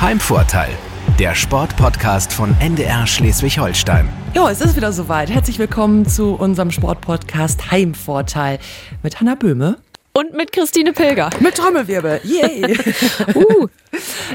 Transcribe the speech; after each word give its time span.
Heimvorteil, 0.00 0.70
der 1.18 1.34
Sportpodcast 1.34 2.32
von 2.32 2.54
NDR 2.60 3.04
Schleswig-Holstein. 3.04 4.08
Ja, 4.32 4.48
es 4.48 4.60
ist 4.60 4.76
wieder 4.76 4.92
soweit. 4.92 5.28
Herzlich 5.28 5.58
willkommen 5.58 6.06
zu 6.06 6.34
unserem 6.34 6.70
Sportpodcast 6.70 7.72
Heimvorteil 7.72 8.60
mit 9.02 9.18
Hanna 9.18 9.34
Böhme. 9.34 9.78
Und 10.12 10.34
mit 10.34 10.52
Christine 10.52 10.92
Pilger. 10.92 11.30
Mit 11.40 11.56
Trommelwirbel. 11.56 12.20
Yay. 12.22 12.78
uh. 13.34 13.66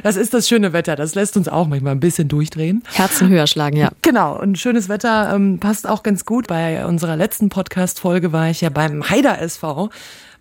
Das 0.04 0.18
ist 0.18 0.34
das 0.34 0.50
schöne 0.50 0.74
Wetter. 0.74 0.98
Das 0.98 1.16
lässt 1.16 1.38
uns 1.38 1.48
auch 1.48 1.68
manchmal 1.68 1.94
ein 1.94 2.02
bisschen 2.02 2.28
durchdrehen. 2.28 2.84
Herzen 2.92 3.30
höher 3.30 3.48
schlagen, 3.48 3.78
ja. 3.78 3.90
Genau. 4.02 4.38
Und 4.38 4.60
schönes 4.60 4.90
Wetter 4.90 5.34
ähm, 5.34 5.60
passt 5.60 5.88
auch 5.88 6.04
ganz 6.04 6.26
gut. 6.26 6.48
Bei 6.48 6.86
unserer 6.86 7.16
letzten 7.16 7.48
Podcast-Folge 7.48 8.34
war 8.34 8.50
ich 8.50 8.60
ja 8.60 8.70
beim 8.70 9.10
Haider 9.10 9.40
SV 9.40 9.90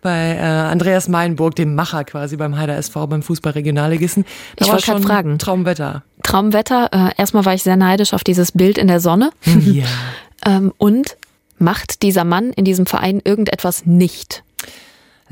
bei 0.03 0.37
äh, 0.37 0.41
Andreas 0.41 1.09
Meilenburg, 1.09 1.55
dem 1.55 1.75
Macher 1.75 2.05
quasi 2.05 2.37
beim 2.37 2.59
Heider 2.59 2.77
SV, 2.77 3.07
beim 3.07 3.23
Fußball-Regionalligisten. 3.23 4.27
Ich 4.57 4.69
wollte 4.69 4.85
gerade 4.85 5.03
fragen. 5.03 5.39
Traumwetter. 5.39 6.03
Traumwetter. 6.23 6.91
Äh, 6.93 7.11
erstmal 7.17 7.45
war 7.47 7.55
ich 7.55 7.63
sehr 7.63 7.77
neidisch 7.77 8.13
auf 8.13 8.25
dieses 8.25 8.53
Bild 8.53 8.77
in 8.77 8.89
der 8.89 9.01
Sonne. 9.01 9.31
Ja. 9.63 9.85
ähm, 10.45 10.73
und 10.77 11.17
macht 11.59 12.03
dieser 12.03 12.25
Mann 12.25 12.51
in 12.53 12.65
diesem 12.65 12.85
Verein 12.85 13.21
irgendetwas 13.25 13.87
nicht? 13.87 14.43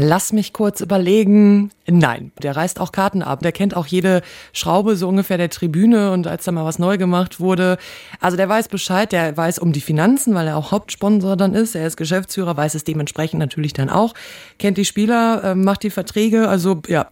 Lass 0.02 0.32
mich 0.32 0.54
kurz 0.54 0.80
überlegen. 0.80 1.72
Nein, 1.86 2.32
der 2.42 2.56
reißt 2.56 2.80
auch 2.80 2.90
Karten 2.90 3.22
ab. 3.22 3.40
Der 3.40 3.52
kennt 3.52 3.76
auch 3.76 3.86
jede 3.86 4.22
Schraube 4.54 4.96
so 4.96 5.06
ungefähr 5.06 5.36
der 5.36 5.50
Tribüne 5.50 6.12
und 6.12 6.26
als 6.26 6.44
da 6.44 6.52
mal 6.52 6.64
was 6.64 6.78
neu 6.78 6.96
gemacht 6.96 7.38
wurde. 7.38 7.76
Also 8.18 8.38
der 8.38 8.48
weiß 8.48 8.68
Bescheid, 8.68 9.12
der 9.12 9.36
weiß 9.36 9.58
um 9.58 9.74
die 9.74 9.82
Finanzen, 9.82 10.34
weil 10.34 10.46
er 10.46 10.56
auch 10.56 10.72
Hauptsponsor 10.72 11.36
dann 11.36 11.52
ist. 11.52 11.74
Er 11.74 11.86
ist 11.86 11.98
Geschäftsführer, 11.98 12.56
weiß 12.56 12.76
es 12.76 12.84
dementsprechend 12.84 13.40
natürlich 13.40 13.74
dann 13.74 13.90
auch. 13.90 14.14
Kennt 14.58 14.78
die 14.78 14.86
Spieler, 14.86 15.44
äh, 15.44 15.54
macht 15.54 15.82
die 15.82 15.90
Verträge. 15.90 16.48
Also 16.48 16.80
ja, 16.88 17.06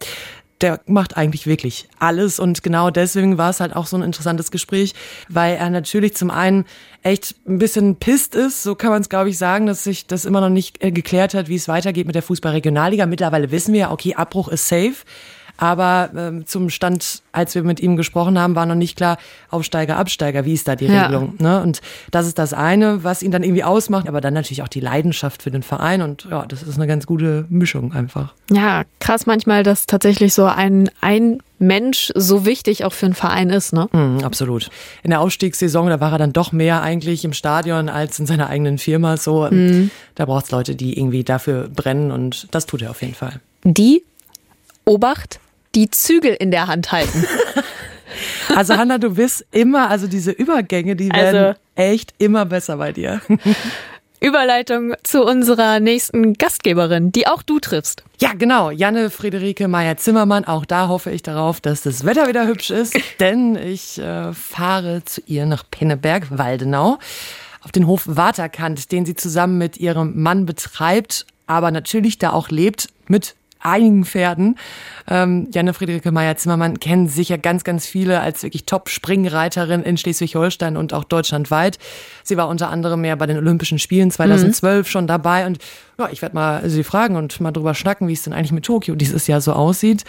der 0.61 0.81
macht 0.87 1.17
eigentlich 1.17 1.47
wirklich 1.47 1.89
alles 1.99 2.39
und 2.39 2.63
genau 2.63 2.91
deswegen 2.91 3.39
war 3.39 3.51
es 3.51 3.61
halt 3.61 3.75
auch 3.75 3.87
so 3.87 3.97
ein 3.97 4.03
interessantes 4.03 4.51
Gespräch, 4.51 4.95
weil 5.29 5.57
er 5.57 5.71
natürlich 5.71 6.17
zum 6.17 6.31
einen 6.31 6.65
echt 7.03 7.35
ein 7.47 7.59
bisschen 7.59 7.97
pisst 7.97 8.35
ist, 8.35 8.63
so 8.63 8.75
kann 8.75 8.91
man 8.91 9.01
es 9.01 9.09
glaube 9.09 9.31
ich 9.31 9.39
sagen, 9.39 9.67
dass 9.67 9.85
sich 9.85 10.07
das 10.07 10.25
immer 10.25 10.41
noch 10.41 10.49
nicht 10.49 10.83
äh, 10.83 10.91
geklärt 10.91 11.35
hat, 11.35 11.49
wie 11.49 11.57
es 11.57 11.69
weitergeht 11.69 12.07
mit 12.07 12.15
der 12.15 12.23
Fußballregionalliga. 12.23 13.07
Mittlerweile 13.07 13.51
wissen 13.51 13.73
wir 13.73 13.81
ja, 13.81 13.91
okay, 13.91 14.15
Abbruch 14.15 14.49
ist 14.49 14.69
safe. 14.69 14.97
Aber 15.59 16.11
ähm, 16.17 16.47
zum 16.47 16.71
Stand, 16.71 17.23
als 17.33 17.55
wir 17.55 17.65
mit 17.65 17.81
ihm 17.81 17.97
gesprochen 17.97 18.39
haben, 18.39 18.55
war 18.55 18.65
noch 18.65 18.77
nicht 18.77 18.97
klar, 18.97 19.19
Aufsteiger, 19.51 19.97
Absteiger, 19.97 20.45
wie 20.45 20.55
ist 20.55 20.69
da 20.69 20.77
die 20.77 20.87
ja. 20.87 21.07
Regelung? 21.07 21.35
Ne? 21.39 21.61
Und 21.61 21.81
das 22.13 22.27
ist 22.27 22.39
das 22.39 22.55
eine, 22.55 23.03
was 23.05 23.23
ihn 23.23 23.33
dann 23.33 23.43
irgendwie 23.43 23.65
ausmacht, 23.65 24.09
aber 24.09 24.21
dann 24.21 24.35
natürlich 24.35 24.63
auch 24.63 24.69
die 24.69 24.81
Leidenschaft 24.81 25.43
für 25.43 25.51
den 25.51 25.65
Verein 25.65 26.01
und 26.01 26.29
ja, 26.31 26.47
das 26.47 26.63
ist 26.63 26.77
eine 26.77 26.87
ganz 26.87 27.07
gute 27.07 27.45
Mischung 27.49 27.93
einfach. 27.93 28.35
Ja, 28.51 28.85
krass 29.01 29.27
manchmal, 29.27 29.65
dass 29.65 29.87
tatsächlich 29.87 30.33
so 30.33 30.47
ein, 30.47 30.91
ein 31.01 31.39
Mensch 31.59 32.13
so 32.15 32.47
wichtig 32.47 32.85
auch 32.85 32.93
für 32.93 33.07
einen 33.07 33.15
Verein 33.17 33.51
ist, 33.51 33.73
ne? 33.73 33.89
Mm, 33.93 34.25
absolut. 34.25 34.71
In 35.03 35.11
der 35.11 35.21
Aufstiegssaison, 35.21 35.89
da 35.89 36.01
war 36.01 36.13
er 36.13 36.19
dann 36.19 36.33
doch 36.33 36.53
mehr 36.53 36.83
eigentlich 36.83 37.25
im 37.25 37.33
Stadion 37.33 37.89
als 37.89 38.21
in 38.21 38.27
seiner 38.27 38.49
eigenen 38.49 38.79
Firma. 38.79 39.17
So, 39.17 39.49
mm. 39.51 39.91
da 40.15 40.27
braucht 40.27 40.47
es 40.47 40.51
Leute, 40.53 40.77
die 40.77 40.97
irgendwie 40.97 41.25
dafür 41.25 41.69
brennen 41.69 42.13
und 42.13 42.47
das 42.53 42.67
tut 42.67 42.83
er 42.83 42.91
auf 42.91 43.03
jeden 43.03 43.15
Fall. 43.15 43.41
Die 43.65 44.05
Obacht, 44.85 45.41
die 45.75 45.91
Zügel 45.91 46.35
in 46.35 46.51
der 46.51 46.67
Hand 46.67 46.93
halten. 46.93 47.25
Also 48.57 48.77
Hanna, 48.77 48.99
du 48.99 49.15
bist 49.15 49.47
immer, 49.51 49.91
also 49.91 50.07
diese 50.07 50.31
Übergänge, 50.31 50.97
die 50.97 51.11
werden 51.11 51.45
also, 51.45 51.61
echt 51.77 52.15
immer 52.19 52.47
besser 52.47 52.79
bei 52.79 52.91
dir. 52.93 53.21
Überleitung 54.21 54.95
zu 55.05 55.23
unserer 55.25 55.79
nächsten 55.79 56.35
Gastgeberin, 56.35 57.13
die 57.13 57.29
auch 57.29 57.43
du 57.43 57.61
triffst. 57.61 58.03
Ja, 58.21 58.33
genau. 58.33 58.71
Janne 58.71 59.11
Friederike 59.11 59.69
Meyer-Zimmermann. 59.69 60.45
Auch 60.45 60.65
da 60.65 60.89
hoffe 60.89 61.11
ich 61.13 61.23
darauf, 61.23 61.61
dass 61.61 61.83
das 61.83 62.05
Wetter 62.05 62.27
wieder 62.27 62.47
hübsch 62.47 62.71
ist, 62.71 62.99
denn 63.21 63.55
ich 63.55 63.99
äh, 63.99 64.33
fahre 64.33 65.05
zu 65.05 65.21
ihr 65.27 65.47
nach 65.47 65.65
Penneberg-Waldenau 65.71 66.99
auf 67.63 67.73
den 67.73 67.87
Hof 67.87 68.05
Waterkant, 68.07 68.91
den 68.91 69.07
sie 69.07 69.15
zusammen 69.15 69.59
mit 69.59 69.77
ihrem 69.77 70.21
Mann 70.21 70.47
betreibt, 70.47 71.27
aber 71.47 71.71
natürlich 71.71 72.19
da 72.19 72.33
auch 72.33 72.49
lebt 72.49 72.89
mit 73.07 73.37
einigen 73.61 74.05
Pferden. 74.05 74.57
Ähm, 75.09 75.49
Janne 75.53 75.75
Friederike 75.75 76.13
Meyer-Zimmermann 76.13 76.81
kennen 76.81 77.09
sicher 77.09 77.39
ganz, 77.39 77.65
ganz 77.65 77.87
viele 77.87 78.21
als 78.21 78.43
wirklich 78.43 78.67
Top-Springreiterin 78.67 79.83
in 79.83 79.97
Schleswig-Holstein 79.97 80.77
und 80.77 80.93
auch 80.93 81.05
deutschlandweit. 81.05 81.79
Sie 82.23 82.37
war 82.37 82.49
unter 82.49 82.71
anderem 82.71 83.05
ja 83.05 83.15
bei 83.17 83.27
den 83.27 83.39
Olympischen 83.39 83.79
Spielen 83.79 84.11
2012 84.11 84.87
mhm. 84.87 84.91
schon 84.91 85.07
dabei 85.07 85.47
und 85.47 85.59
ja, 85.99 86.09
ich 86.13 86.23
werde 86.23 86.35
mal 86.35 86.69
sie 86.69 86.85
fragen 86.85 87.17
und 87.17 87.41
mal 87.41 87.53
drüber 87.53 87.75
schnacken, 87.75 88.07
wie 88.09 88.13
es 88.13 88.23
denn 88.23 88.33
eigentlich 88.33 88.53
mit 88.53 88.65
Tokio 88.65 88.95
dieses 88.95 89.27
Jahr 89.27 89.41
so 89.41 89.53
aussieht. 89.53 90.05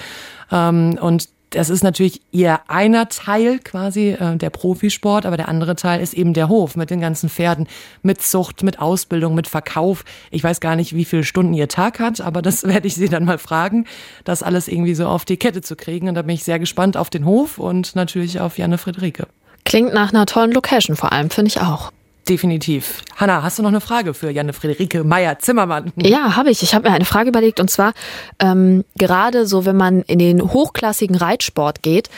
Ähm, 0.51 0.97
und 1.01 1.29
das 1.51 1.69
ist 1.69 1.83
natürlich 1.83 2.21
eher 2.31 2.69
einer 2.69 3.09
Teil 3.09 3.59
quasi 3.59 4.09
äh, 4.09 4.37
der 4.37 4.49
Profisport, 4.49 5.25
aber 5.25 5.37
der 5.37 5.49
andere 5.49 5.75
Teil 5.75 6.01
ist 6.01 6.13
eben 6.13 6.33
der 6.33 6.47
Hof 6.47 6.75
mit 6.75 6.89
den 6.89 7.01
ganzen 7.01 7.29
Pferden, 7.29 7.67
mit 8.03 8.21
Zucht, 8.21 8.63
mit 8.63 8.79
Ausbildung, 8.79 9.35
mit 9.35 9.47
Verkauf. 9.47 10.05
Ich 10.31 10.43
weiß 10.43 10.59
gar 10.59 10.75
nicht, 10.75 10.95
wie 10.95 11.05
viele 11.05 11.23
Stunden 11.23 11.53
ihr 11.53 11.67
Tag 11.67 11.99
hat, 11.99 12.21
aber 12.21 12.41
das 12.41 12.63
werde 12.67 12.87
ich 12.87 12.95
sie 12.95 13.09
dann 13.09 13.25
mal 13.25 13.37
fragen, 13.37 13.85
das 14.23 14.43
alles 14.43 14.67
irgendwie 14.67 14.95
so 14.95 15.07
auf 15.07 15.25
die 15.25 15.37
Kette 15.37 15.61
zu 15.61 15.75
kriegen. 15.75 16.07
Und 16.07 16.15
da 16.15 16.21
bin 16.21 16.35
ich 16.35 16.43
sehr 16.43 16.59
gespannt 16.59 16.97
auf 16.97 17.09
den 17.09 17.25
Hof 17.25 17.57
und 17.57 17.95
natürlich 17.95 18.39
auf 18.39 18.57
Janne 18.57 18.77
Friederike. 18.77 19.27
Klingt 19.65 19.93
nach 19.93 20.13
einer 20.13 20.25
tollen 20.25 20.51
Location 20.51 20.95
vor 20.95 21.11
allem, 21.11 21.29
finde 21.29 21.49
ich 21.49 21.61
auch. 21.61 21.91
Definitiv. 22.29 23.01
Hanna, 23.17 23.41
hast 23.41 23.57
du 23.57 23.63
noch 23.63 23.69
eine 23.69 23.81
Frage 23.81 24.13
für 24.13 24.29
Janne 24.29 24.53
Friederike 24.53 25.03
Meyer-Zimmermann? 25.03 25.91
Ja, 25.95 26.35
habe 26.35 26.51
ich. 26.51 26.61
Ich 26.61 26.75
habe 26.75 26.87
mir 26.87 26.95
eine 26.95 27.05
Frage 27.05 27.29
überlegt 27.29 27.59
und 27.59 27.71
zwar 27.71 27.93
ähm, 28.39 28.85
gerade 28.97 29.47
so, 29.47 29.65
wenn 29.65 29.75
man 29.75 30.03
in 30.03 30.19
den 30.19 30.41
hochklassigen 30.41 31.15
Reitsport 31.15 31.81
geht, 31.81 32.09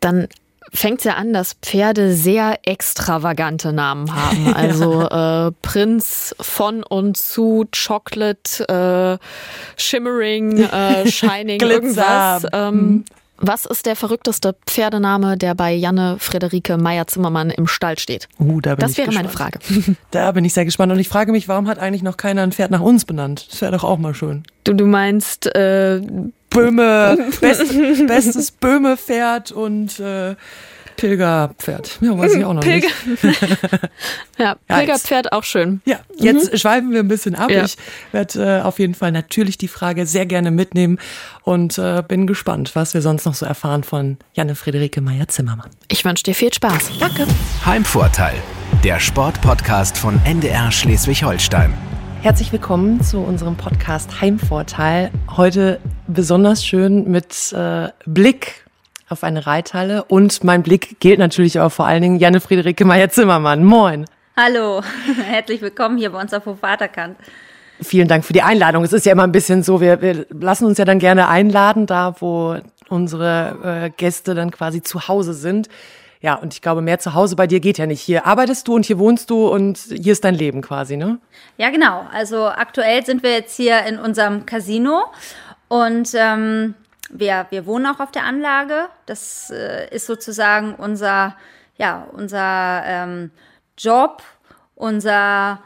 dann 0.00 0.26
fängt 0.72 0.98
es 0.98 1.04
ja 1.04 1.14
an, 1.14 1.32
dass 1.32 1.54
Pferde 1.62 2.12
sehr 2.12 2.58
extravagante 2.64 3.72
Namen 3.72 4.12
haben. 4.12 4.54
Also 4.60 5.08
äh, 5.08 5.52
Prinz 5.62 6.34
von 6.40 6.82
und 6.82 7.16
zu, 7.16 7.66
Chocolate, 7.72 8.68
äh, 8.68 9.80
Shimmering, 9.80 10.58
äh, 10.58 11.06
Shining, 11.10 11.60
irgendwas. 11.60 12.46
Ähm, 12.52 12.74
mhm. 12.74 13.04
Was 13.42 13.64
ist 13.64 13.86
der 13.86 13.96
verrückteste 13.96 14.54
Pferdename, 14.66 15.38
der 15.38 15.54
bei 15.54 15.72
Janne 15.72 16.16
Frederike 16.18 16.76
Meyer-Zimmermann 16.76 17.50
im 17.50 17.66
Stall 17.66 17.98
steht? 17.98 18.28
Uh, 18.38 18.60
da 18.60 18.74
bin 18.74 18.80
das 18.82 18.92
ich 18.92 18.98
wäre 18.98 19.08
gespannt. 19.08 19.34
meine 19.34 19.36
Frage. 19.36 19.58
Da 20.10 20.32
bin 20.32 20.44
ich 20.44 20.52
sehr 20.52 20.64
gespannt. 20.66 20.92
Und 20.92 20.98
ich 20.98 21.08
frage 21.08 21.32
mich, 21.32 21.48
warum 21.48 21.66
hat 21.66 21.78
eigentlich 21.78 22.02
noch 22.02 22.16
keiner 22.18 22.42
ein 22.42 22.52
Pferd 22.52 22.70
nach 22.70 22.80
uns 22.80 23.04
benannt? 23.06 23.46
Das 23.50 23.60
wäre 23.62 23.72
doch 23.72 23.84
auch 23.84 23.98
mal 23.98 24.14
schön. 24.14 24.42
Du, 24.64 24.74
du 24.74 24.84
meinst 24.86 25.46
äh, 25.54 26.02
Böhme, 26.50 27.16
best, 27.40 27.72
bestes 28.06 28.50
Böhme-Pferd 28.50 29.52
und 29.52 29.98
äh, 30.00 30.34
Pilgerpferd. 31.00 31.98
Ja, 32.02 32.18
weiß 32.18 32.34
ich 32.34 32.44
auch 32.44 32.52
noch 32.52 32.62
Pilger. 32.62 32.88
nicht. 33.06 33.40
ja, 34.38 34.56
Pilgerpferd 34.66 35.32
auch 35.32 35.44
schön. 35.44 35.80
Ja, 35.86 36.00
jetzt 36.18 36.52
mhm. 36.52 36.58
schweifen 36.58 36.92
wir 36.92 37.00
ein 37.00 37.08
bisschen 37.08 37.34
ab. 37.34 37.50
Ja. 37.50 37.64
Ich 37.64 37.78
werde 38.12 38.58
äh, 38.58 38.60
auf 38.60 38.78
jeden 38.78 38.94
Fall 38.94 39.10
natürlich 39.10 39.56
die 39.56 39.68
Frage 39.68 40.04
sehr 40.04 40.26
gerne 40.26 40.50
mitnehmen 40.50 40.98
und 41.42 41.78
äh, 41.78 42.02
bin 42.06 42.26
gespannt, 42.26 42.72
was 42.74 42.92
wir 42.92 43.00
sonst 43.00 43.24
noch 43.24 43.32
so 43.32 43.46
erfahren 43.46 43.82
von 43.82 44.18
Janne 44.34 44.54
Friederike 44.54 45.00
Meyer-Zimmermann. 45.00 45.70
Ich 45.88 46.04
wünsche 46.04 46.24
dir 46.24 46.34
viel 46.34 46.52
Spaß. 46.52 46.90
Danke. 47.00 47.26
Heimvorteil, 47.64 48.34
der 48.84 49.00
Sportpodcast 49.00 49.96
von 49.96 50.20
NDR 50.26 50.70
Schleswig-Holstein. 50.70 51.72
Herzlich 52.20 52.52
willkommen 52.52 53.00
zu 53.00 53.20
unserem 53.20 53.56
Podcast 53.56 54.20
Heimvorteil. 54.20 55.10
Heute 55.34 55.80
besonders 56.08 56.62
schön 56.62 57.10
mit 57.10 57.54
äh, 57.54 57.88
Blick 58.04 58.66
auf 59.10 59.24
eine 59.24 59.44
Reithalle 59.44 60.04
und 60.04 60.44
mein 60.44 60.62
Blick 60.62 61.00
gilt 61.00 61.18
natürlich 61.18 61.58
auch 61.58 61.70
vor 61.70 61.84
allen 61.84 62.00
Dingen 62.00 62.18
Janne 62.20 62.40
Friederike 62.40 62.84
Meyer-Zimmermann. 62.84 63.64
Moin. 63.64 64.04
Hallo, 64.36 64.82
herzlich 65.26 65.60
willkommen 65.60 65.98
hier 65.98 66.10
bei 66.10 66.20
uns 66.20 66.32
auf 66.32 66.44
Vaterkant. 66.44 67.16
Vielen 67.82 68.06
Dank 68.06 68.24
für 68.24 68.32
die 68.32 68.42
Einladung. 68.42 68.84
Es 68.84 68.92
ist 68.92 69.04
ja 69.04 69.12
immer 69.12 69.24
ein 69.24 69.32
bisschen 69.32 69.64
so, 69.64 69.80
wir, 69.80 70.00
wir 70.00 70.26
lassen 70.30 70.64
uns 70.64 70.78
ja 70.78 70.84
dann 70.84 71.00
gerne 71.00 71.26
einladen, 71.26 71.86
da 71.86 72.14
wo 72.20 72.56
unsere 72.88 73.56
äh, 73.64 73.90
Gäste 73.90 74.36
dann 74.36 74.52
quasi 74.52 74.80
zu 74.80 75.08
Hause 75.08 75.34
sind. 75.34 75.68
Ja, 76.20 76.34
und 76.34 76.54
ich 76.54 76.62
glaube, 76.62 76.80
mehr 76.80 77.00
zu 77.00 77.14
Hause 77.14 77.34
bei 77.34 77.48
dir 77.48 77.58
geht 77.58 77.78
ja 77.78 77.86
nicht. 77.86 78.02
Hier 78.02 78.26
arbeitest 78.26 78.68
du 78.68 78.76
und 78.76 78.86
hier 78.86 79.00
wohnst 79.00 79.30
du 79.30 79.48
und 79.48 79.78
hier 79.78 80.12
ist 80.12 80.22
dein 80.22 80.36
Leben 80.36 80.60
quasi, 80.60 80.96
ne? 80.96 81.18
Ja, 81.56 81.70
genau. 81.70 82.06
Also 82.12 82.46
aktuell 82.46 83.04
sind 83.04 83.24
wir 83.24 83.32
jetzt 83.32 83.56
hier 83.56 83.84
in 83.86 83.98
unserem 83.98 84.46
Casino 84.46 85.06
und 85.68 86.10
ähm, 86.14 86.74
wir, 87.12 87.46
wir 87.50 87.66
wohnen 87.66 87.86
auch 87.86 88.00
auf 88.00 88.10
der 88.10 88.24
Anlage. 88.24 88.88
Das 89.06 89.50
äh, 89.50 89.88
ist 89.94 90.06
sozusagen 90.06 90.74
unser, 90.74 91.36
ja, 91.76 92.06
unser 92.12 92.82
ähm, 92.84 93.30
Job, 93.76 94.22
unser 94.74 95.60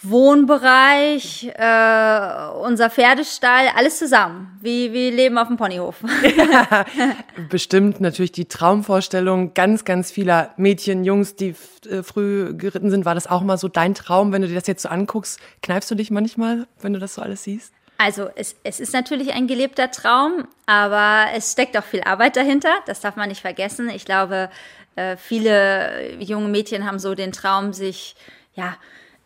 Wohnbereich, 0.00 1.50
äh, 1.56 2.48
unser 2.62 2.88
Pferdestall, 2.88 3.66
alles 3.74 3.98
zusammen. 3.98 4.56
Wie 4.60 4.92
wir 4.92 5.10
leben 5.10 5.38
auf 5.38 5.48
dem 5.48 5.56
Ponyhof. 5.56 5.96
Ja, 6.22 6.84
bestimmt 7.50 8.00
natürlich 8.00 8.30
die 8.30 8.46
Traumvorstellung 8.46 9.54
ganz, 9.54 9.84
ganz 9.84 10.12
vieler 10.12 10.54
Mädchen, 10.56 11.04
Jungs, 11.04 11.34
die 11.34 11.56
äh, 11.90 12.04
früh 12.04 12.54
geritten 12.54 12.90
sind. 12.90 13.04
War 13.04 13.16
das 13.16 13.26
auch 13.26 13.42
mal 13.42 13.58
so 13.58 13.66
dein 13.66 13.94
Traum, 13.94 14.32
wenn 14.32 14.42
du 14.42 14.48
dir 14.48 14.54
das 14.54 14.68
jetzt 14.68 14.82
so 14.82 14.88
anguckst? 14.88 15.40
Kneifst 15.62 15.90
du 15.90 15.96
dich 15.96 16.12
manchmal, 16.12 16.68
wenn 16.80 16.92
du 16.92 17.00
das 17.00 17.14
so 17.14 17.22
alles 17.22 17.42
siehst? 17.42 17.72
Also 17.98 18.30
es, 18.36 18.54
es 18.62 18.78
ist 18.78 18.92
natürlich 18.92 19.32
ein 19.32 19.48
gelebter 19.48 19.90
Traum, 19.90 20.46
aber 20.66 21.32
es 21.34 21.52
steckt 21.52 21.76
auch 21.76 21.84
viel 21.84 22.02
Arbeit 22.02 22.36
dahinter. 22.36 22.72
Das 22.86 23.00
darf 23.00 23.16
man 23.16 23.28
nicht 23.28 23.40
vergessen. 23.40 23.90
Ich 23.90 24.04
glaube, 24.04 24.50
äh, 24.94 25.16
viele 25.16 26.14
junge 26.20 26.48
Mädchen 26.48 26.86
haben 26.86 27.00
so 27.00 27.16
den 27.16 27.32
Traum, 27.32 27.72
sich 27.72 28.14
ja 28.54 28.76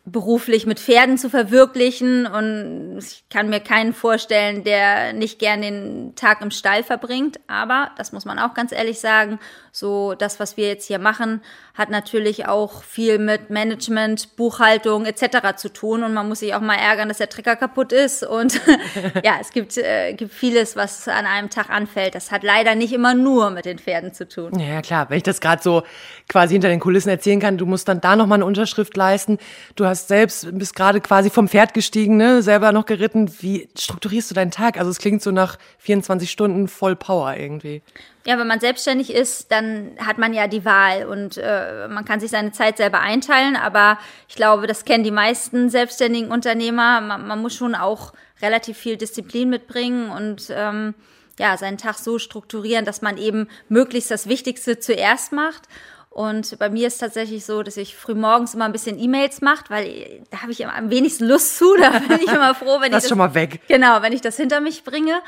beruflich 0.04 0.66
mit 0.66 0.80
Pferden 0.80 1.16
zu 1.16 1.30
verwirklichen 1.30 2.26
und 2.26 2.98
ich 2.98 3.22
kann 3.30 3.48
mir 3.48 3.60
keinen 3.60 3.94
vorstellen, 3.94 4.64
der 4.64 5.12
nicht 5.12 5.38
gern 5.38 5.62
den 5.62 6.16
Tag 6.16 6.40
im 6.40 6.50
Stall 6.50 6.82
verbringt. 6.82 7.38
Aber, 7.46 7.92
das 7.96 8.10
muss 8.10 8.24
man 8.24 8.40
auch 8.40 8.52
ganz 8.52 8.72
ehrlich 8.72 8.98
sagen, 8.98 9.38
so 9.70 10.14
das, 10.14 10.40
was 10.40 10.56
wir 10.56 10.66
jetzt 10.66 10.88
hier 10.88 10.98
machen, 10.98 11.40
hat 11.74 11.88
natürlich 11.88 12.46
auch 12.46 12.82
viel 12.82 13.18
mit 13.18 13.50
Management, 13.50 14.34
Buchhaltung 14.36 15.06
etc. 15.06 15.56
zu 15.56 15.72
tun 15.72 16.02
und 16.02 16.12
man 16.12 16.28
muss 16.28 16.40
sich 16.40 16.52
auch 16.54 16.60
mal 16.60 16.74
ärgern, 16.74 17.08
dass 17.08 17.18
der 17.18 17.28
Trecker 17.28 17.54
kaputt 17.54 17.92
ist 17.92 18.24
und 18.24 18.60
ja, 19.24 19.36
es 19.40 19.52
gibt, 19.52 19.78
äh, 19.78 20.14
gibt 20.14 20.34
vieles, 20.34 20.74
was 20.74 21.06
an 21.06 21.26
einem 21.26 21.48
Tag 21.48 21.70
anfällt. 21.70 22.16
Das 22.16 22.32
hat 22.32 22.42
leider 22.42 22.74
nicht 22.74 22.92
immer 22.92 23.14
nur 23.14 23.50
mit 23.50 23.66
den 23.66 23.78
Pferden 23.78 24.12
zu 24.12 24.28
tun. 24.28 24.58
Ja, 24.58 24.82
klar, 24.82 25.08
wenn 25.10 25.18
ich 25.18 25.22
das 25.22 25.40
gerade 25.40 25.62
so 25.62 25.84
quasi 26.28 26.54
hinter 26.54 26.68
den 26.68 26.80
Kulissen 26.80 27.08
erzählen 27.08 27.38
kann, 27.38 27.56
du 27.56 27.66
musst 27.66 27.86
dann 27.88 28.00
da 28.00 28.16
nochmal 28.16 28.38
eine 28.38 28.46
Unterschrift 28.46 28.96
leisten. 28.96 29.38
Du 29.76 29.91
hast 29.92 30.08
selbst, 30.08 30.46
bist 30.58 30.74
gerade 30.74 31.00
quasi 31.00 31.30
vom 31.30 31.48
Pferd 31.48 31.72
gestiegen, 31.74 32.16
ne, 32.16 32.42
selber 32.42 32.72
noch 32.72 32.86
geritten. 32.86 33.32
Wie 33.40 33.68
strukturierst 33.78 34.30
du 34.30 34.34
deinen 34.34 34.50
Tag? 34.50 34.76
Also 34.76 34.90
es 34.90 34.98
klingt 34.98 35.22
so 35.22 35.30
nach 35.30 35.58
24 35.78 36.30
Stunden 36.30 36.66
voll 36.66 36.96
Power 36.96 37.36
irgendwie. 37.36 37.82
Ja, 38.26 38.38
wenn 38.38 38.46
man 38.46 38.60
selbstständig 38.60 39.12
ist, 39.12 39.50
dann 39.52 39.92
hat 39.98 40.18
man 40.18 40.32
ja 40.32 40.46
die 40.48 40.64
Wahl 40.64 41.06
und 41.06 41.38
äh, 41.38 41.88
man 41.88 42.04
kann 42.04 42.20
sich 42.20 42.30
seine 42.30 42.52
Zeit 42.52 42.76
selber 42.76 43.00
einteilen. 43.00 43.56
Aber 43.56 43.98
ich 44.28 44.34
glaube, 44.34 44.66
das 44.66 44.84
kennen 44.84 45.04
die 45.04 45.10
meisten 45.10 45.70
selbstständigen 45.70 46.30
Unternehmer. 46.30 47.00
Man, 47.00 47.26
man 47.26 47.42
muss 47.42 47.54
schon 47.54 47.74
auch 47.74 48.12
relativ 48.40 48.76
viel 48.78 48.96
Disziplin 48.96 49.48
mitbringen 49.48 50.10
und 50.10 50.46
ähm, 50.50 50.94
ja, 51.38 51.56
seinen 51.56 51.78
Tag 51.78 51.96
so 51.96 52.18
strukturieren, 52.18 52.84
dass 52.84 53.02
man 53.02 53.16
eben 53.16 53.48
möglichst 53.68 54.10
das 54.10 54.28
Wichtigste 54.28 54.78
zuerst 54.78 55.32
macht. 55.32 55.62
Und 56.12 56.58
bei 56.58 56.68
mir 56.68 56.88
ist 56.88 56.98
tatsächlich 56.98 57.46
so, 57.46 57.62
dass 57.62 57.78
ich 57.78 57.96
früh 57.96 58.14
morgens 58.14 58.52
immer 58.52 58.66
ein 58.66 58.72
bisschen 58.72 58.98
E-Mails 58.98 59.40
mache, 59.40 59.64
weil 59.68 60.22
da 60.30 60.42
habe 60.42 60.52
ich 60.52 60.66
am 60.66 60.90
wenigsten 60.90 61.24
Lust 61.26 61.56
zu. 61.56 61.74
Da 61.78 61.98
bin 62.00 62.20
ich 62.20 62.30
immer 62.30 62.54
froh, 62.54 62.80
wenn 62.80 62.92
das 62.92 63.04
ich 63.04 63.04
das 63.04 63.08
schon 63.08 63.18
mal 63.18 63.34
weg. 63.34 63.60
Genau, 63.66 64.02
wenn 64.02 64.12
ich 64.12 64.20
das 64.20 64.36
hinter 64.36 64.60
mich 64.60 64.84
bringe. 64.84 65.22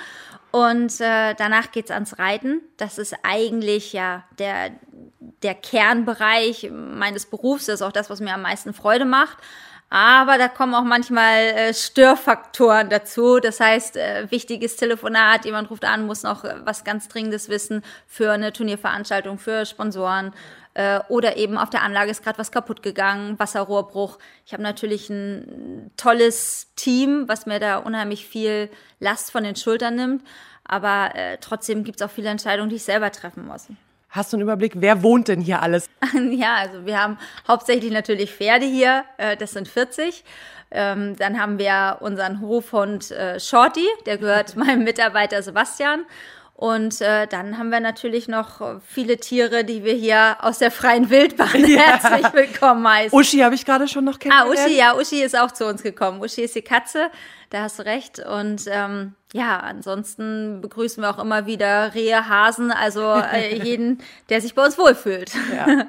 Und 0.51 1.01
äh, 1.01 1.35
danach 1.35 1.73
geht's 1.73 1.91
ans 1.91 2.19
Reiten. 2.19 2.61
Das 2.77 2.99
ist 2.99 3.15
eigentlich 3.23 3.95
ja 3.95 4.25
der, 4.39 4.73
der 5.43 5.55
Kernbereich 5.55 6.71
meines 6.71 7.25
Berufs. 7.27 7.65
Das 7.65 7.77
ist 7.77 7.83
auch 7.83 7.91
das, 7.91 8.11
was 8.11 8.21
mir 8.21 8.35
am 8.35 8.43
meisten 8.43 8.75
Freude 8.75 9.07
macht. 9.07 9.39
Aber 9.91 10.39
da 10.39 10.49
kommen 10.49 10.75
auch 10.75 10.85
manchmal 10.85 11.39
äh, 11.39 11.73
Störfaktoren 11.73 12.91
dazu. 12.91 13.39
Das 13.39 13.61
heißt, 13.61 13.97
äh, 13.97 14.31
wichtiges 14.31 14.77
Telefonat, 14.77 15.45
jemand 15.45 15.71
ruft 15.71 15.85
an, 15.85 16.07
muss 16.07 16.25
noch 16.25 16.45
äh, 16.45 16.57
was 16.65 16.85
ganz 16.85 17.09
Dringendes 17.09 17.49
wissen 17.49 17.83
für 18.07 18.33
eine 18.33 18.53
Turnierveranstaltung, 18.53 19.39
für 19.39 19.65
Sponsoren. 19.65 20.33
Äh, 20.75 21.01
oder 21.09 21.37
eben 21.37 21.57
auf 21.57 21.71
der 21.71 21.83
Anlage 21.83 22.11
ist 22.11 22.23
gerade 22.23 22.39
was 22.39 22.51
kaputt 22.51 22.83
gegangen, 22.83 23.39
Wasserrohrbruch. 23.39 24.19
Ich 24.45 24.53
habe 24.53 24.63
natürlich 24.63 25.09
ein 25.09 25.93
tolles 25.97 26.75
Team, 26.75 27.25
was 27.29 27.47
mir 27.47 27.61
da 27.61 27.79
unheimlich 27.79 28.27
viel 28.27 28.69
Last 28.99 29.31
von 29.31 29.45
den 29.45 29.57
Schultern 29.57 29.95
nimmt. 29.95 30.25
Aber 30.65 31.15
äh, 31.15 31.39
trotzdem 31.41 31.85
gibt 31.85 32.01
es 32.01 32.07
auch 32.07 32.11
viele 32.11 32.29
Entscheidungen, 32.29 32.71
die 32.71 32.77
ich 32.77 32.85
selber 32.85 33.13
treffen 33.13 33.47
muss. 33.47 33.69
Hast 34.11 34.33
du 34.33 34.37
einen 34.37 34.43
Überblick, 34.43 34.75
wer 34.77 35.03
wohnt 35.03 35.29
denn 35.29 35.41
hier 35.41 35.61
alles? 35.61 35.89
ja, 36.31 36.55
also 36.55 36.87
wir 36.87 37.01
haben 37.01 37.19
hauptsächlich 37.49 37.93
natürlich 37.93 38.33
Pferde 38.33 38.65
hier, 38.65 39.05
äh, 39.19 39.37
das 39.37 39.53
sind 39.53 39.69
40. 39.69 40.25
Ähm, 40.71 41.17
dann 41.17 41.41
haben 41.41 41.59
wir 41.59 41.99
unseren 42.01 42.41
Hofhund 42.41 43.11
äh, 43.11 43.39
Shorty, 43.39 43.87
der 44.07 44.19
gehört 44.19 44.57
meinem 44.57 44.85
Mitarbeiter 44.85 45.43
Sebastian. 45.43 46.05
Und 46.65 47.03
äh, 47.03 47.27
dann 47.27 47.59
haben 47.59 47.69
wir 47.69 47.81
natürlich 47.81 48.27
noch 48.27 48.81
viele 48.87 49.19
Tiere, 49.19 49.65
die 49.65 49.85
wir 49.85 49.93
hier 49.93 50.39
aus 50.41 50.61
der 50.61 50.71
freien 50.71 51.11
Wildbahn 51.11 51.61
ja. 51.69 51.79
herzlich 51.79 52.33
willkommen 52.33 52.89
heißen. 52.89 53.19
Uschi 53.19 53.41
habe 53.41 53.55
ich 53.55 53.67
gerade 53.67 53.87
schon 53.87 54.07
noch 54.07 54.19
kennengelernt. 54.19 54.59
Ah, 54.59 54.63
Uschi, 54.63 54.79
ja, 54.79 54.97
Uschi 54.97 55.23
ist 55.23 55.39
auch 55.39 55.53
zu 55.53 55.67
uns 55.67 55.83
gekommen. 55.83 56.23
Uschi 56.23 56.41
ist 56.41 56.55
die 56.55 56.63
Katze, 56.63 57.11
da 57.51 57.65
hast 57.65 57.81
du 57.81 57.83
recht. 57.85 58.19
Und 58.19 58.63
ähm, 58.69 59.13
ja, 59.35 59.59
ansonsten 59.59 60.63
begrüßen 60.63 61.03
wir 61.03 61.11
auch 61.11 61.19
immer 61.19 61.45
wieder 61.45 61.93
Rehe, 61.93 62.31
Hasen, 62.31 62.73
also 62.73 63.13
äh, 63.13 63.63
jeden, 63.63 63.99
der 64.31 64.41
sich 64.41 64.55
bei 64.55 64.65
uns 64.65 64.79
wohlfühlt. 64.79 65.33
Ja. 65.55 65.85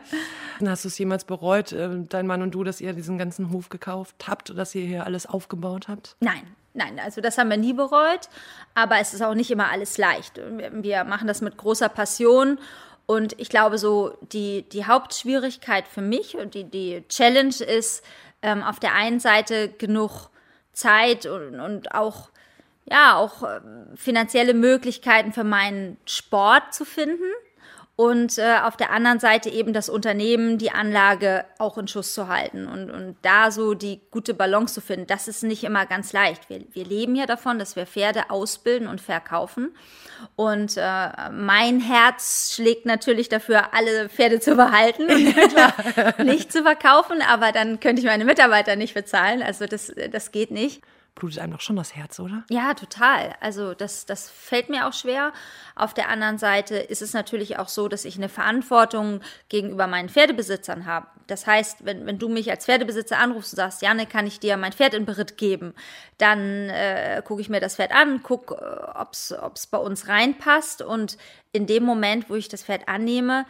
Hast 0.69 0.83
du 0.83 0.89
es 0.89 0.97
jemals 0.97 1.23
bereut, 1.23 1.71
äh, 1.71 1.89
dein 2.09 2.27
Mann 2.27 2.41
und 2.41 2.51
du, 2.51 2.65
dass 2.65 2.81
ihr 2.81 2.91
diesen 2.91 3.17
ganzen 3.17 3.51
Hof 3.51 3.69
gekauft 3.69 4.15
habt, 4.27 4.57
dass 4.57 4.75
ihr 4.75 4.85
hier 4.85 5.05
alles 5.05 5.25
aufgebaut 5.25 5.87
habt? 5.87 6.17
Nein, 6.19 6.43
Nein, 6.75 6.99
also 6.99 7.21
das 7.21 7.37
haben 7.37 7.49
wir 7.49 7.57
nie 7.57 7.73
bereut, 7.73 8.29
aber 8.73 8.99
es 8.99 9.13
ist 9.13 9.21
auch 9.21 9.33
nicht 9.33 9.49
immer 9.49 9.71
alles 9.71 9.97
leicht. 9.97 10.41
Wir 10.71 11.05
machen 11.05 11.27
das 11.27 11.41
mit 11.41 11.55
großer 11.55 11.87
Passion 11.87 12.59
und 13.05 13.39
ich 13.39 13.49
glaube 13.49 13.77
so, 13.77 14.17
die, 14.21 14.63
die 14.63 14.85
Hauptschwierigkeit 14.85 15.87
für 15.87 16.01
mich 16.01 16.35
und 16.35 16.53
die, 16.53 16.65
die 16.65 17.03
Challenge 17.07 17.55
ist, 17.55 18.03
ähm, 18.41 18.61
auf 18.61 18.79
der 18.79 18.93
einen 18.93 19.21
Seite 19.21 19.69
genug 19.69 20.29
Zeit 20.73 21.25
und, 21.25 21.61
und 21.61 21.95
auch, 21.95 22.29
ja, 22.83 23.15
auch 23.15 23.43
äh, 23.43 23.61
finanzielle 23.95 24.53
Möglichkeiten 24.53 25.31
für 25.31 25.45
meinen 25.45 25.97
Sport 26.05 26.73
zu 26.73 26.83
finden 26.83 27.31
und 27.97 28.37
äh, 28.37 28.57
auf 28.63 28.75
der 28.75 28.91
anderen 28.91 29.19
Seite 29.19 29.49
eben 29.49 29.71
das 29.71 29.87
Unternehmen, 29.87 30.57
die 30.57 30.71
Anlage 30.71 31.45
auch 31.59 31.77
in 31.77 31.87
Schuss 31.87 32.13
zu 32.13 32.27
halten 32.27 32.67
und, 32.67 32.91
und 32.91 33.15
da 33.21 33.51
so 33.51 33.73
die 33.73 34.01
gute 34.11 34.33
Balance 34.33 34.73
zu 34.73 34.81
finden. 34.81 35.07
Das 35.07 35.29
ist 35.29 35.43
nicht 35.43 35.63
immer 35.63 35.85
ganz 35.85 36.11
leicht. 36.11 36.49
Wir, 36.49 36.65
wir 36.73 36.83
leben 36.83 37.15
ja 37.15 37.25
davon, 37.25 37.57
dass 37.57 37.77
wir 37.77 37.85
Pferde 37.85 38.29
ausbilden 38.29 38.89
und 38.89 38.99
verkaufen. 38.99 39.73
Und 40.35 40.75
äh, 40.75 41.29
mein 41.31 41.79
Herz 41.79 42.53
schlägt 42.53 42.85
natürlich 42.85 43.29
dafür, 43.29 43.73
alle 43.73 44.09
Pferde 44.09 44.41
zu 44.41 44.55
behalten 44.55 45.03
und 45.09 46.17
nicht 46.25 46.51
zu 46.51 46.63
verkaufen, 46.63 47.21
aber 47.21 47.53
dann 47.53 47.79
könnte 47.79 48.01
ich 48.01 48.07
meine 48.07 48.25
Mitarbeiter 48.25 48.75
nicht 48.75 48.93
bezahlen. 48.93 49.41
Also 49.41 49.67
das, 49.67 49.93
das 50.11 50.33
geht 50.33 50.51
nicht 50.51 50.81
blutet 51.15 51.39
einem 51.39 51.53
doch 51.53 51.61
schon 51.61 51.77
das 51.77 51.95
Herz, 51.95 52.19
oder? 52.19 52.43
Ja, 52.49 52.73
total. 52.73 53.35
Also 53.39 53.73
das, 53.73 54.05
das 54.05 54.29
fällt 54.29 54.69
mir 54.69 54.85
auch 54.85 54.93
schwer. 54.93 55.31
Auf 55.75 55.93
der 55.93 56.09
anderen 56.09 56.37
Seite 56.37 56.75
ist 56.75 57.01
es 57.01 57.13
natürlich 57.13 57.57
auch 57.57 57.69
so, 57.69 57.87
dass 57.87 58.03
ich 58.03 58.17
eine 58.17 58.27
Verantwortung 58.27 59.21
gegenüber 59.47 59.87
meinen 59.87 60.09
Pferdebesitzern 60.09 60.85
habe. 60.85 61.07
Das 61.27 61.47
heißt, 61.47 61.85
wenn, 61.85 62.05
wenn 62.05 62.19
du 62.19 62.27
mich 62.27 62.51
als 62.51 62.65
Pferdebesitzer 62.65 63.17
anrufst 63.17 63.53
und 63.53 63.57
sagst, 63.57 63.81
Janne, 63.81 64.05
kann 64.05 64.27
ich 64.27 64.39
dir 64.39 64.57
mein 64.57 64.73
Pferd 64.73 64.93
in 64.93 65.05
Beritt 65.05 65.37
geben, 65.37 65.73
dann 66.17 66.69
äh, 66.69 67.21
gucke 67.25 67.41
ich 67.41 67.49
mir 67.49 67.61
das 67.61 67.77
Pferd 67.77 67.93
an, 67.93 68.21
gucke, 68.21 68.55
äh, 68.55 68.97
ob 68.97 69.55
es 69.55 69.67
bei 69.67 69.77
uns 69.77 70.09
reinpasst 70.09 70.81
und 70.81 71.17
in 71.53 71.65
dem 71.65 71.83
Moment, 71.83 72.29
wo 72.29 72.35
ich 72.35 72.49
das 72.49 72.63
Pferd 72.63 72.89
annehme, 72.89 73.45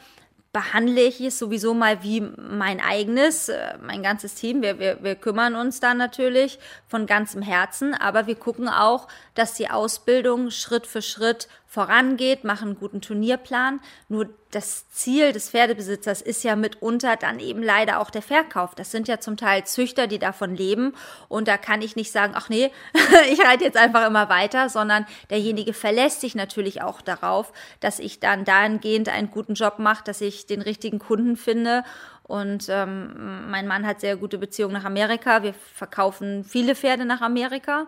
behandle 0.55 1.01
ich 1.01 1.19
es 1.19 1.37
sowieso 1.37 1.73
mal 1.73 2.01
wie 2.01 2.21
mein 2.21 2.79
eigenes, 2.79 3.49
äh, 3.49 3.77
mein 3.85 4.01
ganzes 4.01 4.35
Team. 4.35 4.61
Wir, 4.61 4.79
wir, 4.79 5.03
wir 5.03 5.15
kümmern 5.15 5.53
uns 5.53 5.81
da 5.81 5.93
natürlich 5.93 6.59
von 6.87 7.05
ganzem 7.05 7.41
Herzen, 7.41 7.93
aber 7.93 8.25
wir 8.25 8.35
gucken 8.35 8.69
auch, 8.69 9.09
dass 9.33 9.55
die 9.55 9.69
Ausbildung 9.69 10.51
Schritt 10.51 10.87
für 10.87 11.01
Schritt 11.01 11.49
vorangeht, 11.75 12.45
machen 12.45 12.69
einen 12.69 12.79
guten 12.79 13.01
Turnierplan. 13.01 13.81
Nur 14.07 14.29
das 14.51 14.89
Ziel 14.89 15.33
des 15.33 15.49
Pferdebesitzers 15.49 16.21
ist 16.21 16.45
ja 16.45 16.55
mitunter 16.55 17.17
dann 17.17 17.41
eben 17.41 17.61
leider 17.61 17.99
auch 17.99 18.09
der 18.09 18.21
Verkauf. 18.21 18.75
Das 18.75 18.91
sind 18.91 19.09
ja 19.09 19.19
zum 19.19 19.35
Teil 19.35 19.65
Züchter, 19.65 20.07
die 20.07 20.17
davon 20.17 20.55
leben. 20.55 20.93
Und 21.27 21.49
da 21.49 21.57
kann 21.57 21.81
ich 21.81 21.97
nicht 21.97 22.13
sagen, 22.13 22.31
ach 22.35 22.47
nee, 22.47 22.71
ich 23.31 23.45
reite 23.45 23.65
jetzt 23.65 23.75
einfach 23.75 24.07
immer 24.07 24.29
weiter, 24.29 24.69
sondern 24.69 25.05
derjenige 25.29 25.73
verlässt 25.73 26.21
sich 26.21 26.33
natürlich 26.33 26.81
auch 26.81 27.01
darauf, 27.01 27.51
dass 27.81 27.99
ich 27.99 28.21
dann 28.21 28.45
dahingehend 28.45 29.09
einen 29.09 29.29
guten 29.29 29.55
Job 29.55 29.77
mache, 29.77 30.05
dass 30.05 30.21
ich 30.21 30.45
den 30.45 30.61
richtigen 30.61 30.99
Kunden 30.99 31.35
finde 31.35 31.83
und 32.23 32.69
ähm, 32.69 33.49
mein 33.51 33.67
Mann 33.67 33.85
hat 33.85 33.99
sehr 33.99 34.17
gute 34.17 34.39
Beziehungen 34.39 34.73
nach 34.73 34.85
Amerika. 34.85 35.43
Wir 35.43 35.53
verkaufen 35.53 36.43
viele 36.43 36.73
Pferde 36.75 37.05
nach 37.05 37.21
Amerika. 37.21 37.85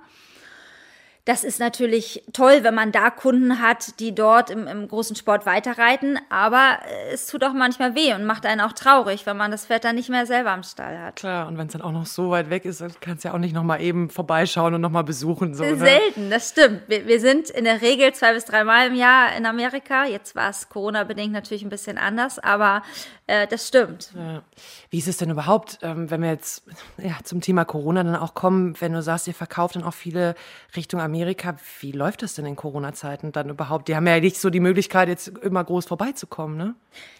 Das 1.27 1.43
ist 1.43 1.59
natürlich 1.59 2.23
toll, 2.31 2.59
wenn 2.61 2.73
man 2.73 2.93
da 2.93 3.09
Kunden 3.09 3.61
hat, 3.61 3.99
die 3.99 4.15
dort 4.15 4.49
im, 4.49 4.65
im, 4.65 4.87
großen 4.87 5.13
Sport 5.13 5.45
weiterreiten, 5.45 6.17
aber 6.29 6.79
es 7.11 7.27
tut 7.27 7.43
auch 7.43 7.51
manchmal 7.51 7.95
weh 7.95 8.13
und 8.13 8.23
macht 8.23 8.45
einen 8.45 8.61
auch 8.61 8.71
traurig, 8.71 9.25
wenn 9.25 9.35
man 9.35 9.51
das 9.51 9.65
Pferd 9.65 9.83
dann 9.83 9.95
nicht 9.95 10.07
mehr 10.07 10.25
selber 10.25 10.51
am 10.51 10.63
Stall 10.63 10.97
hat. 10.97 11.17
Klar, 11.17 11.49
und 11.49 11.57
wenn 11.57 11.67
es 11.67 11.73
dann 11.73 11.81
auch 11.81 11.91
noch 11.91 12.05
so 12.05 12.29
weit 12.29 12.49
weg 12.49 12.63
ist, 12.63 12.79
dann 12.79 12.93
kannst 13.01 13.25
du 13.25 13.27
ja 13.27 13.33
auch 13.33 13.39
nicht 13.39 13.53
nochmal 13.53 13.81
eben 13.81 14.09
vorbeischauen 14.09 14.73
und 14.73 14.79
nochmal 14.79 15.03
besuchen. 15.03 15.53
So, 15.53 15.65
ne? 15.65 15.75
Selten, 15.75 16.29
das 16.29 16.51
stimmt. 16.51 16.83
Wir, 16.87 17.05
wir, 17.07 17.19
sind 17.19 17.49
in 17.49 17.65
der 17.65 17.81
Regel 17.81 18.13
zwei 18.13 18.33
bis 18.33 18.45
dreimal 18.45 18.87
im 18.87 18.95
Jahr 18.95 19.35
in 19.35 19.45
Amerika. 19.45 20.05
Jetzt 20.05 20.33
war 20.33 20.49
es 20.49 20.69
Corona-bedingt 20.69 21.33
natürlich 21.33 21.63
ein 21.63 21.69
bisschen 21.69 21.97
anders, 21.97 22.39
aber 22.39 22.83
äh, 23.27 23.47
das 23.47 23.67
stimmt. 23.67 24.11
Ja. 24.15 24.41
Wie 24.89 24.97
ist 24.97 25.07
es 25.07 25.17
denn 25.17 25.29
überhaupt, 25.29 25.79
ähm, 25.81 26.09
wenn 26.09 26.21
wir 26.21 26.29
jetzt 26.29 26.63
ja, 26.97 27.17
zum 27.23 27.41
Thema 27.41 27.63
Corona 27.63 28.03
dann 28.03 28.15
auch 28.15 28.33
kommen, 28.33 28.79
wenn 28.81 28.93
du 28.93 29.01
sagst, 29.01 29.27
ihr 29.27 29.33
verkauft 29.33 29.75
dann 29.75 29.83
auch 29.83 29.93
viele 29.93 30.35
Richtung 30.75 30.99
Amerika? 30.99 31.27
Amerika, 31.27 31.57
wie 31.81 31.91
läuft 31.91 32.21
das 32.21 32.35
denn 32.35 32.45
in 32.45 32.55
Corona-Zeiten 32.55 33.31
dann 33.31 33.49
überhaupt? 33.49 33.87
Die 33.87 33.95
haben 33.95 34.07
ja 34.07 34.19
nicht 34.19 34.39
so 34.39 34.49
die 34.49 34.59
Möglichkeit, 34.59 35.09
jetzt 35.09 35.27
immer 35.27 35.63
groß 35.63 35.85
vorbeizukommen, 35.85 36.57
ne? 36.57 36.75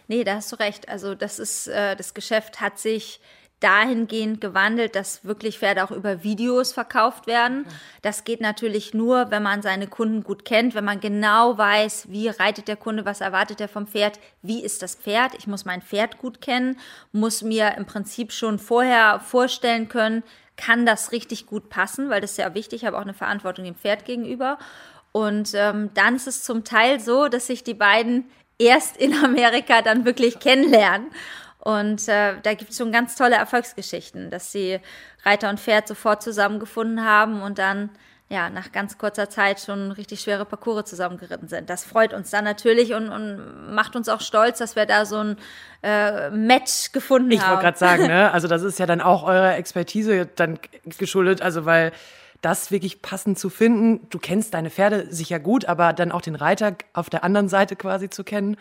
Nee, 0.06 0.24
da 0.24 0.36
hast 0.36 0.50
du 0.50 0.56
recht. 0.56 0.88
Also 0.88 1.14
das 1.14 1.38
ist, 1.38 1.68
äh, 1.68 1.94
das 1.94 2.14
Geschäft 2.14 2.60
hat 2.60 2.78
sich 2.78 3.20
dahingehend 3.60 4.40
gewandelt, 4.40 4.94
dass 4.94 5.24
wirklich 5.24 5.58
Pferde 5.58 5.82
auch 5.82 5.90
über 5.90 6.22
Videos 6.22 6.72
verkauft 6.72 7.26
werden. 7.26 7.66
Das 8.02 8.24
geht 8.24 8.40
natürlich 8.40 8.94
nur, 8.94 9.30
wenn 9.30 9.42
man 9.42 9.62
seine 9.62 9.88
Kunden 9.88 10.22
gut 10.22 10.44
kennt, 10.44 10.74
wenn 10.74 10.84
man 10.84 11.00
genau 11.00 11.58
weiß, 11.58 12.06
wie 12.10 12.28
reitet 12.28 12.68
der 12.68 12.76
Kunde, 12.76 13.04
was 13.04 13.20
erwartet 13.20 13.60
er 13.60 13.68
vom 13.68 13.86
Pferd, 13.86 14.20
wie 14.42 14.62
ist 14.62 14.82
das 14.82 14.94
Pferd. 14.94 15.34
Ich 15.38 15.46
muss 15.46 15.64
mein 15.64 15.82
Pferd 15.82 16.18
gut 16.18 16.40
kennen, 16.40 16.78
muss 17.10 17.42
mir 17.42 17.74
im 17.76 17.86
Prinzip 17.86 18.32
schon 18.32 18.58
vorher 18.58 19.20
vorstellen 19.20 19.88
können, 19.88 20.22
kann 20.56 20.86
das 20.86 21.12
richtig 21.12 21.46
gut 21.46 21.68
passen, 21.68 22.10
weil 22.10 22.20
das 22.20 22.32
ist 22.32 22.38
ja 22.38 22.54
wichtig, 22.54 22.82
ich 22.82 22.86
habe 22.86 22.96
auch 22.96 23.02
eine 23.02 23.14
Verantwortung 23.14 23.64
dem 23.64 23.76
Pferd 23.76 24.04
gegenüber. 24.04 24.58
Und 25.12 25.52
ähm, 25.54 25.90
dann 25.94 26.16
ist 26.16 26.26
es 26.26 26.42
zum 26.42 26.64
Teil 26.64 27.00
so, 27.00 27.28
dass 27.28 27.46
sich 27.46 27.64
die 27.64 27.74
beiden 27.74 28.30
erst 28.58 28.96
in 28.96 29.14
Amerika 29.24 29.82
dann 29.82 30.04
wirklich 30.04 30.38
kennenlernen. 30.38 31.08
Und 31.58 32.08
äh, 32.08 32.34
da 32.42 32.54
gibt 32.54 32.70
es 32.70 32.78
schon 32.78 32.92
ganz 32.92 33.16
tolle 33.16 33.36
Erfolgsgeschichten, 33.36 34.30
dass 34.30 34.52
die 34.52 34.78
Reiter 35.24 35.50
und 35.50 35.58
Pferd 35.58 35.88
sofort 35.88 36.22
zusammengefunden 36.22 37.04
haben 37.04 37.42
und 37.42 37.58
dann 37.58 37.90
ja 38.28 38.50
nach 38.50 38.72
ganz 38.72 38.98
kurzer 38.98 39.30
Zeit 39.30 39.60
schon 39.60 39.90
richtig 39.90 40.20
schwere 40.20 40.44
Parcours 40.44 40.84
zusammengeritten 40.84 41.48
sind. 41.48 41.70
Das 41.70 41.84
freut 41.84 42.12
uns 42.12 42.30
dann 42.30 42.44
natürlich 42.44 42.92
und, 42.94 43.08
und 43.08 43.74
macht 43.74 43.96
uns 43.96 44.08
auch 44.08 44.20
stolz, 44.20 44.58
dass 44.58 44.76
wir 44.76 44.86
da 44.86 45.04
so 45.06 45.18
ein 45.18 45.36
äh, 45.82 46.30
Match 46.30 46.92
gefunden 46.92 47.30
ich 47.30 47.40
haben. 47.40 47.46
Ich 47.46 47.50
wollte 47.50 47.62
gerade 47.62 47.78
sagen, 47.78 48.06
ne? 48.06 48.30
also 48.32 48.46
das 48.46 48.62
ist 48.62 48.78
ja 48.78 48.86
dann 48.86 49.00
auch 49.00 49.24
eurer 49.24 49.56
Expertise 49.56 50.26
dann 50.26 50.58
geschuldet, 50.98 51.40
also 51.42 51.64
weil 51.64 51.92
das 52.42 52.70
wirklich 52.70 53.02
passend 53.02 53.38
zu 53.38 53.50
finden. 53.50 54.08
Du 54.10 54.18
kennst 54.18 54.54
deine 54.54 54.70
Pferde 54.70 55.06
sicher 55.10 55.40
gut, 55.40 55.64
aber 55.64 55.92
dann 55.92 56.12
auch 56.12 56.20
den 56.20 56.36
Reiter 56.36 56.76
auf 56.92 57.10
der 57.10 57.24
anderen 57.24 57.48
Seite 57.48 57.76
quasi 57.76 58.10
zu 58.10 58.24
kennen 58.24 58.56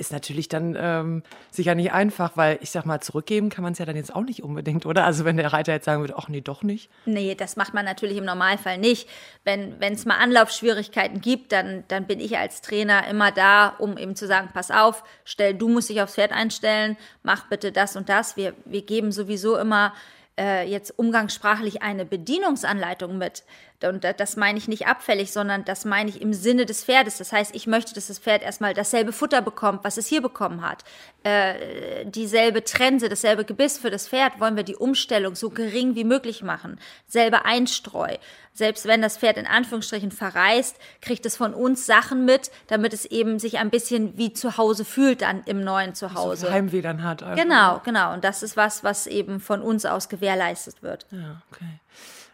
ist 0.00 0.12
natürlich 0.12 0.48
dann 0.48 0.76
ähm, 0.78 1.22
sicher 1.50 1.74
nicht 1.74 1.92
einfach, 1.92 2.36
weil 2.36 2.58
ich 2.62 2.70
sag 2.70 2.86
mal, 2.86 3.00
zurückgeben 3.00 3.50
kann 3.50 3.62
man 3.62 3.74
es 3.74 3.78
ja 3.78 3.84
dann 3.84 3.96
jetzt 3.96 4.14
auch 4.14 4.24
nicht 4.24 4.42
unbedingt, 4.42 4.86
oder? 4.86 5.04
Also 5.04 5.24
wenn 5.24 5.36
der 5.36 5.52
Reiter 5.52 5.72
jetzt 5.72 5.84
sagen 5.84 6.00
würde, 6.00 6.14
ach 6.16 6.28
nee, 6.28 6.40
doch 6.40 6.62
nicht. 6.62 6.90
Nee, 7.04 7.34
das 7.34 7.56
macht 7.56 7.74
man 7.74 7.84
natürlich 7.84 8.16
im 8.16 8.24
Normalfall 8.24 8.78
nicht. 8.78 9.08
Wenn 9.44 9.76
es 9.80 10.06
mal 10.06 10.16
Anlaufschwierigkeiten 10.16 11.20
gibt, 11.20 11.52
dann, 11.52 11.84
dann 11.88 12.06
bin 12.06 12.18
ich 12.18 12.38
als 12.38 12.62
Trainer 12.62 13.06
immer 13.06 13.30
da, 13.30 13.68
um 13.78 13.98
eben 13.98 14.16
zu 14.16 14.26
sagen, 14.26 14.48
pass 14.52 14.70
auf, 14.70 15.04
stell, 15.24 15.54
du 15.54 15.68
musst 15.68 15.90
dich 15.90 16.00
aufs 16.00 16.14
Pferd 16.14 16.32
einstellen, 16.32 16.96
mach 17.22 17.48
bitte 17.48 17.70
das 17.70 17.94
und 17.94 18.08
das. 18.08 18.36
Wir, 18.36 18.54
wir 18.64 18.82
geben 18.82 19.12
sowieso 19.12 19.56
immer 19.56 19.92
äh, 20.40 20.66
jetzt 20.68 20.98
umgangssprachlich 20.98 21.82
eine 21.82 22.06
Bedienungsanleitung 22.06 23.18
mit. 23.18 23.44
Und 23.82 24.04
das 24.04 24.36
meine 24.36 24.58
ich 24.58 24.68
nicht 24.68 24.86
abfällig, 24.86 25.32
sondern 25.32 25.64
das 25.64 25.84
meine 25.84 26.10
ich 26.10 26.20
im 26.20 26.32
Sinne 26.32 26.66
des 26.66 26.84
Pferdes. 26.84 27.18
Das 27.18 27.32
heißt, 27.32 27.54
ich 27.54 27.66
möchte, 27.66 27.94
dass 27.94 28.08
das 28.08 28.18
Pferd 28.18 28.42
erstmal 28.42 28.74
dasselbe 28.74 29.12
Futter 29.12 29.42
bekommt, 29.42 29.84
was 29.84 29.96
es 29.96 30.06
hier 30.06 30.20
bekommen 30.20 30.62
hat. 30.62 30.84
Äh, 31.22 32.04
dieselbe 32.04 32.64
Trense, 32.64 33.08
dasselbe 33.08 33.44
Gebiss 33.44 33.78
für 33.78 33.90
das 33.90 34.08
Pferd 34.08 34.40
wollen 34.40 34.56
wir 34.56 34.64
die 34.64 34.76
Umstellung 34.76 35.34
so 35.34 35.50
gering 35.50 35.94
wie 35.94 36.04
möglich 36.04 36.42
machen. 36.42 36.78
Selbe 37.06 37.44
Einstreu. 37.44 38.16
Selbst 38.52 38.86
wenn 38.86 39.00
das 39.00 39.16
Pferd 39.16 39.36
in 39.38 39.46
Anführungsstrichen 39.46 40.10
verreist, 40.10 40.76
kriegt 41.00 41.24
es 41.24 41.36
von 41.36 41.54
uns 41.54 41.86
Sachen 41.86 42.24
mit, 42.24 42.50
damit 42.66 42.92
es 42.92 43.06
eben 43.06 43.38
sich 43.38 43.58
ein 43.58 43.70
bisschen 43.70 44.18
wie 44.18 44.32
zu 44.32 44.58
Hause 44.58 44.84
fühlt 44.84 45.22
dann 45.22 45.42
im 45.44 45.62
neuen 45.62 45.94
Zuhause. 45.94 46.46
So 46.46 46.52
Heimweh 46.52 46.82
dann 46.82 47.02
hat. 47.02 47.22
Also. 47.22 47.40
Genau, 47.40 47.80
genau. 47.84 48.12
Und 48.12 48.24
das 48.24 48.42
ist 48.42 48.56
was, 48.56 48.84
was 48.84 49.06
eben 49.06 49.40
von 49.40 49.62
uns 49.62 49.86
aus 49.86 50.08
gewährleistet 50.08 50.82
wird. 50.82 51.06
Ja, 51.10 51.40
okay. 51.50 51.80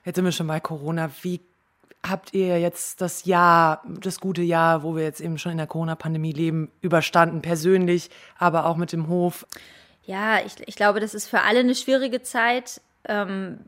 Jetzt 0.06 0.14
sind 0.14 0.24
wir 0.24 0.30
schon 0.30 0.46
bei 0.46 0.60
Corona. 0.60 1.10
Wie 1.22 1.40
habt 2.08 2.32
ihr 2.32 2.60
jetzt 2.60 3.00
das 3.00 3.24
Jahr, 3.24 3.82
das 4.00 4.20
gute 4.20 4.42
Jahr, 4.42 4.84
wo 4.84 4.94
wir 4.94 5.02
jetzt 5.02 5.20
eben 5.20 5.36
schon 5.36 5.50
in 5.50 5.58
der 5.58 5.66
Corona-Pandemie 5.66 6.32
leben, 6.32 6.70
überstanden, 6.80 7.42
persönlich, 7.42 8.08
aber 8.38 8.66
auch 8.66 8.76
mit 8.76 8.92
dem 8.92 9.08
Hof? 9.08 9.44
Ja, 10.04 10.38
ich, 10.46 10.54
ich 10.64 10.76
glaube, 10.76 11.00
das 11.00 11.12
ist 11.12 11.26
für 11.26 11.42
alle 11.42 11.58
eine 11.58 11.74
schwierige 11.74 12.22
Zeit. 12.22 12.80
Ähm, 13.08 13.58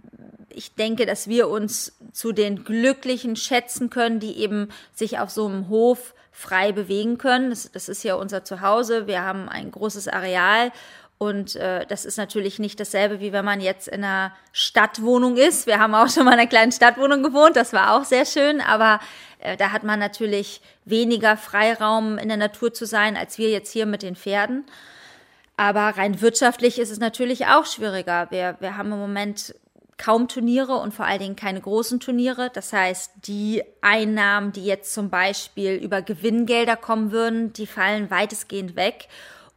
ich 0.48 0.76
denke, 0.76 1.06
dass 1.06 1.26
wir 1.26 1.48
uns 1.48 1.98
zu 2.12 2.30
den 2.30 2.62
Glücklichen 2.62 3.34
schätzen 3.34 3.90
können, 3.90 4.20
die 4.20 4.38
eben 4.38 4.68
sich 4.94 5.18
auf 5.18 5.30
so 5.30 5.48
einem 5.48 5.68
Hof 5.68 6.14
frei 6.30 6.70
bewegen 6.70 7.18
können. 7.18 7.50
Das, 7.50 7.68
das 7.72 7.88
ist 7.88 8.04
ja 8.04 8.14
unser 8.14 8.44
Zuhause. 8.44 9.08
Wir 9.08 9.22
haben 9.22 9.48
ein 9.48 9.72
großes 9.72 10.06
Areal 10.06 10.70
und 11.18 11.56
äh, 11.56 11.84
das 11.86 12.04
ist 12.04 12.16
natürlich 12.16 12.58
nicht 12.58 12.78
dasselbe, 12.78 13.20
wie 13.20 13.32
wenn 13.32 13.44
man 13.44 13.60
jetzt 13.60 13.88
in 13.88 14.04
einer 14.04 14.32
Stadtwohnung 14.52 15.36
ist. 15.36 15.66
Wir 15.66 15.80
haben 15.80 15.94
auch 15.94 16.08
schon 16.08 16.24
mal 16.24 16.32
in 16.32 16.38
einer 16.38 16.48
kleinen 16.48 16.72
Stadtwohnung 16.72 17.22
gewohnt, 17.22 17.56
das 17.56 17.72
war 17.72 17.96
auch 17.96 18.04
sehr 18.04 18.24
schön, 18.24 18.60
aber 18.60 19.00
äh, 19.40 19.56
da 19.56 19.72
hat 19.72 19.84
man 19.84 19.98
natürlich 19.98 20.60
weniger 20.84 21.36
Freiraum 21.36 22.18
in 22.18 22.28
der 22.28 22.36
Natur 22.36 22.72
zu 22.72 22.86
sein, 22.86 23.16
als 23.16 23.38
wir 23.38 23.50
jetzt 23.50 23.72
hier 23.72 23.86
mit 23.86 24.02
den 24.02 24.16
Pferden. 24.16 24.64
Aber 25.56 25.80
rein 25.98 26.20
wirtschaftlich 26.20 26.78
ist 26.78 26.90
es 26.90 27.00
natürlich 27.00 27.46
auch 27.46 27.66
schwieriger. 27.66 28.28
Wir, 28.30 28.56
wir 28.60 28.76
haben 28.76 28.92
im 28.92 29.00
Moment 29.00 29.54
kaum 29.96 30.28
Turniere 30.28 30.74
und 30.74 30.94
vor 30.94 31.04
allen 31.04 31.18
Dingen 31.18 31.36
keine 31.36 31.60
großen 31.60 31.98
Turniere. 31.98 32.50
Das 32.54 32.72
heißt, 32.72 33.12
die 33.26 33.64
Einnahmen, 33.80 34.52
die 34.52 34.64
jetzt 34.64 34.94
zum 34.94 35.10
Beispiel 35.10 35.72
über 35.72 36.00
Gewinngelder 36.00 36.76
kommen 36.76 37.10
würden, 37.10 37.52
die 37.52 37.66
fallen 37.66 38.08
weitestgehend 38.08 38.76
weg. 38.76 39.08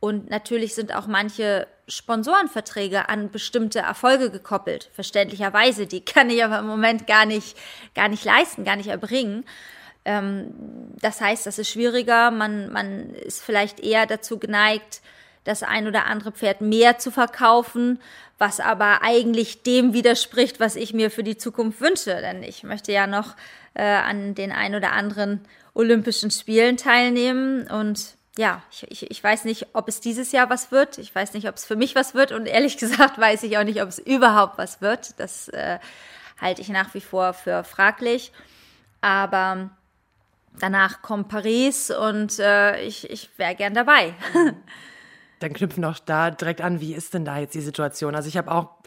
Und 0.02 0.32
natürlich 0.32 0.74
sind 0.74 0.94
auch 0.94 1.06
manche 1.06 1.68
Sponsorenverträge 1.88 3.08
an 3.08 3.30
bestimmte 3.30 3.80
Erfolge 3.80 4.32
gekoppelt. 4.32 4.90
Verständlicherweise, 4.94 5.86
die 5.86 6.04
kann 6.06 6.30
ich 6.30 6.44
aber 6.44 6.60
im 6.60 6.68
Moment 6.68 7.08
gar 7.08 7.26
nicht, 7.26 7.56
gar 7.96 8.10
nicht 8.10 8.26
leisten, 8.26 8.66
gar 8.66 8.76
nicht 8.76 8.90
erbringen. 8.90 9.46
Ähm, 10.04 10.54
das 11.00 11.22
heißt, 11.22 11.46
das 11.46 11.60
ist 11.60 11.70
schwieriger. 11.70 12.32
Man, 12.32 12.72
man 12.72 13.12
ist 13.12 13.44
vielleicht 13.44 13.80
eher 13.80 14.08
dazu 14.08 14.40
geneigt, 14.40 15.02
das 15.44 15.62
ein 15.62 15.88
oder 15.88 16.08
andere 16.08 16.32
Pferd 16.32 16.62
mehr 16.62 16.98
zu 16.98 17.12
verkaufen, 17.12 18.00
was 18.40 18.60
aber 18.60 19.04
eigentlich 19.04 19.62
dem 19.62 19.94
widerspricht, 19.94 20.60
was 20.60 20.76
ich 20.76 20.94
mir 20.94 21.12
für 21.12 21.24
die 21.24 21.38
Zukunft 21.38 21.80
wünsche. 21.80 22.16
Denn 22.22 22.42
ich 22.42 22.64
möchte 22.64 22.92
ja 22.92 23.06
noch 23.06 23.36
äh, 23.76 23.84
an 23.84 24.34
den 24.34 24.52
ein 24.52 24.74
oder 24.74 24.94
anderen 24.94 25.42
Olympischen 25.76 26.32
Spielen 26.32 26.78
teilnehmen 26.78 27.68
und 27.68 28.18
ja, 28.38 28.62
ich, 28.72 28.90
ich, 28.90 29.12
ich 29.12 29.24
weiß 29.24 29.46
nicht, 29.46 29.68
ob 29.74 29.88
es 29.88 30.00
dieses 30.00 30.32
Jahr 30.32 30.50
was 30.50 30.72
wird. 30.72 30.98
Ich 30.98 31.14
weiß 31.14 31.34
nicht, 31.34 31.50
ob 31.50 31.56
es 31.56 31.66
für 31.66 31.76
mich 31.76 31.96
was 31.96 32.14
wird. 32.14 32.32
Und 32.32 32.46
ehrlich 32.46 32.78
gesagt 32.80 33.18
weiß 33.18 33.44
ich 33.44 33.58
auch 33.58 33.64
nicht, 33.64 33.82
ob 33.82 33.90
es 33.90 34.00
überhaupt 34.00 34.58
was 34.58 34.82
wird. 34.82 35.20
Das 35.20 35.50
äh, 35.50 35.80
halte 36.40 36.62
ich 36.62 36.70
nach 36.70 36.94
wie 36.94 37.02
vor 37.02 37.34
für 37.34 37.64
fraglich. 37.64 38.32
Aber 39.02 39.70
danach 40.60 41.02
kommt 41.02 41.28
Paris 41.28 41.92
und 41.92 42.40
äh, 42.40 42.82
ich, 42.84 43.10
ich 43.10 43.30
wäre 43.38 43.56
gern 43.56 43.74
dabei. 43.74 44.14
Dann 45.40 45.54
knüpfen 45.54 45.82
doch 45.82 46.00
da 46.00 46.30
direkt 46.30 46.62
an, 46.62 46.82
wie 46.82 46.94
ist 46.94 47.14
denn 47.16 47.26
da 47.26 47.40
jetzt 47.40 47.56
die 47.56 47.62
Situation? 47.62 48.16
Also 48.16 48.30
ich 48.30 48.38
habe 48.38 48.52
auch, 48.52 48.78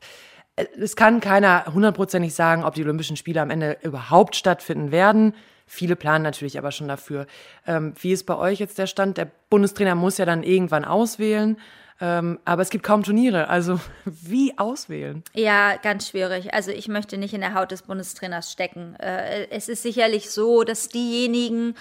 äh, 0.56 0.66
es 0.80 0.96
kann 0.96 1.20
keiner 1.20 1.66
hundertprozentig 1.66 2.34
sagen, 2.34 2.64
ob 2.64 2.74
die 2.74 2.82
Olympischen 2.82 3.16
Spiele 3.16 3.42
am 3.42 3.50
Ende 3.50 3.76
überhaupt 3.82 4.36
stattfinden 4.36 4.90
werden. 4.90 5.34
Viele 5.66 5.96
planen 5.96 6.22
natürlich 6.22 6.58
aber 6.58 6.72
schon 6.72 6.88
dafür. 6.88 7.26
Ähm, 7.66 7.94
wie 8.00 8.12
ist 8.12 8.24
bei 8.24 8.36
euch 8.36 8.58
jetzt 8.58 8.78
der 8.78 8.86
Stand? 8.86 9.16
Der 9.16 9.30
Bundestrainer 9.50 9.94
muss 9.94 10.18
ja 10.18 10.26
dann 10.26 10.42
irgendwann 10.42 10.84
auswählen. 10.84 11.56
Ähm, 12.00 12.40
aber 12.44 12.62
es 12.62 12.70
gibt 12.70 12.84
kaum 12.84 13.02
Turniere. 13.02 13.48
Also 13.48 13.80
wie 14.04 14.58
auswählen? 14.58 15.22
Ja, 15.32 15.76
ganz 15.76 16.08
schwierig. 16.08 16.52
Also 16.52 16.70
ich 16.70 16.88
möchte 16.88 17.16
nicht 17.16 17.34
in 17.34 17.40
der 17.40 17.54
Haut 17.54 17.70
des 17.70 17.82
Bundestrainers 17.82 18.50
stecken. 18.50 18.96
Äh, 18.96 19.48
es 19.50 19.68
ist 19.68 19.82
sicherlich 19.82 20.30
so, 20.30 20.64
dass 20.64 20.88
diejenigen, 20.88 21.74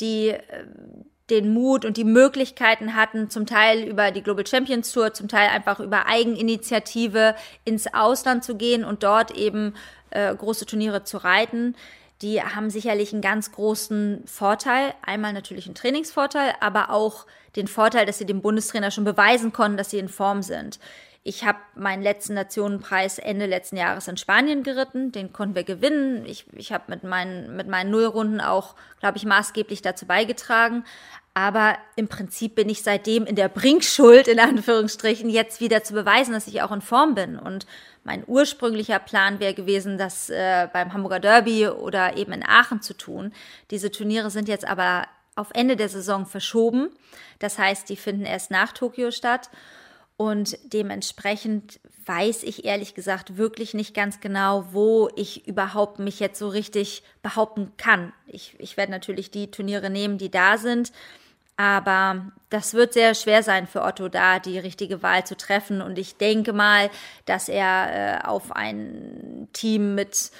die 0.00 0.28
äh, 0.28 0.40
den 1.30 1.54
Mut 1.54 1.86
und 1.86 1.96
die 1.96 2.04
Möglichkeiten 2.04 2.94
hatten, 2.94 3.30
zum 3.30 3.46
Teil 3.46 3.82
über 3.82 4.10
die 4.10 4.22
Global 4.22 4.46
Champions 4.46 4.92
Tour, 4.92 5.14
zum 5.14 5.26
Teil 5.26 5.48
einfach 5.48 5.80
über 5.80 6.06
Eigeninitiative 6.06 7.34
ins 7.64 7.92
Ausland 7.94 8.44
zu 8.44 8.56
gehen 8.56 8.84
und 8.84 9.02
dort 9.02 9.30
eben 9.30 9.72
äh, 10.10 10.34
große 10.34 10.66
Turniere 10.66 11.02
zu 11.04 11.16
reiten 11.16 11.74
die 12.24 12.42
haben 12.42 12.70
sicherlich 12.70 13.12
einen 13.12 13.20
ganz 13.20 13.52
großen 13.52 14.22
Vorteil. 14.26 14.94
Einmal 15.02 15.34
natürlich 15.34 15.66
einen 15.66 15.74
Trainingsvorteil, 15.74 16.54
aber 16.60 16.88
auch 16.88 17.26
den 17.54 17.68
Vorteil, 17.68 18.06
dass 18.06 18.16
sie 18.16 18.24
dem 18.24 18.40
Bundestrainer 18.40 18.90
schon 18.90 19.04
beweisen 19.04 19.52
konnten, 19.52 19.76
dass 19.76 19.90
sie 19.90 19.98
in 19.98 20.08
Form 20.08 20.42
sind. 20.42 20.78
Ich 21.22 21.44
habe 21.44 21.58
meinen 21.74 22.02
letzten 22.02 22.34
Nationenpreis 22.34 23.18
Ende 23.18 23.46
letzten 23.46 23.76
Jahres 23.76 24.08
in 24.08 24.16
Spanien 24.16 24.62
geritten. 24.62 25.12
Den 25.12 25.32
konnten 25.34 25.54
wir 25.54 25.64
gewinnen. 25.64 26.24
Ich, 26.24 26.46
ich 26.52 26.72
habe 26.72 26.84
mit 26.88 27.04
meinen, 27.04 27.56
mit 27.56 27.68
meinen 27.68 27.90
Nullrunden 27.90 28.40
auch, 28.40 28.74
glaube 29.00 29.18
ich, 29.18 29.26
maßgeblich 29.26 29.82
dazu 29.82 30.06
beigetragen. 30.06 30.84
Aber 31.34 31.76
im 31.96 32.08
Prinzip 32.08 32.54
bin 32.54 32.68
ich 32.68 32.82
seitdem 32.82 33.26
in 33.26 33.36
der 33.36 33.48
Bringschuld, 33.48 34.28
in 34.28 34.38
Anführungsstrichen, 34.38 35.28
jetzt 35.28 35.60
wieder 35.60 35.82
zu 35.82 35.92
beweisen, 35.92 36.32
dass 36.32 36.46
ich 36.46 36.62
auch 36.62 36.72
in 36.72 36.80
Form 36.80 37.14
bin. 37.14 37.38
Und 37.38 37.66
mein 38.04 38.22
ursprünglicher 38.26 38.98
Plan 38.98 39.40
wäre 39.40 39.54
gewesen, 39.54 39.98
das 39.98 40.30
äh, 40.30 40.68
beim 40.72 40.92
Hamburger 40.92 41.20
Derby 41.20 41.68
oder 41.68 42.16
eben 42.16 42.32
in 42.32 42.46
Aachen 42.46 42.82
zu 42.82 42.94
tun. 42.94 43.32
Diese 43.70 43.90
Turniere 43.90 44.30
sind 44.30 44.48
jetzt 44.48 44.66
aber 44.66 45.06
auf 45.36 45.48
Ende 45.54 45.76
der 45.76 45.88
Saison 45.88 46.26
verschoben. 46.26 46.90
Das 47.38 47.58
heißt, 47.58 47.88
die 47.88 47.96
finden 47.96 48.24
erst 48.24 48.50
nach 48.50 48.72
Tokio 48.72 49.10
statt. 49.10 49.50
Und 50.16 50.56
dementsprechend 50.72 51.80
weiß 52.06 52.44
ich 52.44 52.64
ehrlich 52.64 52.94
gesagt 52.94 53.36
wirklich 53.36 53.74
nicht 53.74 53.94
ganz 53.94 54.20
genau, 54.20 54.66
wo 54.70 55.08
ich 55.16 55.48
überhaupt 55.48 55.98
mich 55.98 56.20
jetzt 56.20 56.38
so 56.38 56.48
richtig 56.48 57.02
behaupten 57.22 57.72
kann. 57.78 58.12
Ich, 58.26 58.54
ich 58.58 58.76
werde 58.76 58.92
natürlich 58.92 59.30
die 59.30 59.50
Turniere 59.50 59.90
nehmen, 59.90 60.18
die 60.18 60.30
da 60.30 60.56
sind. 60.58 60.92
Aber 61.56 62.32
das 62.50 62.74
wird 62.74 62.92
sehr 62.92 63.14
schwer 63.14 63.42
sein 63.42 63.66
für 63.66 63.82
Otto 63.82 64.08
da, 64.08 64.38
die 64.40 64.58
richtige 64.58 65.02
Wahl 65.02 65.24
zu 65.24 65.36
treffen. 65.36 65.80
Und 65.80 65.98
ich 65.98 66.16
denke 66.16 66.52
mal, 66.52 66.90
dass 67.26 67.48
er 67.48 68.22
äh, 68.24 68.26
auf 68.26 68.52
ein 68.52 69.48
Team 69.52 69.94
mit 69.94 70.32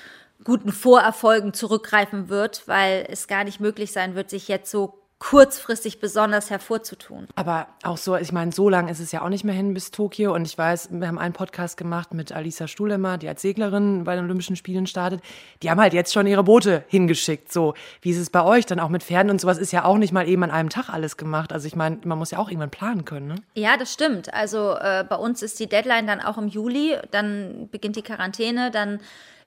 guten 0.42 0.72
Vorerfolgen 0.72 1.54
zurückgreifen 1.54 2.28
wird, 2.28 2.66
weil 2.66 3.06
es 3.08 3.28
gar 3.28 3.44
nicht 3.44 3.60
möglich 3.60 3.92
sein 3.92 4.14
wird, 4.14 4.30
sich 4.30 4.48
jetzt 4.48 4.70
so 4.70 5.03
kurzfristig 5.18 6.00
besonders 6.00 6.50
hervorzutun. 6.50 7.28
Aber 7.34 7.68
auch 7.82 7.96
so, 7.96 8.16
ich 8.16 8.32
meine, 8.32 8.52
so 8.52 8.68
lang 8.68 8.88
ist 8.88 9.00
es 9.00 9.10
ja 9.12 9.22
auch 9.22 9.28
nicht 9.28 9.44
mehr 9.44 9.54
hin 9.54 9.72
bis 9.72 9.90
Tokio. 9.90 10.34
Und 10.34 10.44
ich 10.44 10.58
weiß, 10.58 10.88
wir 10.92 11.08
haben 11.08 11.18
einen 11.18 11.32
Podcast 11.32 11.76
gemacht 11.76 12.12
mit 12.12 12.32
Alisa 12.32 12.68
Stuhlemmer, 12.68 13.16
die 13.16 13.28
als 13.28 13.40
Seglerin 13.40 14.04
bei 14.04 14.16
den 14.16 14.24
Olympischen 14.24 14.56
Spielen 14.56 14.86
startet. 14.86 15.22
Die 15.62 15.70
haben 15.70 15.80
halt 15.80 15.94
jetzt 15.94 16.12
schon 16.12 16.26
ihre 16.26 16.44
Boote 16.44 16.84
hingeschickt. 16.88 17.52
So, 17.52 17.74
wie 18.02 18.10
ist 18.10 18.18
es 18.18 18.28
bei 18.28 18.44
euch 18.44 18.66
dann 18.66 18.80
auch 18.80 18.90
mit 18.90 19.02
Pferden 19.02 19.30
und 19.30 19.40
sowas? 19.40 19.58
Ist 19.58 19.72
ja 19.72 19.84
auch 19.84 19.96
nicht 19.96 20.12
mal 20.12 20.28
eben 20.28 20.42
an 20.42 20.50
einem 20.50 20.68
Tag 20.68 20.90
alles 20.90 21.16
gemacht. 21.16 21.52
Also 21.52 21.66
ich 21.66 21.76
meine, 21.76 21.98
man 22.04 22.18
muss 22.18 22.30
ja 22.30 22.38
auch 22.38 22.50
irgendwann 22.50 22.70
planen 22.70 23.04
können. 23.04 23.28
Ne? 23.28 23.36
Ja, 23.54 23.76
das 23.76 23.92
stimmt. 23.92 24.34
Also 24.34 24.74
äh, 24.76 25.04
bei 25.08 25.16
uns 25.16 25.42
ist 25.42 25.58
die 25.58 25.68
Deadline 25.68 26.06
dann 26.06 26.20
auch 26.20 26.36
im 26.36 26.48
Juli. 26.48 26.98
Dann 27.12 27.68
beginnt 27.70 27.96
die 27.96 28.02
Quarantäne. 28.02 28.70
Dann 28.70 29.00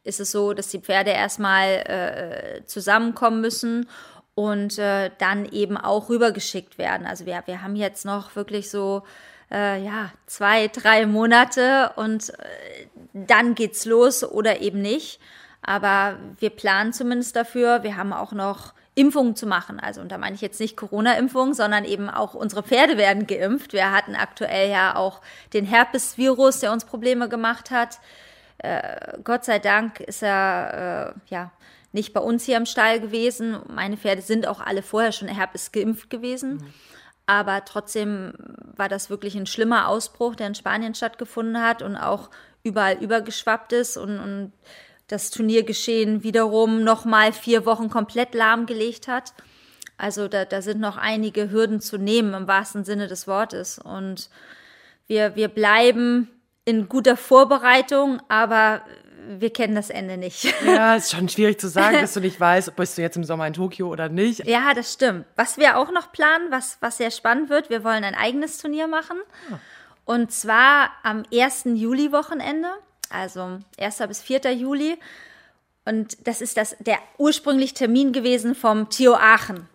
ist 0.04 0.20
es 0.20 0.32
so, 0.32 0.54
dass 0.54 0.70
die 0.70 0.80
Pferde 0.80 1.12
erstmal 1.12 1.68
äh, 1.68 2.66
zusammenkommen 2.66 3.42
müssen 3.42 3.88
und 4.38 4.78
äh, 4.78 5.10
dann 5.18 5.46
eben 5.46 5.78
auch 5.78 6.10
rübergeschickt 6.10 6.78
werden. 6.78 7.08
Also 7.08 7.26
wir, 7.26 7.42
wir 7.48 7.64
haben 7.64 7.76
jetzt 7.76 8.06
noch 8.06 8.36
wirklich 8.36 8.70
so 8.70 9.02
äh, 9.52 9.84
ja, 9.84 10.12
zwei, 10.28 10.68
drei 10.68 11.08
Monate 11.08 11.94
und 11.96 12.30
äh, 12.30 12.86
dann 13.16 13.56
geht's 13.56 13.86
los 13.86 14.24
oder 14.24 14.62
eben 14.62 14.80
nicht. 14.80 15.20
Aber 15.64 16.18
wir 16.38 16.52
planen 16.52 16.94
zumindest 16.94 17.36
dafür. 17.36 17.82
Wir 17.82 17.98
haben 17.98 18.14
auch 18.14 18.32
noch 18.32 18.76
Impfungen 18.94 19.36
zu 19.36 19.48
machen. 19.48 19.80
Also, 19.80 20.02
und 20.02 20.12
da 20.12 20.20
meine 20.20 20.36
ich 20.36 20.42
jetzt 20.42 20.60
nicht 20.60 20.78
Corona-Impfung, 20.78 21.56
sondern 21.56 21.84
eben 21.84 22.08
auch 22.08 22.36
unsere 22.36 22.62
Pferde 22.62 22.96
werden 22.96 23.26
geimpft. 23.26 23.74
Wir 23.74 23.92
hatten 23.92 24.14
aktuell 24.16 24.70
ja 24.70 24.96
auch 24.96 25.20
den 25.54 25.66
Herpes-Virus, 25.66 26.60
der 26.60 26.72
uns 26.72 26.86
Probleme 26.86 27.28
gemacht 27.28 27.72
hat. 27.72 27.98
Äh, 28.60 29.18
Gott 29.24 29.46
sei 29.46 29.58
Dank 29.58 30.00
ist 30.00 30.22
er, 30.22 31.16
äh, 31.16 31.34
ja, 31.34 31.52
nicht 31.92 32.14
bei 32.14 32.20
uns 32.20 32.44
hier 32.44 32.58
im 32.58 32.66
Stall 32.66 33.00
gewesen. 33.00 33.58
Meine 33.68 33.98
Pferde 33.98 34.22
sind 34.22 34.48
auch 34.48 34.60
alle 34.60 34.82
vorher 34.82 35.12
schon 35.12 35.28
Herpes 35.28 35.72
geimpft 35.72 36.10
gewesen. 36.10 36.56
Mhm. 36.56 36.74
Aber 37.26 37.66
trotzdem 37.66 38.34
war 38.76 38.88
das 38.88 39.10
wirklich 39.10 39.36
ein 39.36 39.46
schlimmer 39.46 39.90
Ausbruch, 39.90 40.36
der 40.36 40.48
in 40.48 40.56
Spanien 40.56 40.96
stattgefunden 40.96 41.62
hat 41.62 41.82
und 41.82 41.98
auch 41.98 42.30
überall 42.64 42.98
übergeschwappt 42.98 43.74
ist 43.74 43.98
und, 43.98 44.20
und 44.20 44.54
das 45.08 45.30
Turniergeschehen 45.32 46.24
wiederum 46.24 46.84
nochmal 46.84 47.34
vier 47.34 47.66
Wochen 47.66 47.90
komplett 47.90 48.34
lahmgelegt 48.34 49.08
hat. 49.08 49.34
Also 49.98 50.28
da, 50.28 50.46
da 50.46 50.62
sind 50.62 50.80
noch 50.80 50.98
einige 50.98 51.50
Hürden 51.50 51.82
zu 51.82 51.98
nehmen 51.98 52.34
im 52.34 52.48
wahrsten 52.48 52.86
Sinne 52.86 53.08
des 53.08 53.28
Wortes. 53.28 53.80
Und 53.80 54.30
wir, 55.08 55.36
wir 55.36 55.48
bleiben 55.48 56.30
in 56.66 56.88
guter 56.88 57.18
Vorbereitung, 57.18 58.22
aber 58.28 58.82
wir 59.28 59.52
kennen 59.52 59.76
das 59.76 59.90
Ende 59.90 60.18
nicht. 60.18 60.54
Ja, 60.66 60.96
ist 60.98 61.12
schon 61.12 61.30
schwierig 61.30 61.60
zu 61.60 61.68
sagen, 61.68 62.02
bis 62.02 62.14
du 62.14 62.20
nicht 62.20 62.40
weißt, 62.40 62.76
bist 62.76 62.98
du 62.98 63.02
jetzt 63.02 63.18
im 63.18 63.24
Sommer 63.24 63.48
in 63.48 63.54
Tokio 63.54 63.90
oder 63.90 64.10
nicht. 64.10 64.46
Ja, 64.46 64.74
das 64.74 64.94
stimmt. 64.94 65.26
Was 65.36 65.58
wir 65.58 65.78
auch 65.78 65.92
noch 65.92 66.12
planen, 66.12 66.52
was, 66.52 66.78
was 66.82 66.98
sehr 66.98 67.12
spannend 67.12 67.50
wird, 67.50 67.70
wir 67.70 67.84
wollen 67.84 68.04
ein 68.04 68.16
eigenes 68.16 68.58
Turnier 68.58 68.88
machen. 68.88 69.18
Ah. 69.52 69.60
Und 70.06 70.32
zwar 70.32 70.92
am 71.04 71.24
1. 71.34 71.66
Juli-Wochenende, 71.66 72.70
also 73.10 73.60
1. 73.78 73.98
bis 74.08 74.22
4. 74.22 74.54
Juli. 74.54 74.98
Und 75.86 76.28
das 76.28 76.42
ist 76.42 76.58
das, 76.58 76.76
der 76.80 77.00
ursprünglich 77.18 77.74
Termin 77.74 78.14
gewesen 78.14 78.56
vom 78.56 78.90
Tio 78.90 79.16
Aachen. 79.16 79.68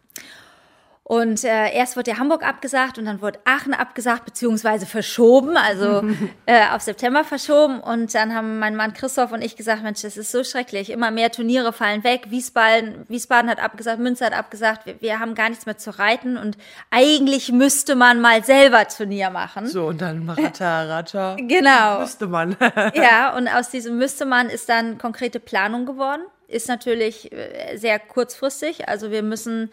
Und 1.12 1.44
äh, 1.44 1.70
erst 1.74 1.98
wurde 1.98 2.12
ja 2.12 2.18
Hamburg 2.18 2.42
abgesagt 2.42 2.96
und 2.96 3.04
dann 3.04 3.20
wurde 3.20 3.38
Aachen 3.44 3.74
abgesagt, 3.74 4.24
beziehungsweise 4.24 4.86
verschoben, 4.86 5.58
also 5.58 6.02
äh, 6.46 6.70
auf 6.72 6.80
September 6.80 7.22
verschoben. 7.22 7.80
Und 7.80 8.14
dann 8.14 8.34
haben 8.34 8.58
mein 8.58 8.76
Mann 8.76 8.94
Christoph 8.94 9.30
und 9.30 9.42
ich 9.42 9.54
gesagt, 9.54 9.82
Mensch, 9.82 10.00
das 10.00 10.16
ist 10.16 10.32
so 10.32 10.42
schrecklich. 10.42 10.88
Immer 10.88 11.10
mehr 11.10 11.30
Turniere 11.30 11.74
fallen 11.74 12.02
weg. 12.02 12.28
Wiesbaden, 12.30 13.04
Wiesbaden 13.08 13.50
hat 13.50 13.62
abgesagt, 13.62 13.98
Münster 13.98 14.24
hat 14.24 14.32
abgesagt. 14.32 14.86
Wir, 14.86 15.02
wir 15.02 15.20
haben 15.20 15.34
gar 15.34 15.50
nichts 15.50 15.66
mehr 15.66 15.76
zu 15.76 15.98
reiten. 15.98 16.38
Und 16.38 16.56
eigentlich 16.90 17.52
müsste 17.52 17.94
man 17.94 18.22
mal 18.22 18.42
selber 18.42 18.88
Turnier 18.88 19.28
machen. 19.28 19.66
So, 19.66 19.88
und 19.88 20.00
dann 20.00 20.26
Ratter, 20.30 20.88
Ratter. 20.88 21.36
genau. 21.46 22.00
Müsste 22.00 22.26
man. 22.26 22.56
ja, 22.94 23.36
und 23.36 23.48
aus 23.48 23.68
diesem 23.68 23.98
müsste 23.98 24.24
man 24.24 24.48
ist 24.48 24.70
dann 24.70 24.96
konkrete 24.96 25.40
Planung 25.40 25.84
geworden. 25.84 26.22
Ist 26.48 26.68
natürlich 26.68 27.30
äh, 27.32 27.76
sehr 27.76 27.98
kurzfristig. 27.98 28.88
Also 28.88 29.10
wir 29.10 29.22
müssen 29.22 29.70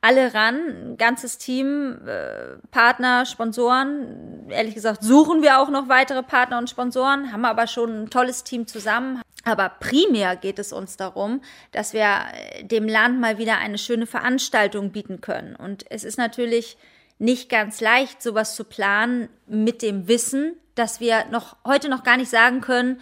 alle 0.00 0.32
ran, 0.32 0.96
ganzes 0.96 1.38
Team, 1.38 1.98
äh, 2.06 2.56
Partner, 2.70 3.26
Sponsoren. 3.26 4.48
Ehrlich 4.48 4.74
gesagt 4.74 5.02
suchen 5.02 5.42
wir 5.42 5.60
auch 5.60 5.70
noch 5.70 5.88
weitere 5.88 6.22
Partner 6.22 6.58
und 6.58 6.70
Sponsoren, 6.70 7.32
haben 7.32 7.44
aber 7.44 7.66
schon 7.66 8.04
ein 8.04 8.10
tolles 8.10 8.44
Team 8.44 8.66
zusammen. 8.66 9.20
Aber 9.44 9.70
primär 9.80 10.36
geht 10.36 10.58
es 10.58 10.72
uns 10.72 10.96
darum, 10.96 11.40
dass 11.72 11.92
wir 11.92 12.06
äh, 12.32 12.64
dem 12.64 12.86
Land 12.86 13.20
mal 13.20 13.38
wieder 13.38 13.58
eine 13.58 13.78
schöne 13.78 14.06
Veranstaltung 14.06 14.92
bieten 14.92 15.20
können. 15.20 15.56
Und 15.56 15.84
es 15.90 16.04
ist 16.04 16.18
natürlich 16.18 16.76
nicht 17.18 17.48
ganz 17.48 17.80
leicht, 17.80 18.22
sowas 18.22 18.54
zu 18.54 18.64
planen 18.64 19.28
mit 19.46 19.82
dem 19.82 20.06
Wissen, 20.06 20.54
dass 20.76 21.00
wir 21.00 21.24
noch 21.30 21.56
heute 21.66 21.88
noch 21.88 22.04
gar 22.04 22.16
nicht 22.16 22.30
sagen 22.30 22.60
können, 22.60 23.00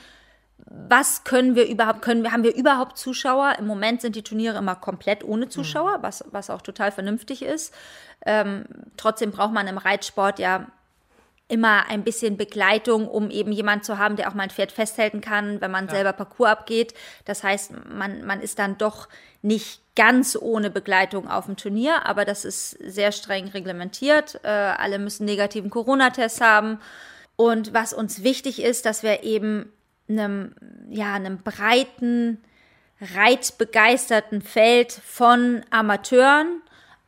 was 0.58 1.24
können 1.24 1.54
wir 1.54 1.68
überhaupt, 1.68 2.02
können 2.02 2.22
wir, 2.22 2.32
haben 2.32 2.42
wir 2.42 2.54
überhaupt 2.54 2.98
Zuschauer? 2.98 3.56
Im 3.58 3.66
Moment 3.66 4.00
sind 4.00 4.16
die 4.16 4.22
Turniere 4.22 4.58
immer 4.58 4.74
komplett 4.74 5.22
ohne 5.24 5.48
Zuschauer, 5.48 5.98
mhm. 5.98 6.02
was, 6.02 6.24
was 6.30 6.50
auch 6.50 6.62
total 6.62 6.92
vernünftig 6.92 7.42
ist. 7.42 7.74
Ähm, 8.24 8.64
trotzdem 8.96 9.30
braucht 9.30 9.52
man 9.52 9.68
im 9.68 9.78
Reitsport 9.78 10.38
ja 10.38 10.66
immer 11.48 11.88
ein 11.88 12.02
bisschen 12.02 12.36
Begleitung, 12.36 13.06
um 13.06 13.30
eben 13.30 13.52
jemand 13.52 13.84
zu 13.84 13.98
haben, 13.98 14.16
der 14.16 14.28
auch 14.28 14.34
mal 14.34 14.44
ein 14.44 14.50
Pferd 14.50 14.72
festhalten 14.72 15.20
kann, 15.20 15.60
wenn 15.60 15.70
man 15.70 15.86
ja. 15.86 15.92
selber 15.92 16.12
Parcours 16.12 16.50
abgeht. 16.50 16.94
Das 17.24 17.44
heißt, 17.44 17.72
man, 17.88 18.24
man 18.24 18.40
ist 18.40 18.58
dann 18.58 18.78
doch 18.78 19.08
nicht 19.42 19.80
ganz 19.94 20.36
ohne 20.40 20.70
Begleitung 20.70 21.30
auf 21.30 21.46
dem 21.46 21.56
Turnier, 21.56 22.04
aber 22.04 22.24
das 22.24 22.44
ist 22.44 22.70
sehr 22.70 23.12
streng 23.12 23.48
reglementiert. 23.48 24.40
Äh, 24.42 24.48
alle 24.48 24.98
müssen 24.98 25.24
negativen 25.24 25.70
Corona-Test 25.70 26.40
haben. 26.40 26.80
Und 27.36 27.72
was 27.72 27.92
uns 27.92 28.24
wichtig 28.24 28.60
ist, 28.62 28.84
dass 28.86 29.02
wir 29.02 29.22
eben 29.22 29.72
einem, 30.08 30.54
ja, 30.88 31.14
einem 31.14 31.38
breiten, 31.38 32.38
reitbegeisterten 33.00 34.42
Feld 34.42 34.92
von 34.92 35.62
Amateuren, 35.70 36.62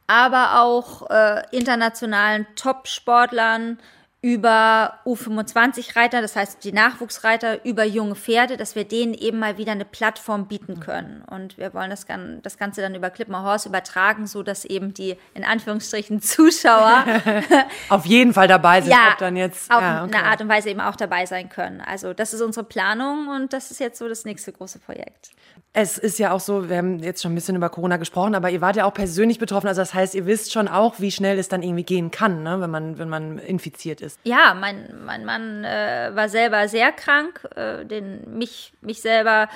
aber 0.07 0.61
auch 0.63 1.09
äh, 1.11 1.43
internationalen 1.51 2.47
Top-Sportlern, 2.57 3.79
über 4.21 4.99
U25-Reiter, 5.07 6.21
das 6.21 6.35
heißt 6.35 6.65
die 6.65 6.73
Nachwuchsreiter, 6.73 7.65
über 7.65 7.85
junge 7.85 8.17
Pferde, 8.17 8.57
dass 8.57 8.75
wir 8.75 8.83
denen 8.83 9.15
eben 9.15 9.39
mal 9.39 9.59
wieder 9.59 9.71
eine 9.71 9.85
Plattform 9.85 10.49
bieten 10.49 10.75
mhm. 10.75 10.81
können. 10.81 11.25
Und 11.31 11.57
wir 11.57 11.73
wollen 11.73 11.91
das, 11.91 12.05
das 12.43 12.59
Ganze 12.59 12.81
dann 12.81 12.97
über 12.97 13.11
Clip 13.11 13.29
Horse 13.33 13.69
übertragen, 13.69 14.27
so 14.27 14.43
dass 14.43 14.65
eben 14.65 14.93
die 14.93 15.17
in 15.35 15.45
Anführungsstrichen 15.45 16.21
Zuschauer 16.21 17.05
auf 17.91 18.07
jeden 18.07 18.35
Fall 18.35 18.49
dabei 18.49 18.81
sind, 18.81 18.91
ja, 18.91 19.11
ob 19.13 19.19
dann 19.19 19.37
jetzt 19.37 19.71
auf 19.71 19.81
ja, 19.81 20.03
okay. 20.03 20.17
eine 20.17 20.27
Art 20.27 20.41
und 20.41 20.49
Weise 20.49 20.71
eben 20.71 20.81
auch 20.81 20.97
dabei 20.97 21.25
sein 21.25 21.49
können. 21.49 21.81
Also 21.81 22.13
das 22.13 22.35
ist 22.35 22.41
unsere 22.41 22.67
Planung 22.67 23.29
und 23.29 23.53
das 23.53 23.71
ist 23.71 23.79
jetzt 23.79 23.99
so 23.99 24.09
das 24.09 24.25
nächste 24.25 24.53
große 24.53 24.81
Projekt. 24.81 25.31
Es 25.73 25.97
ist 25.97 26.19
ja 26.19 26.33
auch 26.33 26.41
so, 26.41 26.69
wir 26.69 26.79
haben 26.79 26.99
jetzt 26.99 27.23
schon 27.23 27.33
ein 27.33 27.35
bisschen 27.37 27.55
über 27.55 27.69
Corona 27.69 27.99
gesprochen, 27.99 28.35
aber 28.35 28.51
ihr 28.51 28.61
wart 28.61 28.77
ja 28.77 28.85
auch 28.85 28.95
persönlich 28.95 29.39
betroffen. 29.39 29.69
Also 29.69 29.81
das 29.83 29.95
heißt, 29.95 30.15
ihr 30.15 30.27
wisst 30.27 30.53
schon 30.53 30.67
auch, 30.67 30.99
wie 30.99 31.13
schnell 31.13 31.39
es 31.39 31.49
dann 31.49 31.63
irgendwie 31.63 31.85
gehen 31.85 32.11
kann, 32.11 32.43
ne, 32.43 32.61
wenn 32.61 32.71
man 32.71 32.99
wenn 32.99 33.09
man 33.09 33.39
infiziert 33.39 34.01
ist 34.01 34.08
ist. 34.09 34.21
Ja, 34.25 34.55
mein, 34.55 35.05
mein 35.05 35.25
Mann 35.25 35.65
äh, 35.65 36.11
war 36.15 36.29
selber 36.29 36.69
sehr 36.69 36.93
krank. 36.93 37.49
Äh, 37.55 37.85
den, 37.85 38.37
mich, 38.39 38.73
mich 38.81 39.01
selber 39.01 39.49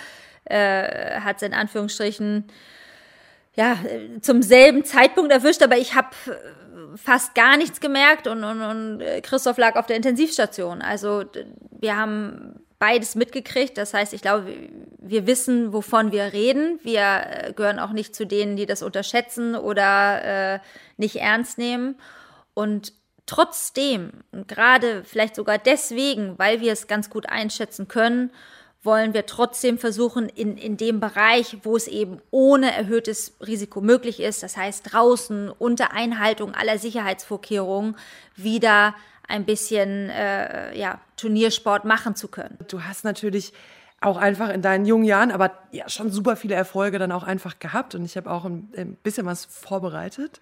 äh, 0.44 1.20
hat 1.20 1.36
es 1.36 1.42
in 1.42 1.54
Anführungsstrichen 1.54 2.44
ja, 3.54 3.76
zum 4.22 4.42
selben 4.42 4.84
Zeitpunkt 4.84 5.30
erwischt, 5.30 5.62
aber 5.62 5.76
ich 5.76 5.94
habe 5.94 6.08
äh, 6.26 6.96
fast 6.96 7.34
gar 7.34 7.56
nichts 7.56 7.80
gemerkt 7.80 8.26
und, 8.26 8.44
und, 8.44 8.62
und 8.62 9.00
äh, 9.00 9.20
Christoph 9.20 9.58
lag 9.58 9.76
auf 9.76 9.86
der 9.86 9.96
Intensivstation. 9.96 10.80
Also 10.80 11.24
wir 11.70 11.96
haben 11.96 12.62
beides 12.82 13.14
mitgekriegt. 13.14 13.78
Das 13.78 13.94
heißt, 13.94 14.12
ich 14.12 14.22
glaube, 14.22 14.52
wir 14.98 15.28
wissen, 15.28 15.72
wovon 15.72 16.10
wir 16.10 16.32
reden. 16.32 16.80
Wir 16.82 17.02
äh, 17.02 17.52
gehören 17.52 17.78
auch 17.78 17.92
nicht 17.92 18.12
zu 18.12 18.26
denen, 18.26 18.56
die 18.56 18.66
das 18.66 18.82
unterschätzen 18.82 19.54
oder 19.54 20.54
äh, 20.54 20.58
nicht 20.96 21.14
ernst 21.14 21.58
nehmen. 21.58 21.94
Und 22.54 22.92
Trotzdem, 23.26 24.24
gerade 24.48 25.04
vielleicht 25.04 25.36
sogar 25.36 25.58
deswegen, 25.58 26.38
weil 26.38 26.60
wir 26.60 26.72
es 26.72 26.86
ganz 26.86 27.08
gut 27.08 27.28
einschätzen 27.28 27.88
können, 27.88 28.30
wollen 28.82 29.14
wir 29.14 29.26
trotzdem 29.26 29.78
versuchen, 29.78 30.28
in, 30.28 30.56
in 30.56 30.76
dem 30.76 30.98
Bereich, 30.98 31.58
wo 31.62 31.76
es 31.76 31.86
eben 31.86 32.20
ohne 32.32 32.74
erhöhtes 32.74 33.36
Risiko 33.40 33.80
möglich 33.80 34.18
ist, 34.20 34.42
das 34.42 34.56
heißt 34.56 34.92
draußen 34.92 35.50
unter 35.50 35.92
Einhaltung 35.92 36.54
aller 36.54 36.78
Sicherheitsvorkehrungen, 36.78 37.96
wieder 38.34 38.94
ein 39.28 39.44
bisschen 39.44 40.10
äh, 40.10 40.76
ja, 40.76 41.00
Turniersport 41.16 41.84
machen 41.84 42.16
zu 42.16 42.26
können. 42.26 42.58
Du 42.68 42.82
hast 42.82 43.04
natürlich 43.04 43.52
auch 44.02 44.16
einfach 44.16 44.50
in 44.50 44.62
deinen 44.62 44.84
jungen 44.84 45.04
Jahren, 45.04 45.30
aber 45.30 45.52
ja, 45.70 45.88
schon 45.88 46.10
super 46.10 46.36
viele 46.36 46.54
Erfolge 46.54 46.98
dann 46.98 47.12
auch 47.12 47.22
einfach 47.22 47.58
gehabt. 47.58 47.94
Und 47.94 48.04
ich 48.04 48.16
habe 48.16 48.30
auch 48.30 48.44
ein, 48.44 48.68
ein, 48.76 48.96
bisschen 48.96 49.26
was 49.26 49.44
vorbereitet. 49.44 50.40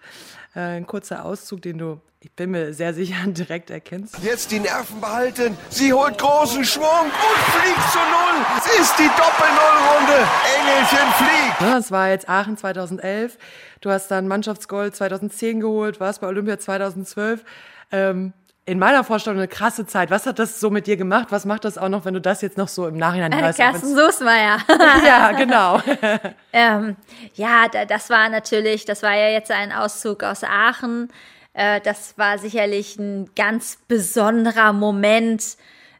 Äh, 0.55 0.77
ein 0.77 0.87
kurzer 0.87 1.25
Auszug, 1.25 1.61
den 1.61 1.77
du, 1.77 2.01
ich 2.19 2.31
bin 2.31 2.51
mir 2.51 2.73
sehr 2.73 2.93
sicher, 2.93 3.15
direkt 3.27 3.69
erkennst. 3.69 4.17
Jetzt 4.23 4.51
die 4.51 4.59
Nerven 4.59 4.99
behalten. 4.99 5.57
Sie 5.69 5.93
holt 5.93 6.17
großen 6.17 6.65
Schwung 6.65 6.85
und 6.85 7.11
fliegt 7.11 7.91
zu 7.91 7.99
Null. 7.99 8.45
Es 8.57 8.79
ist 8.79 8.99
die 8.99 9.07
Doppel-Null-Runde. 9.07 10.27
Engelchen 10.59 11.13
fliegt. 11.17 11.61
Ja, 11.61 11.75
das 11.75 11.91
war 11.91 12.09
jetzt 12.09 12.27
Aachen 12.27 12.57
2011. 12.57 13.37
Du 13.81 13.91
hast 13.91 14.09
dann 14.09 14.27
Mannschaftsgold 14.27 14.95
2010 14.95 15.59
geholt, 15.59 15.99
warst 15.99 16.21
bei 16.21 16.27
Olympia 16.27 16.57
2012. 16.59 17.43
Ähm, 17.91 18.33
in 18.71 18.79
meiner 18.79 19.03
Vorstellung 19.03 19.37
eine 19.37 19.49
krasse 19.49 19.85
Zeit. 19.85 20.09
Was 20.11 20.25
hat 20.25 20.39
das 20.39 20.61
so 20.61 20.69
mit 20.69 20.87
dir 20.87 20.95
gemacht? 20.95 21.27
Was 21.29 21.43
macht 21.43 21.65
das 21.65 21.77
auch 21.77 21.89
noch, 21.89 22.05
wenn 22.05 22.13
du 22.13 22.21
das 22.21 22.41
jetzt 22.41 22.57
noch 22.57 22.69
so 22.69 22.87
im 22.87 22.95
Nachhinein 22.95 23.37
hörst? 23.37 23.59
Carsten 23.59 23.93
Soßmeier. 23.93 24.59
ja, 25.05 25.31
genau. 25.33 25.81
ähm, 26.53 26.95
ja, 27.35 27.67
das 27.67 28.09
war 28.09 28.29
natürlich, 28.29 28.85
das 28.85 29.03
war 29.03 29.13
ja 29.13 29.27
jetzt 29.27 29.51
ein 29.51 29.73
Auszug 29.73 30.23
aus 30.23 30.45
Aachen. 30.45 31.11
Äh, 31.53 31.81
das 31.81 32.17
war 32.17 32.37
sicherlich 32.37 32.97
ein 32.97 33.29
ganz 33.35 33.77
besonderer 33.89 34.71
Moment 34.71 35.57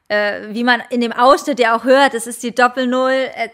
äh, 0.08 0.54
wie 0.54 0.66
man 0.66 0.82
in 0.90 1.00
dem 1.00 1.14
Ausschnitt 1.14 1.58
ja 1.58 1.74
auch 1.74 1.86
hört, 1.86 2.14
es 2.14 2.28
ist 2.28 2.44
die 2.44 2.54
Doppel-Null. 2.54 3.12
Äh, 3.34 3.50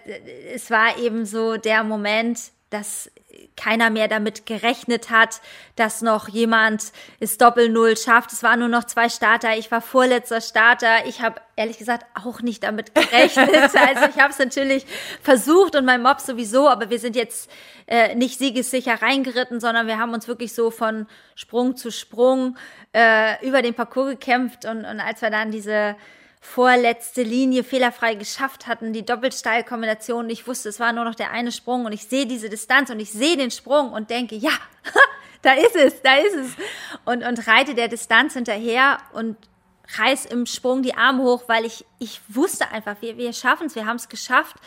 es 0.55 0.71
war 0.71 0.97
eben 0.97 1.25
so 1.25 1.57
der 1.57 1.83
Moment, 1.83 2.39
dass 2.71 3.11
keiner 3.55 3.89
mehr 3.89 4.07
damit 4.07 4.45
gerechnet 4.45 5.09
hat, 5.09 5.41
dass 5.75 6.01
noch 6.01 6.29
jemand 6.29 6.91
es 7.19 7.37
Doppel-Null 7.37 7.97
schafft. 7.97 8.31
Es 8.31 8.43
waren 8.43 8.59
nur 8.59 8.69
noch 8.69 8.85
zwei 8.85 9.09
Starter. 9.09 9.57
Ich 9.57 9.71
war 9.71 9.81
vorletzter 9.81 10.41
Starter. 10.41 11.05
Ich 11.05 11.21
habe 11.21 11.41
ehrlich 11.55 11.77
gesagt 11.77 12.05
auch 12.13 12.41
nicht 12.41 12.63
damit 12.63 12.93
gerechnet. 12.93 13.49
also 13.55 14.05
ich 14.05 14.21
habe 14.21 14.31
es 14.31 14.39
natürlich 14.39 14.85
versucht 15.21 15.75
und 15.75 15.85
mein 15.85 16.01
Mob 16.01 16.19
sowieso, 16.21 16.69
aber 16.69 16.89
wir 16.89 16.99
sind 16.99 17.15
jetzt 17.15 17.49
äh, 17.87 18.15
nicht 18.15 18.37
siegessicher 18.37 19.01
reingeritten, 19.01 19.59
sondern 19.59 19.87
wir 19.87 19.97
haben 19.97 20.13
uns 20.13 20.27
wirklich 20.27 20.53
so 20.53 20.71
von 20.71 21.07
Sprung 21.35 21.75
zu 21.75 21.91
Sprung 21.91 22.57
äh, 22.93 23.45
über 23.45 23.61
den 23.61 23.73
Parcours 23.73 24.11
gekämpft 24.11 24.65
und, 24.65 24.85
und 24.85 24.99
als 24.99 25.21
wir 25.21 25.29
dann 25.29 25.51
diese 25.51 25.95
vorletzte 26.47 27.23
Linie 27.23 27.63
fehlerfrei 27.63 28.15
geschafft 28.15 28.67
hatten, 28.67 28.93
die 28.93 29.05
Doppelsteilkombination. 29.05 30.29
Ich 30.29 30.47
wusste, 30.47 30.69
es 30.69 30.79
war 30.79 30.93
nur 30.93 31.03
noch 31.03 31.13
der 31.13 31.31
eine 31.31 31.51
Sprung 31.51 31.85
und 31.85 31.91
ich 31.91 32.05
sehe 32.05 32.25
diese 32.25 32.49
Distanz 32.49 32.89
und 32.89 32.99
ich 32.99 33.11
sehe 33.11 33.35
den 33.35 33.51
Sprung 33.51 33.91
und 33.91 34.09
denke, 34.09 34.35
ja, 34.35 34.53
da 35.41 35.53
ist 35.53 35.75
es, 35.75 36.01
da 36.01 36.15
ist 36.15 36.35
es. 36.35 36.51
Und, 37.05 37.23
und 37.23 37.47
reite 37.47 37.75
der 37.75 37.89
Distanz 37.89 38.33
hinterher 38.33 38.97
und 39.13 39.35
reiß 39.97 40.25
im 40.25 40.45
Sprung 40.45 40.83
die 40.83 40.95
Arme 40.95 41.23
hoch, 41.23 41.43
weil 41.47 41.65
ich, 41.65 41.85
ich 41.99 42.19
wusste 42.27 42.69
einfach, 42.71 42.95
wir, 43.01 43.17
wir 43.17 43.33
schaffen 43.33 43.67
es, 43.67 43.75
wir 43.75 43.85
haben 43.85 43.95
es 43.95 44.09
geschafft 44.09 44.57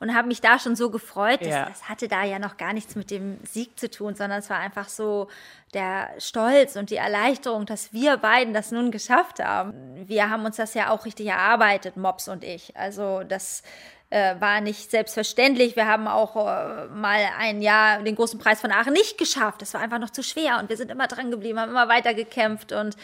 und 0.00 0.14
habe 0.14 0.28
mich 0.28 0.40
da 0.40 0.58
schon 0.58 0.76
so 0.76 0.90
gefreut. 0.90 1.40
Das, 1.40 1.48
ja. 1.48 1.68
das 1.68 1.88
hatte 1.88 2.08
da 2.08 2.24
ja 2.24 2.38
noch 2.38 2.56
gar 2.56 2.72
nichts 2.72 2.94
mit 2.94 3.10
dem 3.10 3.38
Sieg 3.44 3.78
zu 3.78 3.90
tun, 3.90 4.14
sondern 4.14 4.38
es 4.38 4.50
war 4.50 4.58
einfach 4.58 4.88
so 4.88 5.28
der 5.74 6.08
Stolz 6.18 6.76
und 6.76 6.90
die 6.90 6.96
Erleichterung, 6.96 7.66
dass 7.66 7.92
wir 7.92 8.16
beiden 8.16 8.54
das 8.54 8.70
nun 8.70 8.90
geschafft 8.90 9.40
haben. 9.40 9.74
Wir 10.08 10.30
haben 10.30 10.44
uns 10.44 10.56
das 10.56 10.74
ja 10.74 10.90
auch 10.90 11.04
richtig 11.04 11.26
erarbeitet, 11.26 11.96
Mops 11.96 12.28
und 12.28 12.44
ich. 12.44 12.76
Also 12.76 13.22
das 13.24 13.62
äh, 14.10 14.36
war 14.40 14.60
nicht 14.60 14.90
selbstverständlich. 14.90 15.76
Wir 15.76 15.86
haben 15.86 16.08
auch 16.08 16.36
äh, 16.36 16.86
mal 16.86 17.20
ein 17.38 17.60
Jahr 17.60 18.02
den 18.02 18.14
großen 18.14 18.38
Preis 18.38 18.60
von 18.60 18.72
Aachen 18.72 18.92
nicht 18.92 19.18
geschafft. 19.18 19.60
Das 19.60 19.74
war 19.74 19.80
einfach 19.80 19.98
noch 19.98 20.10
zu 20.10 20.22
schwer 20.22 20.58
und 20.60 20.68
wir 20.70 20.76
sind 20.76 20.90
immer 20.90 21.08
dran 21.08 21.30
geblieben, 21.30 21.60
haben 21.60 21.70
immer 21.70 21.88
weiter 21.88 22.14
gekämpft 22.14 22.72
und 22.72 22.96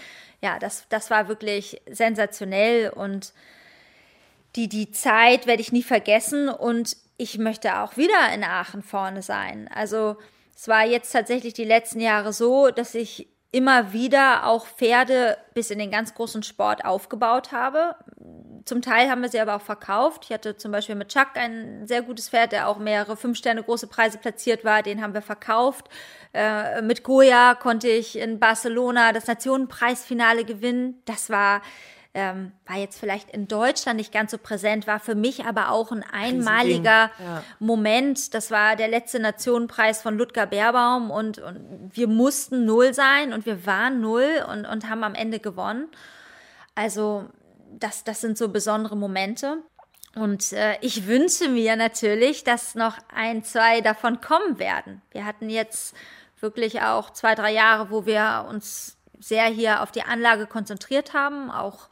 ja, 0.44 0.58
das, 0.58 0.84
das 0.90 1.10
war 1.10 1.28
wirklich 1.28 1.80
sensationell 1.90 2.90
und 2.90 3.32
die, 4.56 4.68
die 4.68 4.90
Zeit 4.90 5.46
werde 5.46 5.62
ich 5.62 5.72
nie 5.72 5.82
vergessen 5.82 6.50
und 6.50 6.98
ich 7.16 7.38
möchte 7.38 7.80
auch 7.80 7.96
wieder 7.96 8.30
in 8.34 8.44
Aachen 8.44 8.82
vorne 8.82 9.22
sein. 9.22 9.70
Also 9.74 10.16
es 10.54 10.68
war 10.68 10.84
jetzt 10.84 11.10
tatsächlich 11.12 11.54
die 11.54 11.64
letzten 11.64 11.98
Jahre 11.98 12.34
so, 12.34 12.68
dass 12.70 12.94
ich 12.94 13.26
immer 13.52 13.94
wieder 13.94 14.46
auch 14.46 14.66
Pferde 14.66 15.38
bis 15.54 15.70
in 15.70 15.78
den 15.78 15.90
ganz 15.90 16.12
großen 16.12 16.42
Sport 16.42 16.84
aufgebaut 16.84 17.50
habe. 17.50 17.96
Zum 18.64 18.80
Teil 18.80 19.10
haben 19.10 19.20
wir 19.22 19.28
sie 19.28 19.40
aber 19.40 19.56
auch 19.56 19.62
verkauft. 19.62 20.24
Ich 20.24 20.32
hatte 20.32 20.56
zum 20.56 20.72
Beispiel 20.72 20.94
mit 20.94 21.08
Chuck 21.08 21.28
ein 21.34 21.86
sehr 21.86 22.02
gutes 22.02 22.30
Pferd, 22.30 22.52
der 22.52 22.68
auch 22.68 22.78
mehrere 22.78 23.16
fünf 23.16 23.36
Sterne 23.36 23.62
große 23.62 23.86
Preise 23.86 24.18
platziert 24.18 24.64
war. 24.64 24.82
Den 24.82 25.02
haben 25.02 25.12
wir 25.12 25.22
verkauft. 25.22 25.88
Äh, 26.32 26.80
mit 26.82 27.02
Goya 27.02 27.54
konnte 27.54 27.88
ich 27.88 28.18
in 28.18 28.38
Barcelona 28.38 29.12
das 29.12 29.26
Nationenpreisfinale 29.26 30.44
gewinnen. 30.44 31.02
Das 31.04 31.28
war 31.28 31.60
ähm, 32.16 32.52
war 32.64 32.76
jetzt 32.76 32.98
vielleicht 33.00 33.30
in 33.30 33.48
Deutschland 33.48 33.96
nicht 33.96 34.12
ganz 34.12 34.30
so 34.30 34.38
präsent, 34.38 34.86
war 34.86 35.00
für 35.00 35.16
mich 35.16 35.46
aber 35.46 35.70
auch 35.70 35.90
ein 35.90 36.04
einmaliger 36.04 37.10
ja. 37.18 37.42
Moment. 37.58 38.34
Das 38.34 38.52
war 38.52 38.76
der 38.76 38.86
letzte 38.86 39.18
Nationenpreis 39.18 40.00
von 40.00 40.16
Ludger 40.16 40.46
Beerbaum 40.46 41.10
und, 41.10 41.38
und 41.38 41.90
wir 41.92 42.06
mussten 42.06 42.64
null 42.64 42.94
sein 42.94 43.32
und 43.32 43.46
wir 43.46 43.66
waren 43.66 44.00
null 44.00 44.44
und, 44.48 44.64
und 44.64 44.88
haben 44.88 45.02
am 45.02 45.16
Ende 45.16 45.40
gewonnen. 45.40 45.88
Also 46.76 47.24
das, 47.78 48.04
das 48.04 48.20
sind 48.20 48.38
so 48.38 48.48
besondere 48.48 48.96
Momente. 48.96 49.62
Und 50.14 50.52
äh, 50.52 50.76
ich 50.80 51.06
wünsche 51.06 51.48
mir 51.48 51.76
natürlich, 51.76 52.44
dass 52.44 52.74
noch 52.74 52.98
ein, 53.12 53.42
zwei 53.42 53.80
davon 53.80 54.20
kommen 54.20 54.58
werden. 54.58 55.02
Wir 55.10 55.24
hatten 55.24 55.50
jetzt 55.50 55.94
wirklich 56.40 56.82
auch 56.82 57.10
zwei, 57.10 57.34
drei 57.34 57.52
Jahre, 57.52 57.90
wo 57.90 58.06
wir 58.06 58.46
uns 58.48 58.96
sehr 59.18 59.46
hier 59.46 59.82
auf 59.82 59.90
die 59.90 60.02
Anlage 60.02 60.46
konzentriert 60.46 61.14
haben, 61.14 61.50
auch 61.50 61.88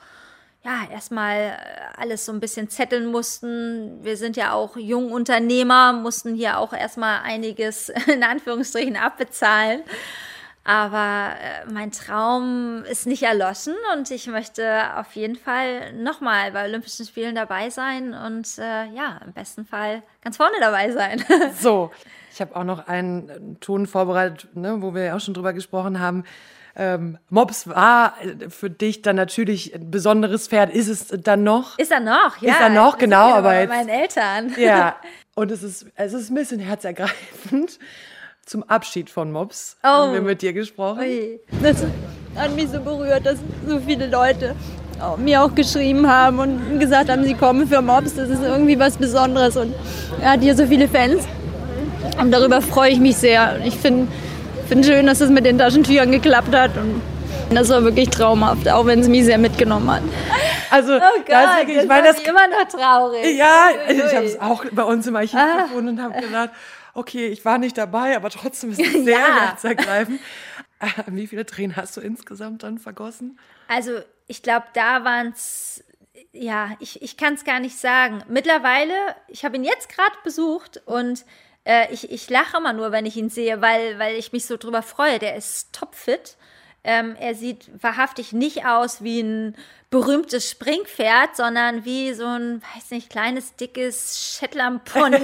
ja, 0.64 0.83
erstmal 0.92 1.37
äh, 1.37 1.57
alles 1.97 2.25
so 2.25 2.33
ein 2.33 2.38
bisschen 2.38 2.68
zetteln 2.68 3.07
mussten. 3.07 4.05
Wir 4.05 4.16
sind 4.16 4.37
ja 4.37 4.53
auch 4.53 4.77
Jungunternehmer, 4.77 5.92
mussten 5.92 6.35
hier 6.35 6.59
auch 6.59 6.73
erstmal 6.73 7.21
einiges 7.23 7.88
in 8.07 8.23
Anführungsstrichen 8.23 8.97
abbezahlen. 8.97 9.83
Aber 10.64 11.33
äh, 11.40 11.72
mein 11.72 11.90
Traum 11.90 12.85
ist 12.85 13.07
nicht 13.07 13.25
erloschen 13.25 13.75
und 13.94 14.11
ich 14.11 14.29
möchte 14.29 14.96
auf 14.96 15.12
jeden 15.16 15.37
Fall 15.37 15.92
nochmal 15.92 16.53
bei 16.53 16.64
Olympischen 16.64 17.05
Spielen 17.05 17.35
dabei 17.35 17.70
sein 17.70 18.14
und 18.14 18.59
äh, 18.59 18.87
ja, 18.87 19.20
im 19.25 19.33
besten 19.33 19.66
Fall 19.66 20.03
ganz 20.22 20.37
vorne 20.37 20.55
dabei 20.61 20.92
sein. 20.92 21.25
so, 21.61 21.90
ich 22.33 22.40
habe 22.40 22.55
auch 22.55 22.64
noch 22.64 22.87
einen 22.87 23.59
Ton 23.61 23.87
vorbereitet, 23.87 24.55
ne, 24.55 24.81
wo 24.81 24.94
wir 24.94 25.03
ja 25.05 25.16
auch 25.16 25.20
schon 25.20 25.35
drüber 25.35 25.53
gesprochen 25.53 25.98
haben 25.98 26.25
ähm, 26.75 27.18
Mops 27.29 27.68
war 27.68 28.14
für 28.48 28.70
dich 28.70 29.03
dann 29.03 29.16
natürlich 29.16 29.75
ein 29.75 29.90
besonderes 29.90 30.48
Pferd. 30.48 30.75
Ist 30.75 30.88
es 30.88 31.09
dann 31.09 31.44
noch? 31.44 31.79
Ist 31.79 31.92
er 31.92 32.01
noch, 32.01 32.40
ja. 32.40 32.53
Ist 32.53 32.61
er 32.61 32.68
noch, 32.70 32.98
genau. 32.98 33.33
Aber 33.33 33.51
bei 33.51 33.61
jetzt, 33.62 33.68
meinen 33.68 33.88
Eltern. 33.88 34.55
Ja. 34.57 34.96
Und 35.35 35.51
es 35.51 35.62
ist, 35.62 35.87
es 35.96 36.12
ist 36.12 36.31
ein 36.31 36.35
bisschen 36.35 36.61
herzergreifend. 36.61 37.79
Zum 38.52 38.64
Abschied 38.64 39.08
von 39.08 39.32
Mops 39.32 39.78
oh. 39.82 39.86
haben 39.86 40.12
wir 40.12 40.20
mit 40.20 40.42
dir 40.42 40.52
gesprochen. 40.52 40.98
Ui. 41.00 41.40
Das 41.62 41.86
hat 42.36 42.54
mich 42.54 42.68
so 42.68 42.80
berührt, 42.80 43.24
dass 43.24 43.38
so 43.66 43.80
viele 43.80 44.08
Leute 44.08 44.54
mir 45.16 45.42
auch 45.42 45.54
geschrieben 45.54 46.06
haben 46.06 46.38
und 46.38 46.78
gesagt 46.78 47.08
haben, 47.08 47.24
sie 47.24 47.32
kommen 47.32 47.66
für 47.66 47.80
Mops. 47.80 48.14
Das 48.14 48.28
ist 48.28 48.42
irgendwie 48.42 48.78
was 48.78 48.98
Besonderes 48.98 49.56
und 49.56 49.72
er 50.20 50.32
hat 50.32 50.40
hier 50.40 50.54
so 50.54 50.66
viele 50.66 50.86
Fans. 50.86 51.26
Und 52.20 52.30
darüber 52.30 52.60
freue 52.60 52.90
ich 52.90 53.00
mich 53.00 53.16
sehr. 53.16 53.58
Ich 53.64 53.74
finde, 53.74 54.12
finde 54.68 54.86
schön, 54.86 55.06
dass 55.06 55.22
es 55.22 55.30
mit 55.30 55.46
den 55.46 55.56
Taschentüchern 55.56 56.12
geklappt 56.12 56.54
hat. 56.54 56.72
Und 56.76 57.00
das 57.54 57.70
war 57.70 57.82
wirklich 57.84 58.10
traumhaft, 58.10 58.68
auch 58.68 58.84
wenn 58.84 59.00
es 59.00 59.08
mich 59.08 59.24
sehr 59.24 59.38
mitgenommen 59.38 59.90
hat. 59.90 60.02
Also, 60.70 60.96
oh 60.96 60.98
Gott, 60.98 61.26
das, 61.26 61.56
wirklich, 61.56 61.78
ich 61.78 61.88
meine, 61.88 62.08
das 62.08 62.18
immer 62.18 62.48
noch 62.48 62.68
traurig. 62.68 63.34
Ja, 63.34 63.68
ich 63.88 64.14
habe 64.14 64.26
es 64.26 64.38
auch 64.38 64.62
bei 64.72 64.82
uns 64.82 65.06
im 65.06 65.16
Archiv 65.16 65.36
ah. 65.36 65.62
gefunden 65.62 65.88
und 65.88 66.02
habe 66.02 66.20
gedacht, 66.20 66.50
okay, 66.94 67.28
ich 67.28 67.44
war 67.44 67.59
nicht 67.59 67.78
dabei, 67.78 68.16
aber 68.16 68.31
trotzdem 68.31 68.72
ist 68.72 68.81
es 68.85 69.05
sehr 69.05 69.18
ja. 69.18 69.40
herzergreifend. 69.48 70.20
Äh, 70.83 71.02
wie 71.12 71.28
viele 71.28 71.46
Tränen 71.46 71.76
hast 71.76 71.96
du 71.96 72.00
insgesamt 72.00 72.64
dann 72.64 72.78
vergossen? 72.78 73.38
Also, 73.68 74.00
ich 74.26 74.42
glaube, 74.42 74.66
da 74.74 75.05
waren 75.05 75.28
es 75.28 75.85
ja, 76.33 76.76
ich, 76.81 77.02
ich 77.02 77.16
kann 77.16 77.35
es 77.35 77.44
gar 77.44 77.61
nicht 77.61 77.76
sagen. 77.76 78.22
Mittlerweile, 78.28 78.94
ich 79.28 79.44
habe 79.44 79.57
ihn 79.57 79.64
jetzt 79.64 79.88
gerade 79.88 80.14
besucht 80.24 80.83
und 80.87 81.24
äh, 81.64 81.92
ich, 81.92 82.11
ich 82.11 82.28
lache 82.28 82.57
immer 82.57 82.72
nur, 82.72 82.90
wenn 82.92 83.07
ich 83.07 83.16
ihn 83.16 83.28
sehe, 83.28 83.61
weil, 83.61 83.98
weil 83.98 84.16
ich 84.16 84.33
mich 84.33 84.46
so 84.46 84.57
drüber 84.57 84.83
freue. 84.83 85.18
Der 85.18 85.37
ist 85.37 85.72
topfit. 85.72 86.37
Ähm, 86.85 87.16
er 87.21 87.35
sieht 87.35 87.71
wahrhaftig 87.81 88.33
nicht 88.33 88.66
aus 88.66 89.03
wie 89.05 89.21
ein 89.21 89.57
berühmtes 89.92 90.51
Springpferd, 90.51 91.37
sondern 91.37 91.85
wie 91.85 92.14
so 92.14 92.25
ein, 92.25 92.62
weiß 92.75 92.90
nicht, 92.90 93.11
kleines, 93.11 93.55
dickes 93.57 94.38
Shetland-Pony. 94.38 95.18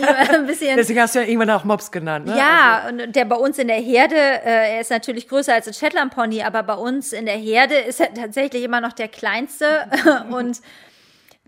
Deswegen 0.47 1.01
hast 1.01 1.14
du 1.14 1.21
ja 1.21 1.25
irgendwann 1.25 1.51
auch 1.51 1.64
Mops 1.64 1.90
genannt, 1.90 2.27
ne? 2.27 2.37
Ja, 2.37 2.83
also. 2.85 3.03
und 3.03 3.16
der 3.16 3.25
bei 3.25 3.37
uns 3.37 3.59
in 3.59 3.66
der 3.68 3.81
Herde, 3.81 4.14
äh, 4.14 4.75
er 4.75 4.81
ist 4.83 4.90
natürlich 4.90 5.27
größer 5.27 5.55
als 5.55 5.66
ein 5.66 5.75
Shetland-Pony, 5.75 6.42
aber 6.42 6.62
bei 6.62 6.75
uns 6.75 7.14
in 7.14 7.25
der 7.25 7.38
Herde 7.38 7.77
ist 7.77 7.99
er 7.99 8.12
tatsächlich 8.12 8.62
immer 8.62 8.83
noch 8.83 8.92
der 8.92 9.09
kleinste 9.09 9.66
und 10.31 10.61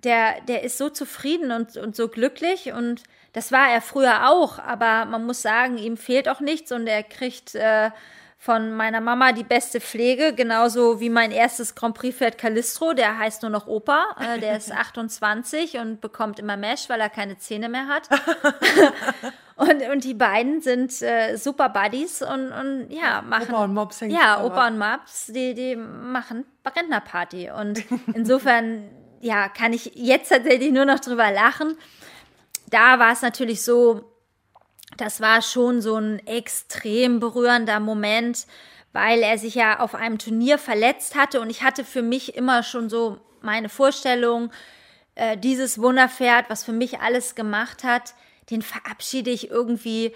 der, 0.02 0.40
der 0.48 0.64
ist 0.64 0.78
so 0.78 0.88
zufrieden 0.88 1.52
und, 1.52 1.76
und 1.76 1.94
so 1.94 2.08
glücklich 2.08 2.72
und 2.72 3.02
das 3.34 3.52
war 3.52 3.70
er 3.70 3.82
früher 3.82 4.30
auch, 4.30 4.58
aber 4.58 5.04
man 5.04 5.24
muss 5.26 5.42
sagen, 5.42 5.76
ihm 5.76 5.98
fehlt 5.98 6.28
auch 6.28 6.40
nichts 6.40 6.72
und 6.72 6.86
er 6.86 7.02
kriegt 7.02 7.54
äh, 7.54 7.90
von 8.42 8.72
meiner 8.72 9.02
Mama 9.02 9.32
die 9.32 9.44
beste 9.44 9.82
Pflege, 9.82 10.32
genauso 10.34 10.98
wie 10.98 11.10
mein 11.10 11.30
erstes 11.30 11.74
Grand 11.74 11.94
Prix-Pferd 11.94 12.38
Calistro, 12.38 12.94
der 12.94 13.18
heißt 13.18 13.42
nur 13.42 13.50
noch 13.50 13.66
Opa, 13.66 14.16
äh, 14.18 14.40
der 14.40 14.56
ist 14.56 14.72
28 14.74 15.76
und 15.76 16.00
bekommt 16.00 16.38
immer 16.38 16.56
Mesh, 16.56 16.88
weil 16.88 17.02
er 17.02 17.10
keine 17.10 17.36
Zähne 17.36 17.68
mehr 17.68 17.86
hat. 17.86 18.08
und, 19.56 19.82
und 19.92 20.04
die 20.04 20.14
beiden 20.14 20.62
sind 20.62 21.02
äh, 21.02 21.36
super 21.36 21.68
Buddies 21.68 22.22
und, 22.22 22.50
und 22.50 22.86
ja, 22.88 23.20
machen. 23.20 23.50
Opa 23.50 23.64
und 23.64 23.74
Mops 23.74 24.00
hängen 24.00 24.16
Ja, 24.16 24.42
Opa 24.42 24.68
und 24.68 24.78
Mops, 24.78 25.26
die, 25.26 25.52
die 25.52 25.76
machen 25.76 26.46
Rentnerparty. 26.64 27.50
Und 27.50 27.84
insofern, 28.14 28.88
ja, 29.20 29.50
kann 29.50 29.74
ich 29.74 29.92
jetzt 29.96 30.30
tatsächlich 30.30 30.72
nur 30.72 30.86
noch 30.86 31.00
drüber 31.00 31.30
lachen. 31.30 31.76
Da 32.70 32.98
war 32.98 33.12
es 33.12 33.20
natürlich 33.20 33.60
so, 33.60 34.10
das 35.00 35.20
war 35.20 35.42
schon 35.42 35.80
so 35.80 35.96
ein 35.96 36.24
extrem 36.26 37.20
berührender 37.20 37.80
Moment, 37.80 38.46
weil 38.92 39.22
er 39.22 39.38
sich 39.38 39.54
ja 39.54 39.80
auf 39.80 39.94
einem 39.94 40.18
Turnier 40.18 40.58
verletzt 40.58 41.14
hatte 41.14 41.40
und 41.40 41.50
ich 41.50 41.62
hatte 41.62 41.84
für 41.84 42.02
mich 42.02 42.34
immer 42.36 42.62
schon 42.62 42.90
so 42.90 43.18
meine 43.40 43.68
Vorstellung, 43.68 44.50
äh, 45.14 45.36
dieses 45.36 45.80
Wunderpferd, 45.80 46.50
was 46.50 46.64
für 46.64 46.72
mich 46.72 47.00
alles 47.00 47.34
gemacht 47.34 47.84
hat, 47.84 48.14
den 48.50 48.62
verabschiede 48.62 49.30
ich 49.30 49.50
irgendwie 49.50 50.14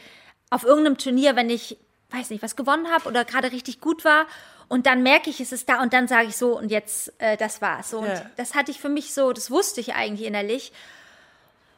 auf 0.51 0.65
irgendeinem 0.65 0.99
Turnier, 0.99 1.37
wenn 1.37 1.51
ich, 1.51 1.77
weiß 2.11 2.31
nicht, 2.31 2.43
was 2.43 2.57
gewonnen 2.57 2.91
habe 2.91 3.09
oder 3.09 3.25
gerade 3.25 3.53
richtig 3.53 3.81
gut 3.81 4.05
war. 4.05 4.27
Und 4.69 4.87
dann 4.87 5.03
merke 5.03 5.31
ich, 5.31 5.41
es 5.41 5.53
ist 5.53 5.69
da 5.69 5.83
und 5.83 5.93
dann 5.93 6.09
sage 6.09 6.29
ich 6.29 6.37
so 6.37 6.59
und 6.59 6.71
jetzt, 6.71 7.13
äh, 7.19 7.37
das 7.37 7.61
war's. 7.61 7.91
So, 7.91 7.99
und 7.99 8.09
Ja. 8.09 8.23
das 8.37 8.55
hatte 8.55 8.71
ich 8.71 8.81
für 8.81 8.89
mich 8.89 9.13
so, 9.15 9.33
das 9.33 9.51
wusste 9.51 9.81
ich 9.81 9.95
eigentlich 9.95 10.27
innerlich. 10.27 10.73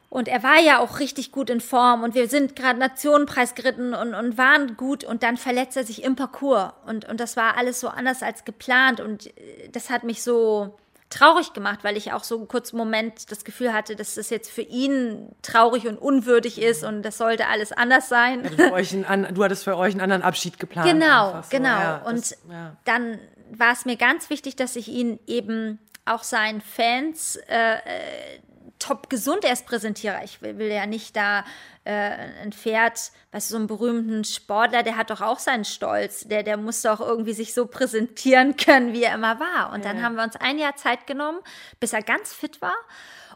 Und 0.09 0.29
er 0.29 0.41
war 0.41 0.59
ja 0.59 0.79
auch 0.79 0.99
richtig 0.99 1.33
gut 1.33 1.49
in 1.49 1.59
Form 1.59 2.03
und 2.03 2.15
wir 2.15 2.29
sind 2.29 2.55
gerade 2.55 2.79
Nationenpreis 2.79 3.55
geritten 3.55 3.93
und, 3.93 4.13
und 4.13 4.37
waren 4.37 4.77
gut 4.77 5.03
und 5.03 5.21
dann 5.21 5.35
verletzt 5.35 5.75
er 5.75 5.83
sich 5.83 6.03
im 6.03 6.15
Parcours 6.15 6.71
und, 6.85 7.03
und 7.09 7.19
das 7.19 7.35
war 7.35 7.57
alles 7.57 7.81
so 7.81 7.89
anders 7.89 8.23
als 8.23 8.45
geplant 8.45 9.01
und 9.01 9.27
äh, 9.27 9.69
das 9.69 9.89
hat 9.89 10.05
mich 10.05 10.23
so 10.23 10.77
traurig 11.09 11.53
gemacht, 11.53 11.79
weil 11.83 11.97
ich 11.97 12.13
auch 12.13 12.23
so 12.23 12.37
einen 12.37 12.47
kurzen 12.47 12.77
Moment 12.77 13.31
das 13.31 13.43
Gefühl 13.43 13.73
hatte, 13.73 13.95
dass 13.95 14.15
das 14.15 14.29
jetzt 14.29 14.49
für 14.49 14.61
ihn 14.61 15.29
traurig 15.41 15.87
und 15.87 15.97
unwürdig 15.97 16.61
ist 16.61 16.83
und 16.83 17.03
das 17.03 17.17
sollte 17.17 17.47
alles 17.47 17.71
anders 17.71 18.09
sein. 18.09 18.49
Euch 18.71 18.93
einen 18.93 19.33
du 19.33 19.43
hattest 19.43 19.63
für 19.65 19.77
euch 19.77 19.93
einen 19.93 20.01
anderen 20.01 20.21
Abschied 20.21 20.59
geplant. 20.59 20.89
Genau, 20.89 21.41
so. 21.41 21.49
genau. 21.49 21.67
Ja, 21.67 21.97
und 22.05 22.17
das, 22.17 22.37
ja. 22.49 22.75
dann 22.85 23.19
war 23.51 23.71
es 23.71 23.85
mir 23.85 23.95
ganz 23.95 24.29
wichtig, 24.29 24.55
dass 24.55 24.75
ich 24.75 24.87
ihn 24.87 25.19
eben 25.27 25.79
auch 26.05 26.23
seinen 26.23 26.61
Fans 26.61 27.37
äh, 27.47 27.73
äh, 27.75 28.39
top 28.79 29.09
gesund 29.09 29.43
erst 29.43 29.65
präsentiere. 29.65 30.19
Ich 30.23 30.41
will, 30.41 30.57
will 30.57 30.71
ja 30.71 30.85
nicht 30.85 31.15
da 31.15 31.43
äh, 31.83 32.11
ein 32.43 32.51
Pferd, 32.51 33.11
weißt 33.31 33.49
du, 33.49 33.51
so 33.53 33.57
einen 33.57 33.67
berühmten 33.67 34.23
Sportler, 34.23 34.83
der 34.83 34.97
hat 34.97 35.09
doch 35.09 35.21
auch 35.21 35.39
seinen 35.39 35.65
Stolz. 35.65 36.27
Der, 36.27 36.43
der 36.43 36.57
muss 36.57 36.81
doch 36.81 36.99
irgendwie 36.99 37.33
sich 37.33 37.53
so 37.53 37.65
präsentieren 37.65 38.55
können, 38.57 38.93
wie 38.93 39.03
er 39.03 39.15
immer 39.15 39.39
war. 39.39 39.73
Und 39.73 39.85
dann 39.85 40.03
haben 40.03 40.15
wir 40.15 40.23
uns 40.23 40.35
ein 40.35 40.59
Jahr 40.59 40.75
Zeit 40.75 41.07
genommen, 41.07 41.39
bis 41.79 41.93
er 41.93 42.01
ganz 42.01 42.33
fit 42.33 42.61
war. 42.61 42.75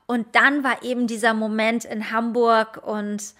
Und 0.05 0.35
dann 0.35 0.63
war 0.63 0.83
eben 0.83 1.07
dieser 1.07 1.33
Moment 1.33 1.85
in 1.85 2.11
Hamburg 2.11 2.81
und 2.85 3.33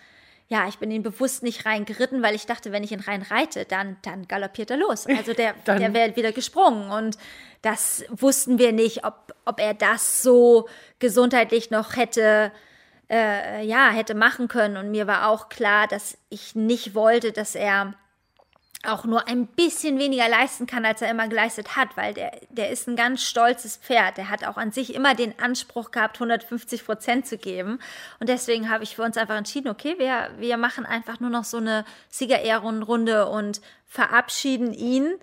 ja, 0.52 0.68
ich 0.68 0.80
bin 0.80 0.92
ihn 0.92 1.02
bewusst 1.02 1.44
nicht 1.44 1.66
reingeritten, 1.66 2.22
weil 2.22 2.36
ich 2.36 2.46
dachte, 2.46 2.74
wenn 2.74 2.84
ich 2.84 2.92
ihn 2.92 3.00
rein 3.00 3.22
reite, 3.22 3.64
dann, 3.64 3.96
dann 4.02 4.28
galoppiert 4.28 4.70
er 4.70 4.76
los. 4.76 5.08
Also 5.18 5.34
der, 5.34 5.54
der 5.66 5.94
wäre 5.94 6.18
wieder 6.18 6.34
gesprungen. 6.34 6.92
Und 6.92 7.18
das 7.62 8.04
wussten 8.10 8.60
wir 8.60 8.74
nicht, 8.74 9.06
ob, 9.06 9.34
ob 9.46 9.62
er 9.62 9.74
das 9.74 10.22
so 10.22 10.68
gesundheitlich 11.00 11.72
noch 11.72 11.96
hätte, 11.96 12.52
äh, 13.10 13.66
ja, 13.66 13.92
hätte 13.92 14.14
machen 14.14 14.50
können. 14.50 14.76
Und 14.76 14.92
mir 14.92 15.08
war 15.08 15.30
auch 15.30 15.48
klar, 15.48 15.88
dass 15.88 16.18
ich 16.28 16.54
nicht 16.54 16.96
wollte, 16.96 17.32
dass 17.32 17.56
er 17.56 17.94
auch 18.84 19.06
nur 19.06 19.28
ein 19.28 19.46
bisschen 19.46 20.00
weniger 20.00 20.28
leisten 20.28 20.66
kann, 20.66 20.86
als 20.86 21.02
er 21.02 21.12
immer 21.12 21.28
geleistet 21.28 21.76
hat, 21.76 21.96
weil 21.96 22.14
der, 22.14 22.32
der 22.50 22.72
ist 22.72 22.88
ein 22.88 22.96
ganz 22.96 23.24
stolzes 23.24 23.78
Pferd. 23.78 24.18
Der 24.18 24.30
hat 24.30 24.44
auch 24.44 24.58
an 24.58 24.72
sich 24.72 24.96
immer 24.96 25.14
den 25.14 25.38
Anspruch 25.40 25.92
gehabt, 25.92 26.18
150 26.18 26.86
Prozent 26.86 27.28
zu 27.28 27.38
geben. 27.38 27.80
Und 28.20 28.30
deswegen 28.30 28.70
habe 28.70 28.84
ich 28.84 28.96
für 28.96 29.04
uns 29.04 29.18
einfach 29.18 29.38
entschieden, 29.38 29.70
okay, 29.70 29.96
wir, 29.98 30.30
wir 30.38 30.58
machen 30.58 30.86
einfach 30.86 31.20
nur 31.20 31.30
noch 31.30 31.44
so 31.44 31.58
eine 31.58 31.86
Siegerehrenrunde 32.10 33.28
und 33.28 33.62
verabschieden 33.88 34.74
ihn 34.74 35.14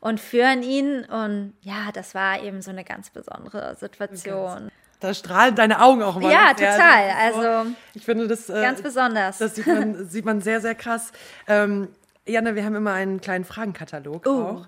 und 0.00 0.18
führen 0.18 0.62
ihn. 0.62 1.04
Und 1.04 1.54
ja, 1.60 1.92
das 1.92 2.14
war 2.14 2.42
eben 2.42 2.62
so 2.62 2.70
eine 2.70 2.84
ganz 2.84 3.10
besondere 3.10 3.76
Situation. 3.76 4.70
Da 4.98 5.14
strahlen 5.14 5.54
deine 5.54 5.82
Augen 5.82 6.02
auch 6.02 6.18
mal. 6.18 6.32
Ja, 6.32 6.52
total. 6.54 7.10
Also 7.20 7.70
ich 7.92 8.04
finde 8.04 8.26
das 8.26 8.48
äh, 8.48 8.62
ganz 8.62 8.82
besonders. 8.82 9.38
Das 9.38 9.54
sieht 9.54 9.66
man, 9.66 10.08
sieht 10.08 10.24
man 10.24 10.40
sehr, 10.40 10.60
sehr 10.60 10.74
krass. 10.74 11.12
Ähm, 11.46 11.88
Janne, 12.26 12.54
wir 12.54 12.64
haben 12.64 12.74
immer 12.74 12.92
einen 12.94 13.20
kleinen 13.20 13.44
Fragenkatalog 13.44 14.26
Oh. 14.26 14.30
auch. 14.30 14.66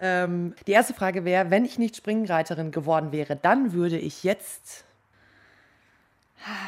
Ähm, 0.00 0.54
die 0.66 0.72
erste 0.72 0.92
Frage 0.92 1.24
wäre, 1.24 1.50
wenn 1.50 1.64
ich 1.64 1.78
nicht 1.78 1.96
Springreiterin 1.96 2.72
geworden 2.72 3.12
wäre, 3.12 3.36
dann 3.36 3.72
würde 3.72 3.96
ich 3.98 4.24
jetzt. 4.24 4.84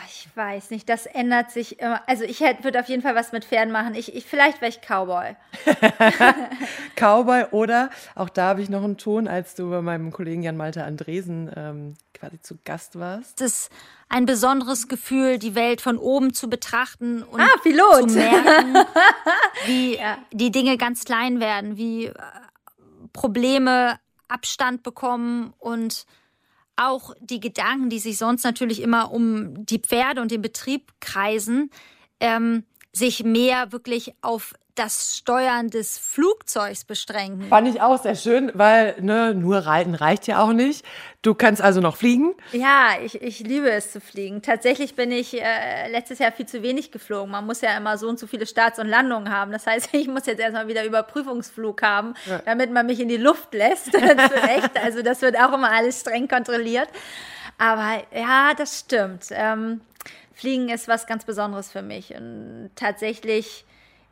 Ich 0.08 0.28
weiß 0.34 0.70
nicht, 0.70 0.88
das 0.88 1.06
ändert 1.06 1.50
sich 1.50 1.78
immer. 1.80 2.00
Also 2.08 2.24
ich 2.24 2.40
würde 2.40 2.80
auf 2.80 2.88
jeden 2.88 3.02
Fall 3.02 3.14
was 3.14 3.32
mit 3.32 3.44
Pferden 3.44 3.72
machen. 3.72 3.94
Ich, 3.94 4.14
ich, 4.14 4.24
vielleicht 4.24 4.60
wäre 4.60 4.70
ich 4.70 4.80
Cowboy. 4.80 5.36
Cowboy 6.96 7.44
oder 7.50 7.90
auch 8.14 8.28
da 8.28 8.48
habe 8.48 8.62
ich 8.62 8.68
noch 8.68 8.82
einen 8.82 8.96
Ton, 8.98 9.28
als 9.28 9.54
du 9.54 9.70
bei 9.70 9.80
meinem 9.82 10.12
Kollegen 10.12 10.42
Jan 10.42 10.56
Malte 10.56 10.84
Andresen 10.84 11.50
ähm, 11.56 11.94
quasi 12.14 12.40
zu 12.40 12.58
Gast 12.64 12.98
warst. 12.98 13.40
Es 13.40 13.46
ist 13.64 13.72
ein 14.08 14.26
besonderes 14.26 14.88
Gefühl, 14.88 15.38
die 15.38 15.54
Welt 15.54 15.80
von 15.80 15.98
oben 15.98 16.32
zu 16.32 16.48
betrachten 16.48 17.22
und 17.22 17.40
Ah, 17.40 17.48
Pilot. 17.62 18.10
zu 18.10 18.16
merken, 18.18 18.76
wie 19.66 19.98
die 20.32 20.50
Dinge 20.50 20.76
ganz 20.78 21.04
klein 21.04 21.40
werden, 21.40 21.76
wie 21.76 22.06
äh, 22.06 22.14
Probleme 23.12 23.98
Abstand 24.28 24.82
bekommen 24.82 25.52
und 25.58 26.04
auch 26.78 27.14
die 27.20 27.40
Gedanken, 27.40 27.90
die 27.90 27.98
sich 27.98 28.18
sonst 28.18 28.44
natürlich 28.44 28.80
immer 28.80 29.12
um 29.12 29.66
die 29.66 29.80
Pferde 29.80 30.22
und 30.22 30.30
den 30.30 30.42
Betrieb 30.42 30.92
kreisen, 31.00 31.70
ähm, 32.20 32.64
sich 32.92 33.24
mehr 33.24 33.72
wirklich 33.72 34.14
auf 34.22 34.54
das 34.78 35.16
Steuern 35.16 35.70
des 35.70 35.98
Flugzeugs 35.98 36.84
beschränken. 36.84 37.48
Fand 37.48 37.68
ich 37.68 37.80
auch 37.80 38.00
sehr 38.00 38.14
schön, 38.14 38.52
weil 38.54 38.94
ne, 39.00 39.34
nur 39.34 39.58
reiten 39.58 39.94
reicht 39.94 40.26
ja 40.26 40.42
auch 40.42 40.52
nicht. 40.52 40.84
Du 41.22 41.34
kannst 41.34 41.60
also 41.60 41.80
noch 41.80 41.96
fliegen. 41.96 42.34
Ja, 42.52 42.90
ich, 43.04 43.20
ich 43.20 43.40
liebe 43.40 43.68
es 43.70 43.90
zu 43.90 44.00
fliegen. 44.00 44.40
Tatsächlich 44.40 44.94
bin 44.94 45.10
ich 45.10 45.34
äh, 45.34 45.90
letztes 45.90 46.20
Jahr 46.20 46.30
viel 46.30 46.46
zu 46.46 46.62
wenig 46.62 46.92
geflogen. 46.92 47.30
Man 47.30 47.44
muss 47.44 47.60
ja 47.60 47.76
immer 47.76 47.98
so 47.98 48.08
und 48.08 48.20
so 48.20 48.28
viele 48.28 48.46
Starts 48.46 48.78
und 48.78 48.86
Landungen 48.86 49.32
haben. 49.32 49.50
Das 49.50 49.66
heißt, 49.66 49.90
ich 49.92 50.06
muss 50.06 50.26
jetzt 50.26 50.40
erstmal 50.40 50.68
wieder 50.68 50.84
Überprüfungsflug 50.84 51.82
haben, 51.82 52.14
damit 52.44 52.72
man 52.72 52.86
mich 52.86 53.00
in 53.00 53.08
die 53.08 53.16
Luft 53.16 53.52
lässt. 53.52 53.86
Zurecht. 53.92 54.70
Also 54.82 55.02
das 55.02 55.20
wird 55.22 55.36
auch 55.36 55.52
immer 55.52 55.70
alles 55.70 56.00
streng 56.00 56.28
kontrolliert. 56.28 56.88
Aber 57.58 58.04
ja, 58.14 58.52
das 58.56 58.78
stimmt. 58.78 59.26
Ähm, 59.30 59.80
Fliegen 60.32 60.68
ist 60.68 60.86
was 60.86 61.08
ganz 61.08 61.24
Besonderes 61.24 61.72
für 61.72 61.82
mich. 61.82 62.14
Und 62.14 62.70
tatsächlich 62.76 63.64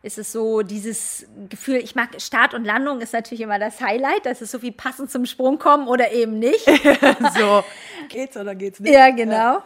ist 0.07 0.19
es 0.19 0.33
so 0.33 0.63
dieses 0.63 1.27
Gefühl, 1.49 1.77
ich 1.77 1.97
mag 1.97 2.21
Start 2.21 2.55
und 2.55 2.65
Landung 2.65 3.01
ist 3.01 3.13
natürlich 3.13 3.41
immer 3.41 3.59
das 3.59 3.81
Highlight, 3.81 4.25
dass 4.25 4.41
es 4.41 4.53
so 4.53 4.63
wie 4.63 4.71
passend 4.71 5.11
zum 5.11 5.27
Sprung 5.27 5.59
kommen 5.59 5.89
oder 5.89 6.13
eben 6.13 6.39
nicht. 6.39 6.67
So, 7.37 7.65
geht's 8.09 8.37
oder 8.37 8.55
geht's 8.55 8.79
nicht? 8.81 8.93
Ja, 8.93 9.11
genau. 9.11 9.63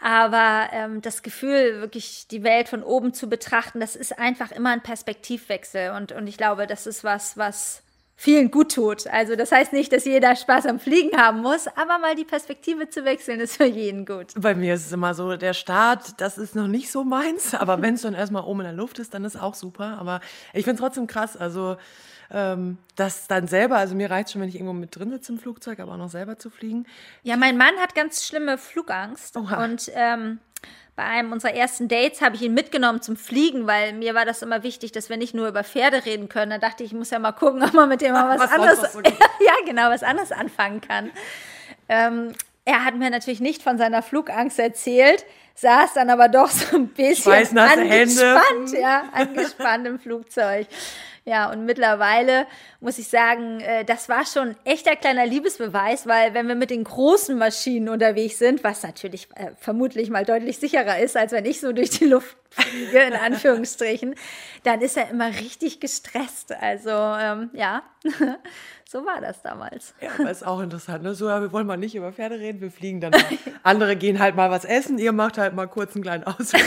Aber 0.00 0.68
ähm, 0.72 1.00
das 1.00 1.22
Gefühl, 1.22 1.80
wirklich 1.80 2.26
die 2.28 2.42
Welt 2.42 2.68
von 2.68 2.82
oben 2.82 3.14
zu 3.14 3.28
betrachten, 3.28 3.80
das 3.80 3.96
ist 3.96 4.18
einfach 4.18 4.50
immer 4.50 4.70
ein 4.70 4.82
Perspektivwechsel. 4.82 5.92
Und, 5.92 6.12
und 6.12 6.26
ich 6.26 6.36
glaube, 6.36 6.66
das 6.66 6.86
ist 6.86 7.04
was, 7.04 7.36
was 7.36 7.82
vielen 8.20 8.50
gut 8.50 8.74
tut. 8.74 9.06
Also 9.06 9.36
das 9.36 9.52
heißt 9.52 9.72
nicht, 9.72 9.92
dass 9.92 10.04
jeder 10.04 10.34
Spaß 10.34 10.66
am 10.66 10.80
Fliegen 10.80 11.16
haben 11.16 11.40
muss, 11.40 11.68
aber 11.68 12.00
mal 12.00 12.16
die 12.16 12.24
Perspektive 12.24 12.90
zu 12.90 13.04
wechseln, 13.04 13.38
ist 13.38 13.56
für 13.56 13.64
jeden 13.64 14.04
gut. 14.04 14.32
Bei 14.36 14.56
mir 14.56 14.74
ist 14.74 14.86
es 14.86 14.92
immer 14.92 15.14
so, 15.14 15.36
der 15.36 15.54
Start, 15.54 16.20
das 16.20 16.36
ist 16.36 16.56
noch 16.56 16.66
nicht 16.66 16.90
so 16.90 17.04
meins, 17.04 17.54
aber 17.54 17.80
wenn 17.80 17.94
es 17.94 18.02
dann 18.02 18.14
erstmal 18.14 18.42
oben 18.42 18.60
in 18.60 18.66
der 18.66 18.74
Luft 18.74 18.98
ist, 18.98 19.14
dann 19.14 19.24
ist 19.24 19.40
auch 19.40 19.54
super. 19.54 19.98
Aber 20.00 20.20
ich 20.52 20.64
finde 20.64 20.74
es 20.74 20.80
trotzdem 20.80 21.06
krass, 21.06 21.36
also 21.36 21.76
ähm, 22.30 22.78
das 22.96 23.26
dann 23.26 23.48
selber, 23.48 23.76
also 23.76 23.94
mir 23.94 24.10
reicht 24.10 24.32
schon, 24.32 24.42
wenn 24.42 24.48
ich 24.48 24.56
irgendwo 24.56 24.74
mit 24.74 24.94
drin 24.94 25.10
sitze 25.10 25.32
im 25.32 25.38
Flugzeug, 25.38 25.80
aber 25.80 25.92
auch 25.92 25.96
noch 25.98 26.10
selber 26.10 26.38
zu 26.38 26.50
fliegen. 26.50 26.86
Ja, 27.22 27.36
mein 27.36 27.56
Mann 27.56 27.76
hat 27.80 27.94
ganz 27.94 28.26
schlimme 28.26 28.58
Flugangst. 28.58 29.36
Oha. 29.36 29.64
Und 29.64 29.90
ähm, 29.94 30.38
bei 30.98 31.04
einem 31.04 31.32
unserer 31.32 31.54
ersten 31.54 31.86
Dates 31.86 32.20
habe 32.20 32.34
ich 32.34 32.42
ihn 32.42 32.54
mitgenommen 32.54 33.00
zum 33.00 33.16
Fliegen, 33.16 33.66
weil 33.68 33.92
mir 33.92 34.14
war 34.14 34.24
das 34.24 34.42
immer 34.42 34.64
wichtig, 34.64 34.90
dass 34.90 35.08
wir 35.08 35.16
nicht 35.16 35.32
nur 35.32 35.46
über 35.46 35.62
Pferde 35.62 36.04
reden 36.04 36.28
können. 36.28 36.50
Da 36.50 36.58
dachte 36.58 36.82
ich, 36.82 36.90
ich 36.90 36.98
muss 36.98 37.10
ja 37.10 37.20
mal 37.20 37.32
gucken, 37.32 37.62
ob 37.62 37.72
man 37.72 37.88
mit 37.88 38.00
dem 38.00 38.12
mal 38.12 38.28
was, 38.28 38.40
Was 38.40 38.52
anderes, 38.52 38.92
so 38.92 39.00
ja 39.00 39.52
genau, 39.64 39.90
was 39.90 40.02
anderes 40.02 40.32
anfangen 40.32 40.80
kann. 40.80 41.12
Ähm, 41.88 42.32
er 42.64 42.84
hat 42.84 42.96
mir 42.96 43.10
natürlich 43.10 43.40
nicht 43.40 43.62
von 43.62 43.78
seiner 43.78 44.02
Flugangst 44.02 44.58
erzählt, 44.58 45.24
saß 45.54 45.94
dann 45.94 46.10
aber 46.10 46.28
doch 46.28 46.50
so 46.50 46.76
ein 46.76 46.88
bisschen 46.88 47.32
Schweißnasse 47.32 47.80
Hände. 47.80 48.36
angespannt, 48.36 48.72
ja, 48.72 49.04
angespannt 49.12 49.86
im 49.86 49.98
Flugzeug. 50.00 50.66
Ja, 51.28 51.50
und 51.52 51.66
mittlerweile 51.66 52.46
muss 52.80 52.98
ich 52.98 53.08
sagen, 53.08 53.60
äh, 53.60 53.84
das 53.84 54.08
war 54.08 54.24
schon 54.24 54.56
echter 54.64 54.96
kleiner 54.96 55.26
Liebesbeweis, 55.26 56.06
weil 56.06 56.32
wenn 56.32 56.48
wir 56.48 56.54
mit 56.54 56.70
den 56.70 56.84
großen 56.84 57.36
Maschinen 57.36 57.90
unterwegs 57.90 58.38
sind, 58.38 58.64
was 58.64 58.82
natürlich 58.82 59.28
äh, 59.34 59.50
vermutlich 59.58 60.08
mal 60.08 60.24
deutlich 60.24 60.56
sicherer 60.56 60.98
ist, 61.00 61.18
als 61.18 61.32
wenn 61.32 61.44
ich 61.44 61.60
so 61.60 61.72
durch 61.72 61.90
die 61.90 62.06
Luft 62.06 62.34
fliege, 62.48 63.00
in 63.00 63.12
Anführungsstrichen, 63.24 64.14
dann 64.62 64.80
ist 64.80 64.96
er 64.96 65.10
immer 65.10 65.28
richtig 65.28 65.80
gestresst. 65.80 66.52
Also 66.52 66.88
ähm, 66.88 67.50
ja, 67.52 67.82
so 68.90 69.04
war 69.04 69.20
das 69.20 69.42
damals. 69.42 69.92
Ja, 70.00 70.12
aber 70.18 70.30
ist 70.30 70.46
auch 70.46 70.60
interessant. 70.60 71.02
Ne? 71.02 71.14
So, 71.14 71.28
ja, 71.28 71.42
wir 71.42 71.52
wollen 71.52 71.66
mal 71.66 71.76
nicht 71.76 71.94
über 71.94 72.10
Pferde 72.10 72.38
reden, 72.38 72.62
wir 72.62 72.70
fliegen 72.70 73.02
dann 73.02 73.10
mal. 73.10 73.20
Andere 73.62 73.96
gehen 73.96 74.18
halt 74.18 74.34
mal 74.34 74.50
was 74.50 74.64
essen, 74.64 74.96
ihr 74.96 75.12
macht 75.12 75.36
halt 75.36 75.54
mal 75.54 75.66
kurz 75.66 75.94
einen 75.94 76.04
kleinen 76.04 76.24
Ausflug. 76.24 76.62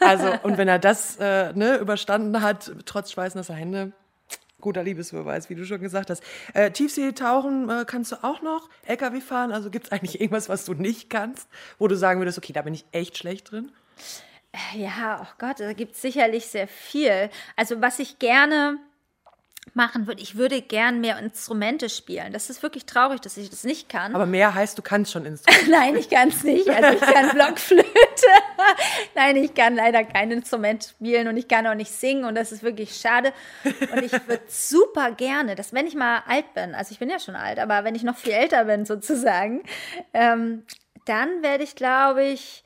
Also, 0.00 0.32
und 0.42 0.58
wenn 0.58 0.66
er 0.66 0.80
das 0.80 1.16
äh, 1.20 1.52
ne, 1.52 1.76
überstanden 1.76 2.42
hat, 2.42 2.72
trotz 2.86 3.12
schweißnasser 3.12 3.54
Hände, 3.54 3.92
guter 4.60 4.82
Liebesbeweis, 4.82 5.48
wie 5.48 5.54
du 5.54 5.64
schon 5.64 5.80
gesagt 5.80 6.10
hast. 6.10 6.24
Äh, 6.54 6.72
Tiefseetauchen 6.72 7.70
äh, 7.70 7.84
kannst 7.86 8.10
du 8.10 8.16
auch 8.24 8.42
noch, 8.42 8.68
LKW 8.86 9.20
fahren, 9.20 9.52
also 9.52 9.70
gibt 9.70 9.86
es 9.86 9.92
eigentlich 9.92 10.20
irgendwas, 10.20 10.48
was 10.48 10.64
du 10.64 10.74
nicht 10.74 11.08
kannst, 11.08 11.48
wo 11.78 11.86
du 11.86 11.96
sagen 11.96 12.18
würdest, 12.18 12.38
okay, 12.38 12.52
da 12.52 12.62
bin 12.62 12.74
ich 12.74 12.84
echt 12.90 13.16
schlecht 13.16 13.52
drin? 13.52 13.70
Ja, 14.74 15.20
oh 15.22 15.34
Gott, 15.38 15.60
da 15.60 15.72
gibt 15.72 15.94
es 15.94 16.02
sicherlich 16.02 16.46
sehr 16.46 16.66
viel. 16.66 17.30
Also 17.54 17.80
was 17.80 18.00
ich 18.00 18.18
gerne 18.18 18.78
machen 19.74 20.06
würde, 20.06 20.22
ich 20.22 20.36
würde 20.36 20.62
gern 20.62 21.00
mehr 21.00 21.18
Instrumente 21.18 21.88
spielen. 21.88 22.32
Das 22.32 22.50
ist 22.50 22.62
wirklich 22.62 22.86
traurig, 22.86 23.20
dass 23.20 23.36
ich 23.36 23.50
das 23.50 23.64
nicht 23.64 23.88
kann. 23.88 24.14
Aber 24.14 24.26
mehr 24.26 24.54
heißt, 24.54 24.76
du 24.78 24.82
kannst 24.82 25.12
schon 25.12 25.24
Instrumente. 25.24 25.70
Nein, 25.70 25.96
ich 25.96 26.10
kann 26.10 26.28
es 26.28 26.44
nicht. 26.44 26.68
Also 26.68 26.98
ich 26.98 27.00
kann 27.00 27.30
Blockflöte. 27.34 27.86
Nein, 29.14 29.36
ich 29.36 29.54
kann 29.54 29.74
leider 29.74 30.04
kein 30.04 30.30
Instrument 30.30 30.84
spielen 30.84 31.28
und 31.28 31.36
ich 31.36 31.48
kann 31.48 31.66
auch 31.66 31.74
nicht 31.74 31.92
singen 31.92 32.24
und 32.24 32.34
das 32.34 32.52
ist 32.52 32.62
wirklich 32.62 32.96
schade. 32.96 33.32
Und 33.64 34.02
ich 34.02 34.12
würde 34.12 34.42
super 34.46 35.12
gerne, 35.12 35.54
dass 35.54 35.72
wenn 35.72 35.86
ich 35.86 35.94
mal 35.94 36.22
alt 36.26 36.54
bin, 36.54 36.74
also 36.74 36.92
ich 36.92 36.98
bin 36.98 37.10
ja 37.10 37.18
schon 37.18 37.36
alt, 37.36 37.58
aber 37.58 37.84
wenn 37.84 37.94
ich 37.94 38.02
noch 38.02 38.16
viel 38.16 38.32
älter 38.32 38.64
bin 38.64 38.84
sozusagen, 38.86 39.62
ähm, 40.12 40.64
dann 41.04 41.42
werde 41.42 41.64
ich, 41.64 41.74
glaube 41.74 42.24
ich, 42.24 42.64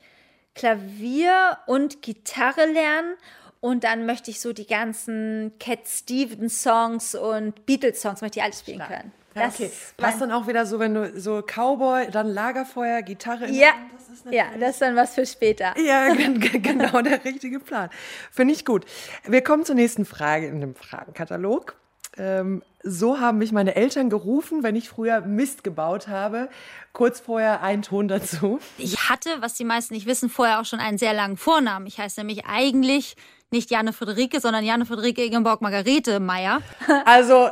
Klavier 0.55 1.57
und 1.65 2.01
Gitarre 2.01 2.65
lernen 2.65 3.15
und 3.63 3.85
dann 3.85 4.05
möchte 4.05 4.29
ich 4.29 4.41
so 4.41 4.51
die 4.51 4.67
ganzen 4.67 5.53
Cat 5.57 5.87
Stevens 5.87 6.61
Songs 6.61 7.15
und 7.15 7.65
Beatles 7.65 8.01
Songs 8.01 8.19
möchte 8.21 8.39
ich 8.39 8.43
alles 8.43 8.59
spielen 8.59 8.79
Stark. 8.79 8.89
können. 8.89 9.11
Ja, 9.35 9.47
okay. 9.47 9.71
Passt 9.95 10.19
dann 10.19 10.33
auch 10.33 10.47
wieder 10.47 10.65
so, 10.65 10.79
wenn 10.79 10.93
du 10.93 11.17
so 11.19 11.41
Cowboy, 11.41 12.11
dann 12.11 12.27
Lagerfeuer, 12.27 13.01
Gitarre. 13.03 13.45
in 13.45 13.53
Ja, 13.53 13.69
das 13.97 14.19
ist 14.19 14.25
ja, 14.33 14.45
das 14.59 14.71
ist 14.71 14.81
dann 14.81 14.97
was 14.97 15.15
für 15.15 15.25
später. 15.25 15.73
Ja, 15.83 16.13
gen- 16.13 16.41
gen- 16.41 16.61
genau 16.61 17.01
der 17.01 17.23
richtige 17.23 17.61
Plan. 17.61 17.89
Finde 18.31 18.53
ich 18.53 18.65
gut. 18.65 18.85
Wir 19.25 19.41
kommen 19.41 19.63
zur 19.63 19.75
nächsten 19.75 20.03
Frage 20.03 20.47
in 20.47 20.59
dem 20.59 20.75
Fragenkatalog. 20.75 21.75
Ähm, 22.17 22.61
so 22.83 23.19
haben 23.21 23.37
mich 23.39 23.51
meine 23.53 23.75
Eltern 23.75 24.09
gerufen, 24.09 24.61
wenn 24.61 24.75
ich 24.75 24.89
früher 24.89 25.21
Mist 25.21 25.63
gebaut 25.63 26.09
habe. 26.09 26.49
Kurz 26.91 27.19
vorher 27.21 27.63
ein 27.63 27.81
Ton 27.81 28.07
dazu. 28.07 28.59
Ich 28.77 29.09
hatte, 29.09 29.29
was 29.39 29.53
die 29.55 29.63
meisten 29.63 29.93
nicht 29.95 30.05
wissen, 30.05 30.29
vorher 30.29 30.59
auch 30.59 30.65
schon 30.65 30.79
einen 30.79 30.97
sehr 30.99 31.13
langen 31.13 31.37
Vornamen. 31.37 31.87
Ich 31.87 31.97
heiße 31.97 32.19
nämlich 32.19 32.45
eigentlich 32.45 33.15
nicht 33.53 33.71
Janne 33.71 33.93
Friederike, 33.93 34.41
sondern 34.41 34.65
Janne 34.65 34.85
Friederike 34.85 35.23
Ingeborg 35.23 35.61
Margarete 35.61 36.19
Meyer. 36.19 36.61
Also, 37.05 37.49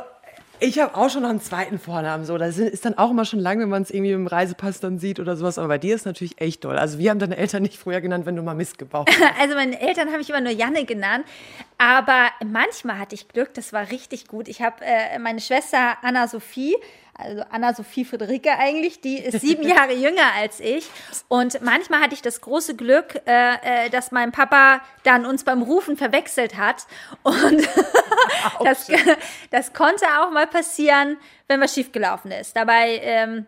ich 0.60 0.78
habe 0.78 0.94
auch 0.96 1.10
schon 1.10 1.22
noch 1.22 1.30
einen 1.30 1.40
zweiten 1.40 1.78
Vornamen. 1.78 2.24
So, 2.24 2.38
das 2.38 2.58
ist 2.58 2.84
dann 2.84 2.96
auch 2.96 3.10
immer 3.10 3.24
schon 3.24 3.38
lang, 3.40 3.58
wenn 3.58 3.68
man 3.68 3.82
es 3.82 3.90
irgendwie 3.90 4.12
im 4.12 4.26
Reisepass 4.26 4.80
dann 4.80 4.98
sieht 4.98 5.18
oder 5.18 5.36
sowas. 5.36 5.58
Aber 5.58 5.68
bei 5.68 5.78
dir 5.78 5.94
ist 5.94 6.06
natürlich 6.06 6.40
echt 6.40 6.60
toll. 6.62 6.78
Also, 6.78 6.98
wir 6.98 7.10
haben 7.10 7.18
deine 7.18 7.36
Eltern 7.36 7.62
nicht 7.62 7.76
früher 7.76 8.00
genannt, 8.00 8.26
wenn 8.26 8.36
du 8.36 8.42
mal 8.42 8.54
Mist 8.54 8.78
gebaut 8.78 9.08
hast. 9.08 9.18
Also 9.40 9.54
meine 9.54 9.80
Eltern 9.80 10.08
haben 10.08 10.18
mich 10.18 10.30
immer 10.30 10.40
nur 10.40 10.52
Janne 10.52 10.84
genannt, 10.84 11.24
aber 11.78 12.28
manchmal 12.44 12.98
hatte 12.98 13.14
ich 13.14 13.28
Glück, 13.28 13.54
das 13.54 13.72
war 13.72 13.90
richtig 13.90 14.28
gut. 14.28 14.48
Ich 14.48 14.62
habe 14.62 14.76
äh, 14.84 15.18
meine 15.18 15.40
Schwester 15.40 15.96
Anna 16.02 16.28
Sophie, 16.28 16.76
also 17.14 17.42
Anna 17.50 17.74
Sophie 17.74 18.04
Friederike 18.04 18.58
eigentlich, 18.58 19.00
die 19.00 19.18
ist 19.18 19.40
sieben 19.40 19.62
Jahre 19.68 19.92
jünger 19.92 20.32
als 20.34 20.60
ich 20.60 20.88
und 21.28 21.60
manchmal 21.62 22.00
hatte 22.00 22.14
ich 22.14 22.22
das 22.22 22.40
große 22.40 22.74
Glück, 22.74 23.20
äh, 23.26 23.86
äh, 23.86 23.90
dass 23.90 24.12
mein 24.12 24.32
Papa 24.32 24.80
dann 25.02 25.26
uns 25.26 25.44
beim 25.44 25.62
Rufen 25.62 25.96
verwechselt 25.96 26.56
hat 26.56 26.86
und 27.22 27.68
das, 28.64 28.90
das 29.50 29.72
konnte 29.72 30.06
auch 30.20 30.30
mal 30.30 30.46
passieren, 30.46 31.18
wenn 31.48 31.60
was 31.60 31.74
schiefgelaufen 31.74 32.30
ist. 32.30 32.56
Dabei 32.56 33.00
ähm, 33.02 33.46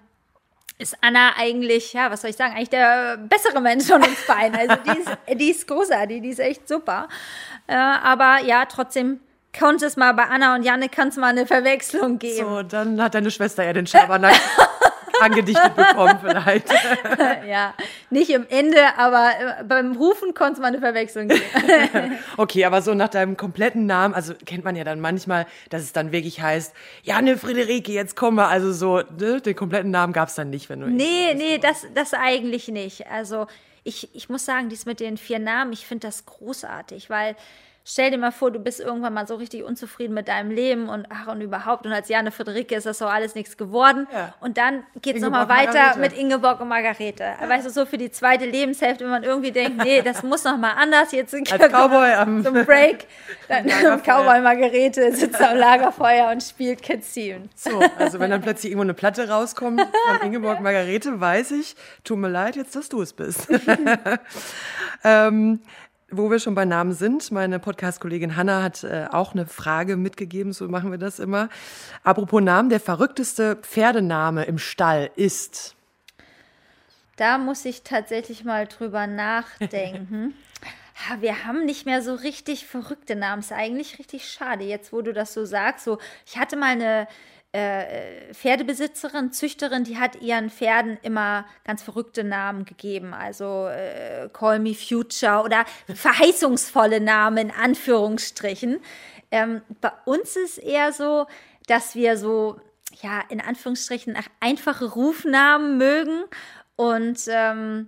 ist 0.78 0.96
Anna 1.00 1.34
eigentlich, 1.36 1.92
ja, 1.92 2.10
was 2.10 2.22
soll 2.22 2.30
ich 2.30 2.36
sagen, 2.36 2.54
eigentlich 2.54 2.70
der 2.70 3.16
bessere 3.16 3.60
Mensch 3.60 3.86
von 3.86 4.02
uns 4.02 4.26
beiden. 4.26 4.56
Also 4.56 4.76
die 4.76 4.98
ist, 4.98 5.40
die 5.40 5.50
ist 5.50 5.66
großartig, 5.68 6.20
die 6.20 6.30
ist 6.30 6.40
echt 6.40 6.68
super. 6.68 7.08
Äh, 7.66 7.74
aber 7.74 8.40
ja, 8.44 8.66
trotzdem 8.66 9.20
konnte 9.58 9.86
es 9.86 9.96
mal 9.96 10.12
bei 10.12 10.24
Anna 10.24 10.54
und 10.54 10.62
Janne 10.62 10.88
kann 10.88 11.08
es 11.08 11.16
mal 11.16 11.28
eine 11.28 11.46
Verwechslung 11.46 12.18
geben. 12.18 12.46
So, 12.46 12.62
dann 12.62 13.00
hat 13.00 13.14
deine 13.14 13.30
Schwester 13.30 13.64
ja 13.64 13.72
den 13.72 13.86
Schabernack 13.86 14.34
angedichtet 15.20 15.74
bekommen 15.74 16.18
vielleicht. 16.20 16.68
Ja, 17.46 17.74
nicht 18.10 18.30
im 18.30 18.46
Ende, 18.48 18.78
aber 18.96 19.30
äh, 19.60 19.64
beim 19.64 19.92
Rufen 19.92 20.34
konnte 20.34 20.54
es 20.54 20.58
mal 20.60 20.68
eine 20.68 20.78
Verwechslung 20.78 21.28
geben. 21.28 21.42
Okay, 22.36 22.64
aber 22.64 22.82
so 22.82 22.94
nach 22.94 23.08
deinem 23.08 23.36
kompletten 23.36 23.86
Namen, 23.86 24.14
also 24.14 24.34
kennt 24.46 24.64
man 24.64 24.76
ja 24.76 24.84
dann 24.84 25.00
manchmal, 25.00 25.46
dass 25.68 25.82
es 25.82 25.92
dann 25.92 26.10
wirklich 26.10 26.40
heißt, 26.40 26.74
Janne 27.02 27.36
Friederike, 27.36 27.92
jetzt 27.92 28.16
kommen 28.16 28.36
wir. 28.36 28.48
Also 28.48 28.72
so, 28.72 29.02
ne, 29.18 29.40
den 29.40 29.54
kompletten 29.54 29.90
Namen 29.90 30.12
gab 30.12 30.28
es 30.28 30.34
dann 30.34 30.50
nicht, 30.50 30.68
wenn 30.68 30.80
du. 30.80 30.86
Nee, 30.86 31.34
nee, 31.34 31.58
das, 31.58 31.86
das 31.94 32.14
eigentlich 32.14 32.68
nicht. 32.68 33.06
Also 33.08 33.46
ich, 33.84 34.14
ich 34.14 34.28
muss 34.28 34.44
sagen, 34.44 34.68
dies 34.68 34.86
mit 34.86 35.00
den 35.00 35.16
vier 35.16 35.38
Namen, 35.38 35.72
ich 35.72 35.86
finde 35.86 36.08
das 36.08 36.24
großartig, 36.26 37.10
weil 37.10 37.36
stell 37.84 38.10
dir 38.10 38.18
mal 38.18 38.32
vor, 38.32 38.50
du 38.50 38.58
bist 38.58 38.80
irgendwann 38.80 39.12
mal 39.12 39.26
so 39.26 39.34
richtig 39.36 39.62
unzufrieden 39.62 40.14
mit 40.14 40.28
deinem 40.28 40.50
Leben 40.50 40.88
und 40.88 41.06
ach 41.10 41.28
und 41.28 41.42
überhaupt 41.42 41.84
und 41.84 41.92
als 41.92 42.08
Jane 42.08 42.30
Friederike 42.30 42.74
ist 42.74 42.86
das 42.86 42.98
so 42.98 43.06
alles 43.06 43.34
nichts 43.34 43.58
geworden. 43.58 44.08
Ja. 44.12 44.34
Und 44.40 44.56
dann 44.56 44.84
geht's 45.02 45.20
noch 45.20 45.28
Ingeborg 45.28 45.48
mal 45.48 45.56
weiter 45.56 45.72
Margarete. 45.72 46.00
mit 46.00 46.12
Ingeborg 46.14 46.60
und 46.60 46.68
Margarete. 46.68 47.24
Weißt 47.46 47.66
du, 47.66 47.70
so 47.70 47.84
für 47.84 47.98
die 47.98 48.10
zweite 48.10 48.46
Lebenshälfte, 48.46 49.04
wenn 49.04 49.10
man 49.10 49.22
irgendwie 49.22 49.52
denkt, 49.52 49.84
nee, 49.84 50.00
das 50.00 50.22
muss 50.22 50.44
noch 50.44 50.56
mal 50.56 50.72
anders, 50.72 51.12
jetzt 51.12 51.34
Als 51.34 51.50
Cowboy 51.50 52.12
am 52.14 52.42
zum 52.42 52.54
Break, 52.64 53.06
dann. 53.48 53.66
Cowboy 54.02 54.40
Margarete 54.40 55.12
sitzt 55.12 55.40
am 55.40 55.56
Lagerfeuer 55.56 56.30
und 56.30 56.42
spielt 56.42 56.82
Cat 56.82 57.04
Stevens. 57.04 57.50
So, 57.54 57.80
also 57.98 58.18
wenn 58.18 58.30
dann 58.30 58.40
plötzlich 58.40 58.72
irgendwo 58.72 58.84
eine 58.84 58.94
Platte 58.94 59.28
rauskommt 59.28 59.80
von 59.80 60.26
Ingeborg 60.26 60.60
Margarete, 60.60 61.20
weiß 61.20 61.50
ich, 61.52 61.76
tut 62.02 62.18
mir 62.18 62.28
leid 62.28 62.56
jetzt, 62.56 62.74
dass 62.74 62.88
du 62.88 63.02
es 63.02 63.12
bist. 63.12 63.46
ähm, 65.04 65.60
wo 66.10 66.30
wir 66.30 66.38
schon 66.38 66.54
bei 66.54 66.64
Namen 66.64 66.92
sind, 66.92 67.30
meine 67.30 67.58
Podcast-Kollegin 67.58 68.36
Hanna 68.36 68.62
hat 68.62 68.84
äh, 68.84 69.06
auch 69.10 69.32
eine 69.32 69.46
Frage 69.46 69.96
mitgegeben, 69.96 70.52
so 70.52 70.68
machen 70.68 70.90
wir 70.90 70.98
das 70.98 71.18
immer. 71.18 71.48
Apropos 72.02 72.42
Namen, 72.42 72.68
der 72.68 72.80
verrückteste 72.80 73.56
Pferdename 73.56 74.44
im 74.44 74.58
Stall 74.58 75.10
ist. 75.16 75.74
Da 77.16 77.38
muss 77.38 77.64
ich 77.64 77.82
tatsächlich 77.82 78.44
mal 78.44 78.66
drüber 78.66 79.06
nachdenken. 79.06 80.34
Wir 81.18 81.44
haben 81.44 81.64
nicht 81.64 81.86
mehr 81.86 82.02
so 82.02 82.14
richtig 82.14 82.66
verrückte 82.66 83.16
Namen. 83.16 83.40
Ist 83.40 83.52
eigentlich 83.52 83.98
richtig 83.98 84.28
schade, 84.28 84.64
jetzt 84.64 84.92
wo 84.92 85.02
du 85.02 85.12
das 85.12 85.34
so 85.34 85.44
sagst. 85.44 85.84
So, 85.84 85.98
ich 86.24 86.38
hatte 86.38 86.56
mal 86.56 86.70
eine 86.70 87.08
äh, 87.54 88.34
Pferdebesitzerin, 88.34 89.30
Züchterin, 89.30 89.84
die 89.84 89.96
hat 89.96 90.20
ihren 90.20 90.50
Pferden 90.50 90.98
immer 91.02 91.46
ganz 91.64 91.84
verrückte 91.84 92.24
Namen 92.24 92.64
gegeben. 92.64 93.14
Also 93.14 93.68
äh, 93.68 94.28
Call 94.32 94.58
Me 94.58 94.74
Future 94.74 95.42
oder 95.44 95.64
verheißungsvolle 95.94 97.00
Namen 97.00 97.38
in 97.38 97.50
Anführungsstrichen. 97.52 98.80
Ähm, 99.30 99.62
bei 99.80 99.92
uns 100.04 100.34
ist 100.34 100.58
eher 100.58 100.92
so, 100.92 101.26
dass 101.68 101.94
wir 101.94 102.16
so, 102.16 102.60
ja, 103.02 103.22
in 103.28 103.40
Anführungsstrichen 103.40 104.16
einfache 104.40 104.86
Rufnamen 104.86 105.78
mögen 105.78 106.24
und 106.74 107.20
ähm, 107.28 107.86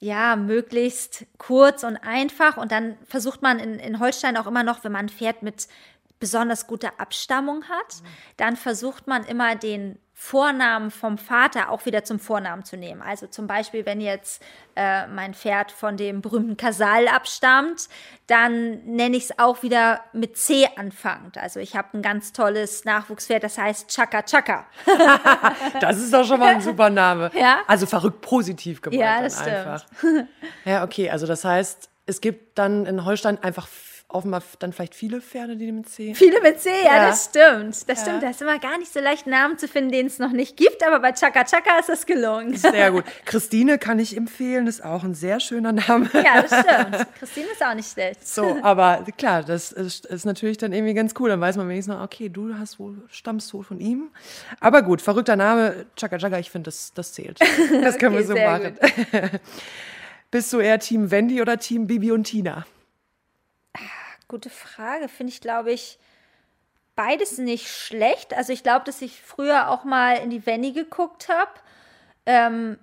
ja, 0.00 0.36
möglichst 0.36 1.26
kurz 1.36 1.84
und 1.84 1.98
einfach. 1.98 2.56
Und 2.56 2.72
dann 2.72 2.96
versucht 3.06 3.42
man 3.42 3.58
in, 3.58 3.78
in 3.78 4.00
Holstein 4.00 4.38
auch 4.38 4.46
immer 4.46 4.62
noch, 4.62 4.82
wenn 4.82 4.92
man 4.92 5.06
ein 5.06 5.10
Pferd 5.10 5.42
mit 5.42 5.68
besonders 6.20 6.66
guter 6.66 6.92
Abstammung 6.98 7.64
hat, 7.68 8.02
dann 8.36 8.56
versucht 8.56 9.06
man 9.06 9.24
immer 9.24 9.56
den 9.56 9.98
Vornamen 10.16 10.92
vom 10.92 11.18
Vater 11.18 11.70
auch 11.70 11.86
wieder 11.86 12.04
zum 12.04 12.20
Vornamen 12.20 12.64
zu 12.64 12.76
nehmen. 12.76 13.02
Also 13.02 13.26
zum 13.26 13.48
Beispiel, 13.48 13.84
wenn 13.84 14.00
jetzt 14.00 14.40
äh, 14.76 15.08
mein 15.08 15.34
Pferd 15.34 15.72
von 15.72 15.96
dem 15.96 16.22
berühmten 16.22 16.56
Kasal 16.56 17.08
abstammt, 17.08 17.88
dann 18.28 18.84
nenne 18.84 19.16
ich 19.16 19.24
es 19.24 19.38
auch 19.40 19.64
wieder 19.64 20.00
mit 20.12 20.38
C 20.38 20.68
anfangend. 20.76 21.36
Also 21.36 21.58
ich 21.58 21.74
habe 21.74 21.98
ein 21.98 22.02
ganz 22.02 22.32
tolles 22.32 22.84
Nachwuchspferd, 22.84 23.42
das 23.42 23.58
heißt 23.58 23.88
Chaka 23.90 24.22
Chaka. 24.22 24.66
Das 25.80 25.98
ist 25.98 26.12
doch 26.14 26.24
schon 26.24 26.38
mal 26.38 26.54
ein 26.54 26.60
super 26.60 26.90
Name. 26.90 27.30
Ja. 27.34 27.58
Also 27.66 27.84
verrückt 27.86 28.20
positiv 28.20 28.80
gemeint 28.80 29.02
Ja, 29.02 29.20
das 29.20 29.40
stimmt. 29.40 29.56
einfach. 29.56 29.84
Ja, 30.64 30.84
okay, 30.84 31.10
also 31.10 31.26
das 31.26 31.44
heißt, 31.44 31.90
es 32.06 32.20
gibt 32.20 32.56
dann 32.56 32.86
in 32.86 33.04
Holstein 33.04 33.42
einfach 33.42 33.66
offenbar 34.14 34.42
dann 34.60 34.72
vielleicht 34.72 34.94
viele 34.94 35.20
Pferde, 35.20 35.56
die 35.56 35.70
mit 35.72 35.88
C. 35.88 36.14
Viele 36.14 36.40
mit 36.40 36.60
C, 36.60 36.70
ja, 36.84 36.96
Ja. 36.96 37.06
das 37.08 37.24
stimmt. 37.26 37.88
Das 37.88 37.98
Ja. 37.98 38.04
stimmt. 38.04 38.22
Da 38.22 38.30
ist 38.30 38.40
immer 38.40 38.58
gar 38.58 38.78
nicht 38.78 38.92
so 38.92 39.00
leicht, 39.00 39.26
Namen 39.26 39.58
zu 39.58 39.66
finden, 39.68 39.90
den 39.90 40.06
es 40.06 40.18
noch 40.18 40.30
nicht 40.32 40.56
gibt, 40.56 40.86
aber 40.86 41.00
bei 41.00 41.12
Chaka 41.12 41.44
Chaka 41.44 41.78
ist 41.80 41.88
das 41.88 42.06
gelungen. 42.06 42.56
Sehr 42.56 42.92
gut. 42.92 43.04
Christine 43.24 43.78
kann 43.78 43.98
ich 43.98 44.16
empfehlen, 44.16 44.66
ist 44.66 44.84
auch 44.84 45.04
ein 45.04 45.14
sehr 45.14 45.40
schöner 45.40 45.72
Name. 45.72 46.08
Ja, 46.12 46.42
das 46.42 46.50
stimmt. 46.60 47.06
Christine 47.18 47.46
ist 47.52 47.64
auch 47.64 47.74
nicht 47.74 47.90
schlecht. 47.92 48.26
So, 48.26 48.58
aber 48.62 49.04
klar, 49.18 49.42
das 49.42 49.72
ist, 49.72 50.06
ist 50.06 50.24
natürlich 50.24 50.58
dann 50.58 50.72
irgendwie 50.72 50.94
ganz 50.94 51.14
cool. 51.18 51.28
Dann 51.28 51.40
weiß 51.40 51.56
man 51.56 51.68
wenigstens 51.68 51.94
noch, 51.94 52.02
okay, 52.04 52.28
du 52.28 52.54
hast 52.58 52.78
wohl, 52.78 52.96
stammst 53.10 53.52
wohl 53.52 53.64
von 53.64 53.80
ihm. 53.80 54.10
Aber 54.60 54.82
gut, 54.82 55.02
verrückter 55.02 55.36
Name, 55.36 55.86
Chaka 55.96 56.18
Chaka, 56.18 56.38
ich 56.38 56.50
finde, 56.50 56.68
das, 56.68 56.92
das 56.94 57.12
zählt. 57.12 57.40
Das 57.82 57.98
können 57.98 58.14
Okay, 58.14 58.28
wir 58.28 58.36
so 58.36 58.36
machen. 58.36 58.78
Bist 60.30 60.52
du 60.52 60.58
eher 60.60 60.78
Team 60.78 61.10
Wendy 61.10 61.40
oder 61.40 61.58
Team 61.58 61.86
Bibi 61.86 62.10
und 62.12 62.24
Tina? 62.24 62.66
Gute 64.34 64.50
Frage. 64.50 65.06
Finde 65.08 65.32
ich, 65.32 65.40
glaube 65.40 65.70
ich, 65.70 65.96
beides 66.96 67.38
nicht 67.38 67.68
schlecht. 67.68 68.34
Also 68.34 68.52
ich 68.52 68.64
glaube, 68.64 68.84
dass 68.84 69.00
ich 69.00 69.22
früher 69.22 69.70
auch 69.70 69.84
mal 69.84 70.16
in 70.16 70.28
die 70.28 70.44
Wenny 70.44 70.72
geguckt 70.72 71.28
habe. 71.28 71.52
Ähm, 72.26 72.76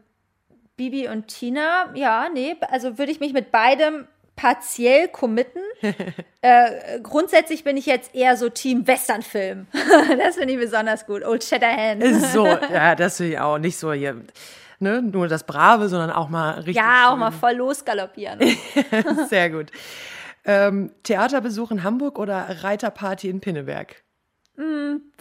Bibi 0.77 1.09
und 1.09 1.27
Tina, 1.27 1.93
ja, 1.93 2.29
nee, 2.33 2.55
also 2.69 2.97
würde 2.97 3.11
ich 3.11 3.19
mich 3.19 3.33
mit 3.33 3.51
beidem 3.51 4.07
partiell 4.37 5.09
committen. 5.09 5.61
äh, 6.41 7.01
grundsätzlich 7.03 7.65
bin 7.65 7.75
ich 7.75 7.85
jetzt 7.85 8.15
eher 8.15 8.37
so 8.37 8.47
Team 8.47 8.87
Westernfilm. 8.87 9.67
das 10.17 10.37
finde 10.37 10.53
ich 10.53 10.59
besonders 10.61 11.05
gut. 11.05 11.21
Old 11.21 11.43
Shatterhand. 11.43 12.01
So, 12.31 12.47
ja, 12.47 12.95
das 12.95 13.19
will 13.19 13.31
ich 13.31 13.39
auch 13.39 13.57
nicht 13.57 13.77
so 13.77 13.91
hier, 13.91 14.21
ne, 14.79 15.01
nur 15.01 15.27
das 15.27 15.43
Brave, 15.43 15.89
sondern 15.89 16.11
auch 16.11 16.29
mal 16.29 16.51
richtig. 16.51 16.77
Ja, 16.77 17.07
auch 17.07 17.11
schön. 17.11 17.19
mal 17.19 17.31
voll 17.31 17.55
losgaloppieren. 17.55 18.39
Sehr 19.29 19.49
gut. 19.49 19.67
Ähm, 20.45 20.91
Theaterbesuch 21.03 21.71
in 21.71 21.83
Hamburg 21.83 22.17
oder 22.17 22.63
Reiterparty 22.63 23.29
in 23.29 23.41
Pinneberg? 23.41 24.03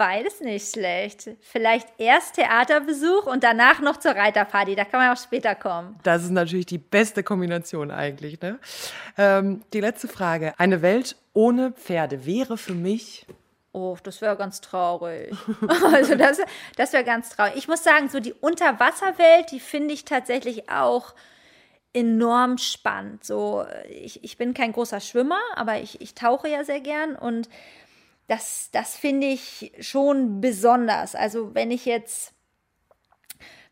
Beides 0.00 0.40
nicht 0.40 0.72
schlecht. 0.72 1.28
Vielleicht 1.40 1.86
erst 1.98 2.36
Theaterbesuch 2.36 3.26
und 3.26 3.44
danach 3.44 3.80
noch 3.80 3.98
zur 3.98 4.12
Reiterparty. 4.12 4.74
Da 4.74 4.84
kann 4.84 5.00
man 5.00 5.14
auch 5.14 5.20
später 5.20 5.54
kommen. 5.54 5.98
Das 6.02 6.24
ist 6.24 6.30
natürlich 6.30 6.64
die 6.64 6.78
beste 6.78 7.22
Kombination 7.22 7.90
eigentlich. 7.90 8.40
Ne? 8.40 8.58
Ähm, 9.18 9.62
die 9.74 9.80
letzte 9.80 10.08
Frage. 10.08 10.54
Eine 10.58 10.80
Welt 10.80 11.16
ohne 11.34 11.72
Pferde 11.72 12.24
wäre 12.24 12.56
für 12.56 12.72
mich. 12.72 13.26
Oh, 13.72 13.96
das 14.02 14.22
wäre 14.22 14.38
ganz 14.38 14.62
traurig. 14.62 15.36
also 15.92 16.14
das, 16.14 16.38
das 16.76 16.94
wäre 16.94 17.04
ganz 17.04 17.28
traurig. 17.28 17.56
Ich 17.56 17.68
muss 17.68 17.84
sagen, 17.84 18.08
so 18.08 18.20
die 18.20 18.32
Unterwasserwelt, 18.32 19.50
die 19.52 19.60
finde 19.60 19.92
ich 19.92 20.06
tatsächlich 20.06 20.70
auch 20.70 21.14
enorm 21.92 22.58
spannend. 22.58 23.24
So, 23.24 23.64
ich, 23.88 24.22
ich 24.22 24.36
bin 24.36 24.54
kein 24.54 24.72
großer 24.72 25.00
Schwimmer, 25.00 25.40
aber 25.54 25.80
ich, 25.80 26.00
ich 26.00 26.14
tauche 26.14 26.48
ja 26.48 26.64
sehr 26.64 26.80
gern 26.80 27.16
und 27.16 27.48
das, 28.28 28.70
das 28.72 28.96
finde 28.96 29.26
ich 29.26 29.72
schon 29.80 30.40
besonders. 30.40 31.16
Also 31.16 31.54
wenn 31.54 31.72
ich 31.72 31.84
jetzt, 31.84 32.32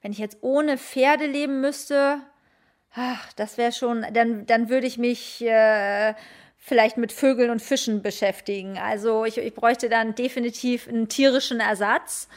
wenn 0.03 0.11
ich 0.11 0.19
jetzt 0.19 0.39
ohne 0.41 0.79
Pferde 0.79 1.27
leben 1.27 1.61
müsste, 1.61 2.21
ach, 2.93 3.33
das 3.35 3.57
wäre 3.57 3.71
schon, 3.71 4.05
dann, 4.13 4.47
dann 4.47 4.69
würde 4.69 4.89
ich 4.89 4.99
mich 4.99 5.43
äh, 5.43 6.15
vielleicht 6.57 6.97
mit 6.97 7.13
Vögeln 7.13 7.51
und 7.51 7.63
Fischen 7.63 8.03
beschäftigen. 8.03 8.79
Also 8.79 9.25
ich, 9.25 9.39
ich 9.39 9.55
bräuchte 9.55 9.89
dann 9.89 10.17
definitiv 10.17 10.89
einen 10.89 11.09
tierischen 11.09 11.61
Ersatz. 11.61 12.29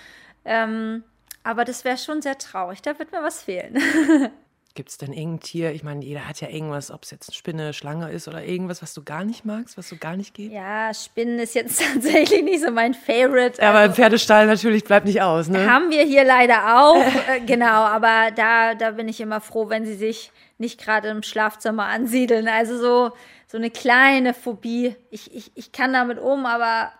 Ähm, 0.45 1.03
aber 1.43 1.65
das 1.65 1.83
wäre 1.85 1.97
schon 1.97 2.21
sehr 2.21 2.37
traurig. 2.37 2.83
Da 2.83 2.99
wird 2.99 3.11
mir 3.11 3.23
was 3.23 3.41
fehlen. 3.43 3.81
Gibt 4.73 4.89
es 4.89 4.97
denn 4.97 5.11
irgendein 5.13 5.39
Tier? 5.41 5.71
Ich 5.71 5.83
meine, 5.83 6.03
jeder 6.03 6.27
hat 6.27 6.39
ja 6.41 6.47
irgendwas, 6.49 6.91
ob 6.91 7.03
es 7.03 7.11
jetzt 7.11 7.29
eine 7.29 7.35
Spinne, 7.35 7.73
Schlange 7.73 8.11
ist 8.11 8.27
oder 8.27 8.43
irgendwas, 8.43 8.81
was 8.81 8.93
du 8.93 9.03
gar 9.03 9.23
nicht 9.23 9.43
magst, 9.45 9.77
was 9.77 9.89
so 9.89 9.97
gar 9.97 10.15
nicht 10.15 10.33
geht. 10.33 10.51
Ja, 10.51 10.93
Spinnen 10.93 11.39
ist 11.39 11.55
jetzt 11.55 11.81
tatsächlich 11.93 12.43
nicht 12.43 12.63
so 12.63 12.71
mein 12.71 12.93
Favorite. 12.93 13.61
Ja, 13.61 13.69
aber 13.69 13.79
Also- 13.79 13.89
im 13.91 13.95
Pferdestall 13.95 14.47
natürlich 14.47 14.83
bleibt 14.83 15.05
nicht 15.05 15.21
aus, 15.21 15.47
ne? 15.49 15.69
Haben 15.69 15.89
wir 15.89 16.03
hier 16.03 16.23
leider 16.23 16.81
auch, 16.81 16.95
äh, 17.29 17.41
genau, 17.45 17.65
aber 17.83 18.31
da, 18.35 18.75
da 18.75 18.91
bin 18.91 19.07
ich 19.07 19.19
immer 19.21 19.41
froh, 19.41 19.69
wenn 19.69 19.85
sie 19.85 19.95
sich 19.95 20.31
nicht 20.57 20.79
gerade 20.79 21.09
im 21.09 21.23
Schlafzimmer 21.23 21.85
ansiedeln. 21.87 22.47
Also 22.47 22.77
so, 22.77 23.11
so 23.47 23.57
eine 23.57 23.71
kleine 23.71 24.33
Phobie. 24.33 24.95
Ich, 25.09 25.33
ich, 25.35 25.51
ich 25.55 25.71
kann 25.71 25.91
damit 25.91 26.19
um, 26.19 26.45
aber 26.45 26.91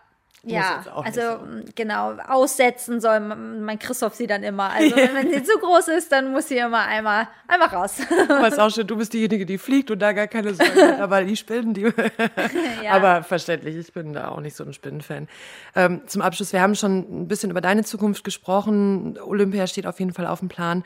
ja, 0.44 0.84
also 0.94 1.20
so. 1.20 1.26
m, 1.26 1.64
genau, 1.76 2.14
aussetzen 2.26 3.00
soll 3.00 3.20
mein 3.20 3.78
Christoph 3.78 4.14
sie 4.14 4.26
dann 4.26 4.42
immer. 4.42 4.70
Also 4.70 4.96
wenn, 4.96 5.14
wenn 5.14 5.30
sie 5.30 5.44
zu 5.44 5.56
groß 5.58 5.88
ist, 5.88 6.10
dann 6.10 6.32
muss 6.32 6.48
sie 6.48 6.58
immer 6.58 6.80
einmal, 6.80 7.28
einmal 7.46 7.68
raus. 7.68 8.00
Weiß 8.28 8.58
auch 8.58 8.70
schon, 8.70 8.86
du 8.86 8.96
bist 8.96 9.12
diejenige, 9.12 9.46
die 9.46 9.58
fliegt 9.58 9.90
und 9.92 10.00
da 10.00 10.12
gar 10.12 10.26
keine 10.26 10.52
Sorge 10.54 10.82
hat, 10.82 11.00
aber 11.00 11.22
die 11.22 11.36
Spinnen, 11.36 11.74
die. 11.74 11.92
Aber 12.90 13.22
verständlich, 13.22 13.76
ich 13.76 13.92
bin 13.92 14.12
da 14.12 14.28
auch 14.28 14.40
nicht 14.40 14.56
so 14.56 14.64
ein 14.64 14.72
Spinnenfan. 14.72 15.28
Ähm, 15.74 16.02
zum 16.06 16.22
Abschluss, 16.22 16.52
wir 16.52 16.60
haben 16.60 16.74
schon 16.74 17.22
ein 17.22 17.28
bisschen 17.28 17.50
über 17.50 17.60
deine 17.60 17.84
Zukunft 17.84 18.24
gesprochen. 18.24 19.18
Olympia 19.24 19.66
steht 19.66 19.86
auf 19.86 20.00
jeden 20.00 20.12
Fall 20.12 20.26
auf 20.26 20.40
dem 20.40 20.48
Plan. 20.48 20.84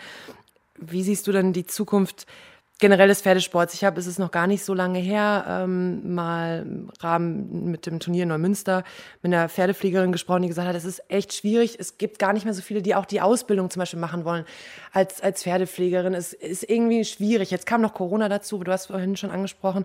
Wie 0.77 1.03
siehst 1.03 1.27
du 1.27 1.33
denn 1.33 1.53
die 1.53 1.67
Zukunft 1.67 2.27
generell 2.79 3.09
des 3.09 3.23
Pferdesports? 3.23 3.75
Ich 3.75 3.85
habe, 3.85 3.99
es 3.99 4.07
ist 4.07 4.19
noch 4.19 4.31
gar 4.31 4.47
nicht 4.47 4.65
so 4.65 4.75
lange 4.75 4.99
her, 4.99 5.45
ähm, 5.49 6.15
mal 6.15 6.63
im 6.67 6.91
Rahmen 7.01 7.71
mit 7.71 7.87
dem 7.87 8.01
Turnier 8.01 8.25
in 8.25 8.29
Neumünster 8.29 8.85
mit 9.23 9.33
einer 9.33 9.49
Pferdefliegerin 9.49 10.13
gesprochen, 10.13 10.43
die 10.43 10.49
gesagt 10.49 10.69
hat, 10.69 10.77
es 10.77 10.85
ist 10.85 11.03
echt 11.09 11.33
schwierig. 11.33 11.77
Es 11.79 11.99
gibt 11.99 12.19
gar 12.19 12.33
nicht 12.33 12.45
mehr 12.45 12.55
so 12.55 12.63
viele, 12.63 12.83
die 12.83 12.95
auch 12.95 13.07
die 13.07 13.21
Ausbildung 13.21 13.71
zum 13.71 13.81
Beispiel 13.81 14.01
machen 14.01 14.25
wollen 14.25 14.45
als, 14.93 15.21
als 15.21 15.43
Pferdepflegerin. 15.43 16.15
Es 16.15 16.33
ist 16.33 16.69
irgendwie 16.69 17.05
schwierig. 17.05 17.51
Jetzt 17.51 17.67
kam 17.67 17.81
noch 17.81 17.95
Corona 17.95 18.29
dazu, 18.29 18.59
du 18.59 18.73
hast 18.73 18.87
vorhin 18.87 19.17
schon 19.17 19.31
angesprochen, 19.31 19.85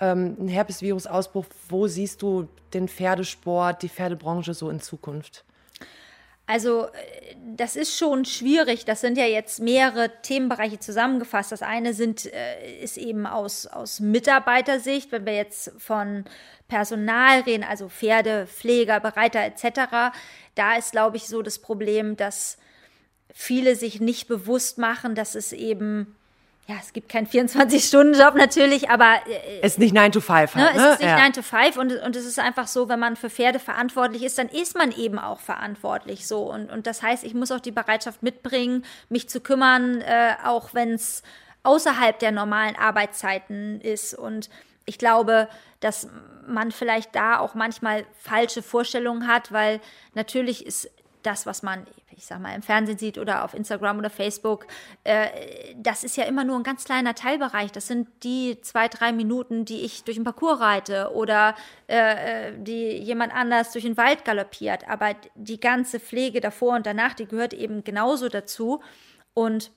ähm, 0.00 0.36
ein 0.40 0.48
Herpesvirus-Ausbruch. 0.48 1.46
Wo 1.68 1.86
siehst 1.86 2.22
du 2.22 2.48
den 2.74 2.88
Pferdesport, 2.88 3.82
die 3.82 3.88
Pferdebranche 3.88 4.54
so 4.54 4.68
in 4.70 4.80
Zukunft? 4.80 5.44
Also, 6.52 6.84
äh, 6.84 7.34
das 7.56 7.76
ist 7.76 7.96
schon 7.96 8.26
schwierig. 8.26 8.84
Das 8.84 9.00
sind 9.00 9.16
ja 9.16 9.24
jetzt 9.24 9.60
mehrere 9.60 10.10
Themenbereiche 10.20 10.78
zusammengefasst. 10.78 11.50
Das 11.50 11.62
eine 11.62 11.94
sind, 11.94 12.26
äh, 12.26 12.82
ist 12.82 12.98
eben 12.98 13.26
aus, 13.26 13.66
aus 13.66 14.00
Mitarbeitersicht, 14.00 15.12
wenn 15.12 15.24
wir 15.24 15.34
jetzt 15.34 15.72
von 15.78 16.24
Personal 16.68 17.40
reden, 17.40 17.64
also 17.64 17.88
Pferde, 17.88 18.46
Pfleger, 18.46 19.00
Bereiter 19.00 19.40
etc. 19.40 20.14
Da 20.54 20.76
ist, 20.76 20.92
glaube 20.92 21.16
ich, 21.16 21.26
so 21.26 21.40
das 21.40 21.58
Problem, 21.58 22.16
dass 22.16 22.58
viele 23.32 23.74
sich 23.74 24.00
nicht 24.00 24.28
bewusst 24.28 24.76
machen, 24.76 25.14
dass 25.14 25.34
es 25.34 25.52
eben, 25.54 26.16
ja, 26.72 26.78
es 26.80 26.92
gibt 26.92 27.08
keinen 27.08 27.26
24-Stunden-Job 27.26 28.34
natürlich, 28.34 28.88
aber 28.88 29.16
äh, 29.26 29.60
Es 29.60 29.72
ist 29.72 29.78
nicht 29.78 29.94
9 29.94 30.12
to 30.12 30.20
5 30.20 30.54
Ne, 30.54 30.62
halt, 30.64 30.76
es 30.76 30.82
ne? 30.82 30.88
ist 30.92 31.00
nicht 31.00 31.08
Ja. 31.08 31.18
9 31.18 31.32
to 31.34 31.42
5 31.42 31.76
und, 31.76 31.92
und 31.92 32.16
es 32.16 32.24
ist 32.26 32.38
einfach 32.38 32.66
so, 32.66 32.88
wenn 32.88 32.98
man 32.98 33.16
für 33.16 33.30
Pferde 33.30 33.58
verantwortlich 33.58 34.22
ist, 34.22 34.38
dann 34.38 34.48
ist 34.48 34.76
man 34.76 34.92
eben 34.92 35.18
auch 35.18 35.40
verantwortlich 35.40 36.26
so. 36.26 36.50
Und, 36.50 36.70
und 36.70 36.86
das 36.86 37.02
heißt, 37.02 37.24
ich 37.24 37.34
muss 37.34 37.50
auch 37.52 37.60
die 37.60 37.72
Bereitschaft 37.72 38.22
mitbringen, 38.22 38.84
mich 39.08 39.28
zu 39.28 39.40
kümmern, 39.40 40.00
äh, 40.00 40.34
auch 40.44 40.72
wenn 40.72 40.94
es 40.94 41.22
außerhalb 41.62 42.18
der 42.18 42.32
normalen 42.32 42.76
Arbeitszeiten 42.76 43.80
ist. 43.80 44.14
Und 44.14 44.48
ich 44.86 44.98
glaube, 44.98 45.48
dass 45.80 46.08
man 46.46 46.72
vielleicht 46.72 47.14
da 47.14 47.38
auch 47.38 47.54
manchmal 47.54 48.04
falsche 48.18 48.62
Vorstellungen 48.62 49.26
hat, 49.26 49.52
weil 49.52 49.80
natürlich 50.14 50.66
ist 50.66 50.90
das, 51.22 51.46
was 51.46 51.62
man, 51.62 51.86
ich 52.10 52.26
sag 52.26 52.40
mal, 52.40 52.54
im 52.54 52.62
Fernsehen 52.62 52.98
sieht 52.98 53.18
oder 53.18 53.44
auf 53.44 53.54
Instagram 53.54 53.98
oder 53.98 54.10
Facebook, 54.10 54.66
äh, 55.04 55.28
das 55.76 56.04
ist 56.04 56.16
ja 56.16 56.24
immer 56.24 56.44
nur 56.44 56.56
ein 56.56 56.62
ganz 56.62 56.84
kleiner 56.84 57.14
Teilbereich. 57.14 57.72
Das 57.72 57.86
sind 57.86 58.08
die 58.22 58.60
zwei, 58.62 58.88
drei 58.88 59.12
Minuten, 59.12 59.64
die 59.64 59.82
ich 59.82 60.04
durch 60.04 60.16
den 60.16 60.24
Parcours 60.24 60.60
reite 60.60 61.12
oder 61.14 61.54
äh, 61.86 62.52
die 62.56 62.98
jemand 62.98 63.34
anders 63.34 63.72
durch 63.72 63.84
den 63.84 63.96
Wald 63.96 64.24
galoppiert. 64.24 64.88
Aber 64.88 65.14
die 65.34 65.60
ganze 65.60 66.00
Pflege 66.00 66.40
davor 66.40 66.76
und 66.76 66.86
danach, 66.86 67.14
die 67.14 67.26
gehört 67.26 67.54
eben 67.54 67.84
genauso 67.84 68.28
dazu. 68.28 68.82
Und 69.34 69.70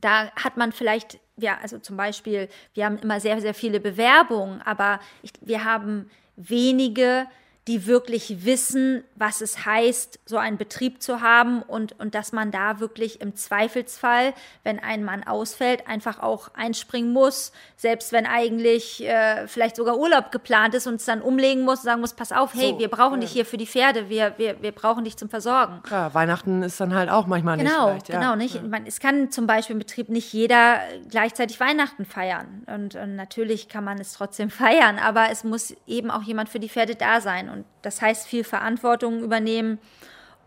da 0.00 0.30
hat 0.32 0.56
man 0.56 0.72
vielleicht, 0.72 1.18
ja, 1.36 1.58
also 1.60 1.78
zum 1.78 1.96
Beispiel, 1.96 2.48
wir 2.74 2.84
haben 2.84 2.98
immer 2.98 3.20
sehr, 3.20 3.40
sehr 3.40 3.54
viele 3.54 3.80
Bewerbungen, 3.80 4.62
aber 4.62 5.00
ich, 5.22 5.32
wir 5.40 5.64
haben 5.64 6.10
wenige, 6.36 7.26
die 7.68 7.86
wirklich 7.86 8.44
wissen, 8.44 9.04
was 9.14 9.40
es 9.42 9.66
heißt, 9.66 10.20
so 10.24 10.38
einen 10.38 10.56
Betrieb 10.56 11.02
zu 11.02 11.20
haben 11.20 11.62
und, 11.62 11.98
und 12.00 12.14
dass 12.14 12.32
man 12.32 12.50
da 12.50 12.80
wirklich 12.80 13.20
im 13.20 13.36
Zweifelsfall, 13.36 14.32
wenn 14.64 14.78
ein 14.78 15.04
Mann 15.04 15.22
ausfällt, 15.22 15.86
einfach 15.86 16.20
auch 16.20 16.48
einspringen 16.54 17.12
muss, 17.12 17.52
selbst 17.76 18.10
wenn 18.12 18.26
eigentlich 18.26 19.06
äh, 19.06 19.46
vielleicht 19.46 19.76
sogar 19.76 19.98
Urlaub 19.98 20.32
geplant 20.32 20.74
ist 20.74 20.86
und 20.86 20.94
es 20.94 21.04
dann 21.04 21.20
umlegen 21.20 21.64
muss 21.64 21.80
und 21.80 21.84
sagen 21.84 22.00
muss, 22.00 22.14
pass 22.14 22.32
auf, 22.32 22.54
hey, 22.54 22.70
So, 22.70 22.78
wir 22.78 22.88
brauchen 22.88 23.20
dich 23.20 23.32
hier 23.32 23.44
für 23.44 23.58
die 23.58 23.66
Pferde, 23.66 24.08
wir, 24.08 24.34
wir, 24.38 24.60
wir 24.62 24.72
brauchen 24.72 25.04
dich 25.04 25.16
zum 25.16 25.28
Versorgen. 25.28 25.82
Ja, 25.90 26.12
Weihnachten 26.14 26.62
ist 26.62 26.80
dann 26.80 26.94
halt 26.94 27.10
auch 27.10 27.26
manchmal 27.26 27.58
nicht 27.58 27.68
Genau. 27.68 27.90
Ja. 27.90 27.98
genau, 28.06 28.36
nicht. 28.36 28.62
Man, 28.62 28.86
es 28.86 28.98
kann 28.98 29.30
zum 29.30 29.46
Beispiel 29.46 29.74
im 29.74 29.78
Betrieb 29.78 30.08
nicht 30.08 30.32
jeder 30.32 30.80
gleichzeitig 31.10 31.60
Weihnachten 31.60 32.06
feiern. 32.06 32.64
Und, 32.66 32.94
und 32.94 33.16
natürlich 33.16 33.68
kann 33.68 33.84
man 33.84 33.98
es 33.98 34.14
trotzdem 34.14 34.48
feiern, 34.64 34.98
aber 34.98 35.30
es 35.30 35.44
muss 35.44 35.74
eben 35.86 36.10
auch 36.10 36.22
jemand 36.22 36.48
für 36.48 36.60
die 36.60 36.70
Pferde 36.70 36.94
da 36.94 37.20
sein. 37.20 37.50
Und 37.50 37.57
das 37.82 38.00
heißt, 38.02 38.26
viel 38.26 38.44
Verantwortung 38.44 39.22
übernehmen. 39.22 39.78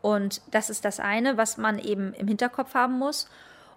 Und 0.01 0.41
das 0.51 0.69
ist 0.69 0.85
das 0.85 0.99
eine, 0.99 1.37
was 1.37 1.57
man 1.57 1.79
eben 1.79 2.13
im 2.13 2.27
Hinterkopf 2.27 2.73
haben 2.73 2.97
muss. 2.97 3.29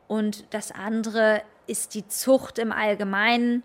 Und 0.08 0.44
das 0.54 0.72
andere 0.72 1.42
ist 1.66 1.94
die 1.94 2.06
Zucht 2.08 2.58
im 2.58 2.72
Allgemeinen. 2.72 3.62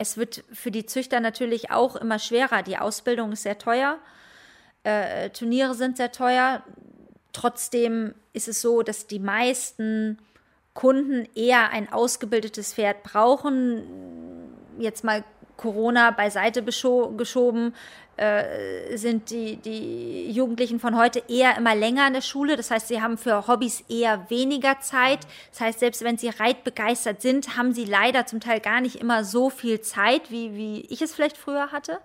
es 0.00 0.16
wird 0.16 0.44
für 0.52 0.70
die 0.70 0.86
Züchter 0.86 1.18
natürlich 1.18 1.72
auch 1.72 1.96
immer 1.96 2.20
schwerer. 2.20 2.62
Die 2.62 2.78
Ausbildung 2.78 3.32
ist 3.32 3.42
sehr 3.42 3.58
teuer, 3.58 3.98
äh, 4.84 5.30
Turniere 5.30 5.74
sind 5.74 5.96
sehr 5.96 6.12
teuer. 6.12 6.62
Trotzdem 7.32 8.14
ist 8.32 8.48
es 8.48 8.60
so, 8.60 8.82
dass 8.82 9.06
die 9.06 9.18
meisten 9.18 10.18
Kunden 10.72 11.28
eher 11.34 11.70
ein 11.70 11.92
ausgebildetes 11.92 12.74
Pferd 12.74 13.02
brauchen. 13.02 13.82
Jetzt 14.78 15.02
mal 15.02 15.24
Corona 15.58 16.12
beiseite 16.12 16.62
geschoben, 16.62 17.74
äh, 18.16 18.96
sind 18.96 19.30
die, 19.30 19.56
die 19.56 20.30
Jugendlichen 20.30 20.80
von 20.80 20.96
heute 20.96 21.22
eher 21.28 21.56
immer 21.56 21.74
länger 21.74 22.06
in 22.06 22.14
der 22.14 22.22
Schule. 22.22 22.56
Das 22.56 22.70
heißt, 22.70 22.88
sie 22.88 23.02
haben 23.02 23.18
für 23.18 23.46
Hobbys 23.46 23.84
eher 23.88 24.30
weniger 24.30 24.80
Zeit. 24.80 25.20
Das 25.50 25.60
heißt, 25.60 25.80
selbst 25.80 26.02
wenn 26.02 26.16
sie 26.16 26.30
reitbegeistert 26.30 27.20
sind, 27.20 27.56
haben 27.56 27.74
sie 27.74 27.84
leider 27.84 28.24
zum 28.24 28.40
Teil 28.40 28.60
gar 28.60 28.80
nicht 28.80 28.96
immer 28.96 29.24
so 29.24 29.50
viel 29.50 29.82
Zeit, 29.82 30.30
wie, 30.30 30.54
wie 30.54 30.80
ich 30.88 31.02
es 31.02 31.14
vielleicht 31.14 31.36
früher 31.36 31.70
hatte. 31.70 31.98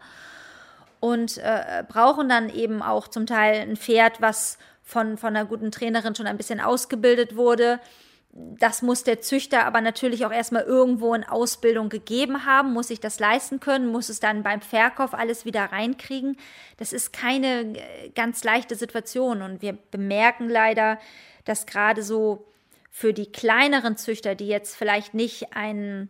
Und 0.99 1.37
äh, 1.37 1.83
brauchen 1.87 2.29
dann 2.29 2.49
eben 2.49 2.81
auch 2.81 3.07
zum 3.07 3.25
Teil 3.25 3.61
ein 3.61 3.77
Pferd, 3.77 4.21
was 4.21 4.57
von, 4.83 5.17
von 5.17 5.35
einer 5.35 5.45
guten 5.45 5.71
Trainerin 5.71 6.15
schon 6.15 6.27
ein 6.27 6.37
bisschen 6.37 6.59
ausgebildet 6.59 7.35
wurde 7.35 7.79
das 8.35 8.81
muss 8.81 9.03
der 9.03 9.21
Züchter 9.21 9.65
aber 9.65 9.79
natürlich 9.79 10.25
auch 10.25 10.31
erstmal 10.31 10.63
irgendwo 10.63 11.13
in 11.13 11.23
Ausbildung 11.23 11.89
gegeben 11.89 12.45
haben, 12.45 12.73
muss 12.73 12.87
sich 12.87 12.99
das 12.99 13.19
leisten 13.19 13.59
können, 13.59 13.87
muss 13.87 14.09
es 14.09 14.19
dann 14.19 14.41
beim 14.41 14.61
Verkauf 14.61 15.13
alles 15.13 15.45
wieder 15.45 15.65
reinkriegen. 15.65 16.37
Das 16.77 16.93
ist 16.93 17.13
keine 17.13 17.77
äh, 17.77 18.09
ganz 18.15 18.43
leichte 18.43 18.75
Situation. 18.75 19.43
Und 19.43 19.61
wir 19.61 19.73
bemerken 19.91 20.49
leider, 20.49 20.99
dass 21.45 21.67
gerade 21.67 22.01
so 22.01 22.47
für 22.89 23.13
die 23.13 23.31
kleineren 23.31 23.97
Züchter, 23.97 24.33
die 24.33 24.47
jetzt 24.47 24.75
vielleicht 24.75 25.13
nicht 25.13 25.55
einen 25.55 26.09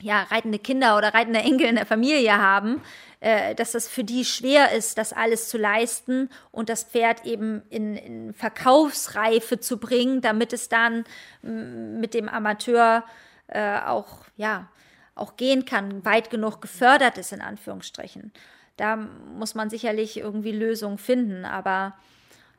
ja, 0.00 0.22
reitende 0.24 0.58
Kinder 0.58 0.96
oder 0.96 1.14
reitende 1.14 1.40
Enkel 1.40 1.66
in 1.66 1.76
der 1.76 1.86
Familie 1.86 2.38
haben, 2.38 2.82
äh, 3.20 3.54
dass 3.54 3.72
das 3.72 3.88
für 3.88 4.04
die 4.04 4.24
schwer 4.24 4.72
ist, 4.72 4.98
das 4.98 5.12
alles 5.12 5.48
zu 5.48 5.58
leisten 5.58 6.28
und 6.50 6.68
das 6.68 6.84
Pferd 6.84 7.24
eben 7.24 7.62
in, 7.70 7.96
in 7.96 8.34
Verkaufsreife 8.34 9.58
zu 9.58 9.78
bringen, 9.78 10.20
damit 10.20 10.52
es 10.52 10.68
dann 10.68 11.04
mit 11.42 12.14
dem 12.14 12.28
Amateur 12.28 13.04
äh, 13.48 13.78
auch, 13.80 14.24
ja, 14.36 14.68
auch 15.14 15.36
gehen 15.36 15.64
kann, 15.64 16.04
weit 16.04 16.30
genug 16.30 16.60
gefördert 16.60 17.16
ist, 17.16 17.32
in 17.32 17.40
Anführungsstrichen. 17.40 18.32
Da 18.76 18.96
muss 18.96 19.54
man 19.54 19.70
sicherlich 19.70 20.18
irgendwie 20.18 20.52
Lösungen 20.52 20.98
finden, 20.98 21.46
aber 21.46 21.94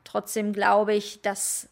trotzdem 0.02 0.52
glaube 0.52 0.94
ich, 0.94 1.22
dass 1.22 1.68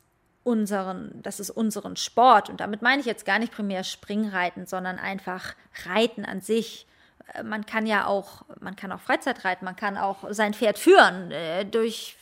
unseren, 0.46 1.20
dass 1.22 1.40
es 1.40 1.50
unseren 1.50 1.96
Sport, 1.96 2.48
und 2.48 2.60
damit 2.60 2.80
meine 2.80 3.00
ich 3.00 3.06
jetzt 3.06 3.26
gar 3.26 3.40
nicht 3.40 3.52
primär 3.52 3.82
Springreiten, 3.82 4.64
sondern 4.64 4.98
einfach 4.98 5.56
Reiten 5.84 6.24
an 6.24 6.40
sich. 6.40 6.86
Äh, 7.34 7.42
man 7.42 7.66
kann 7.66 7.84
ja 7.84 8.06
auch, 8.06 8.44
man 8.60 8.76
kann 8.76 8.92
auch 8.92 9.00
Freizeit 9.00 9.44
reiten, 9.44 9.64
man 9.64 9.74
kann 9.74 9.96
auch 9.96 10.18
sein 10.30 10.54
Pferd 10.54 10.78
führen 10.78 11.32
äh, 11.32 11.64
durch 11.64 12.16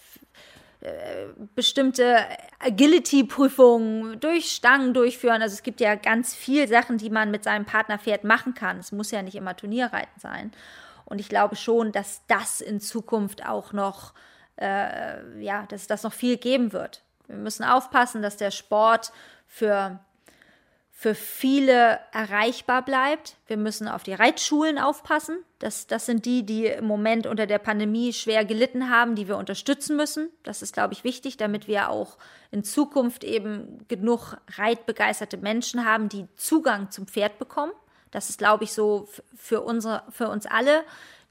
äh, 0.81 1.27
bestimmte 1.55 2.17
Agility-Prüfungen, 2.61 4.19
durch 4.21 4.53
Stangen 4.53 4.95
durchführen. 4.95 5.43
Also 5.43 5.53
es 5.53 5.63
gibt 5.63 5.81
ja 5.81 5.95
ganz 5.95 6.35
viele 6.35 6.67
Sachen, 6.67 6.97
die 6.97 7.11
man 7.11 7.31
mit 7.31 7.45
seinem 7.45 7.67
Partnerpferd 7.67 8.25
machen 8.25 8.55
kann. 8.55 8.79
Es 8.79 8.91
muss 8.91 9.11
ja 9.11 9.21
nicht 9.21 9.35
immer 9.35 9.55
Turnierreiten 9.55 10.19
sein. 10.19 10.51
Und 11.05 11.21
ich 11.21 11.29
glaube 11.29 11.57
schon, 11.57 11.93
dass 11.93 12.23
das 12.27 12.63
in 12.63 12.81
Zukunft 12.81 13.45
auch 13.45 13.75
noch, 13.75 14.15
äh, 14.57 15.43
ja, 15.43 15.67
dass 15.67 15.87
das 15.87 16.05
noch 16.05 16.15
viel 16.15 16.39
geben 16.39 16.73
wird. 16.73 17.03
Wir 17.27 17.37
müssen 17.37 17.65
aufpassen, 17.65 18.23
dass 18.23 18.37
der 18.37 18.51
Sport 18.51 19.13
für, 19.47 19.99
für 20.91 21.15
viele 21.15 22.01
erreichbar 22.13 22.85
bleibt. 22.85 23.37
Wir 23.47 23.57
müssen 23.57 23.89
auf 23.89 24.03
die 24.03 24.15
Reitschulen 24.15 24.79
aufpassen. 24.79 25.39
Das, 25.59 25.87
das 25.87 26.07
sind 26.07 26.27
die, 26.27 26.45
die 26.45 26.67
im 26.67 26.87
Moment 26.87 27.27
unter 27.27 27.47
der 27.47 27.59
Pandemie 27.59 28.13
schwer 28.13 28.45
gelitten 28.45 28.91
haben, 28.91 29.15
die 29.15 29.29
wir 29.29 29.37
unterstützen 29.37 29.97
müssen. 29.97 30.29
Das 30.43 30.63
ist, 30.63 30.75
glaube 30.75 30.93
ich, 30.93 31.05
wichtig, 31.05 31.37
damit 31.37 31.67
wir 31.69 31.91
auch 31.91 32.19
in 32.51 32.65
Zukunft 32.65 33.25
eben 33.25 33.87
genug 33.89 34.37
reitbegeisterte 34.57 35.37
Menschen 35.37 35.85
haben, 35.85 36.09
die 36.09 36.27
Zugang 36.37 36.91
zum 36.91 37.07
Pferd 37.07 37.39
bekommen. 37.39 37.73
Das 38.11 38.31
ist, 38.31 38.39
glaube 38.39 38.65
ich, 38.65 38.73
so 38.73 39.09
für, 39.35 39.63
unsere, 39.63 40.05
für 40.11 40.29
uns 40.29 40.47
alle, 40.47 40.85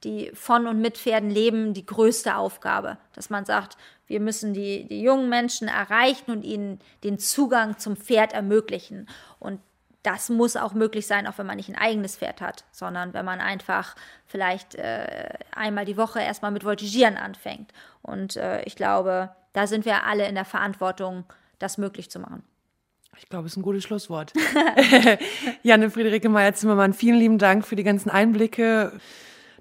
die 0.04 0.32
von 0.34 0.68
und 0.68 0.82
mit 0.82 0.98
Pferden 0.98 1.30
leben, 1.30 1.74
die 1.74 1.86
größte 1.86 2.36
Aufgabe. 2.36 2.98
Dass 3.14 3.30
man 3.30 3.46
sagt, 3.46 3.78
wir 4.14 4.20
müssen 4.20 4.53
die, 4.53 4.88
die 4.88 5.01
jungen 5.01 5.28
Menschen 5.28 5.68
erreichen 5.68 6.30
und 6.30 6.43
ihnen 6.43 6.80
den 7.03 7.18
Zugang 7.18 7.80
zum 7.80 7.95
Pferd 7.95 8.32
ermöglichen. 8.32 9.07
Und 9.39 9.59
das 10.03 10.30
muss 10.30 10.55
auch 10.55 10.74
möglich 10.76 11.07
sein, 11.07 11.26
auch 11.26 11.39
wenn 11.39 11.47
man 11.47 11.55
nicht 11.55 11.70
ein 11.70 11.76
eigenes 11.76 12.18
Pferd 12.18 12.39
hat, 12.39 12.64
sondern 12.72 13.16
wenn 13.16 13.26
man 13.26 13.41
einfach 13.41 13.95
vielleicht 14.28 14.76
äh, 14.76 15.30
einmal 15.51 15.86
die 15.86 15.97
Woche 15.97 16.22
erstmal 16.22 16.51
mit 16.51 16.64
Voltigieren 16.64 17.18
anfängt. 17.18 17.72
Und 18.03 18.36
äh, 18.36 18.61
ich 18.66 18.76
glaube, 18.76 19.32
da 19.53 19.66
sind 19.66 19.84
wir 19.84 20.03
alle 20.03 20.28
in 20.28 20.36
der 20.36 20.45
Verantwortung, 20.45 21.24
das 21.57 21.80
möglich 21.80 22.11
zu 22.11 22.20
machen. 22.20 22.43
Ich 23.18 23.30
glaube, 23.30 23.47
es 23.47 23.53
ist 23.53 23.57
ein 23.57 23.64
gutes 23.64 23.84
Schlusswort. 23.84 24.32
Janne 25.64 25.89
Friederike 25.89 26.30
Meyer-Zimmermann, 26.30 26.93
vielen 26.93 27.18
lieben 27.18 27.38
Dank 27.39 27.66
für 27.66 27.76
die 27.76 27.84
ganzen 27.84 28.11
Einblicke. 28.11 28.91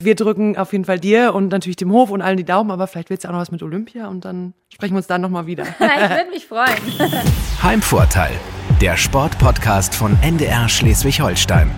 Wir 0.05 0.15
drücken 0.15 0.57
auf 0.57 0.73
jeden 0.73 0.85
Fall 0.85 0.99
dir 0.99 1.35
und 1.35 1.49
natürlich 1.49 1.77
dem 1.77 1.93
Hof 1.93 2.11
und 2.11 2.23
allen 2.23 2.37
die 2.37 2.45
Daumen, 2.45 2.71
aber 2.71 2.87
vielleicht 2.87 3.11
wird 3.11 3.19
es 3.19 3.25
ja 3.25 3.31
auch 3.31 3.35
noch 3.35 3.41
was 3.41 3.51
mit 3.53 3.63
Olympia 3.63 4.09
und 4.09 4.25
dann 4.25 4.55
sprechen 4.69 4.95
wir 4.95 4.99
uns 4.99 5.07
dann 5.07 5.21
nochmal 5.21 5.47
wieder. 5.47 5.65
ich 5.65 5.79
würde 5.81 6.31
mich 6.31 6.47
freuen. 6.47 7.23
Heimvorteil, 7.63 8.33
der 8.81 8.97
Sportpodcast 8.97 9.95
von 9.95 10.17
NDR 10.23 10.69
Schleswig-Holstein. 10.69 11.71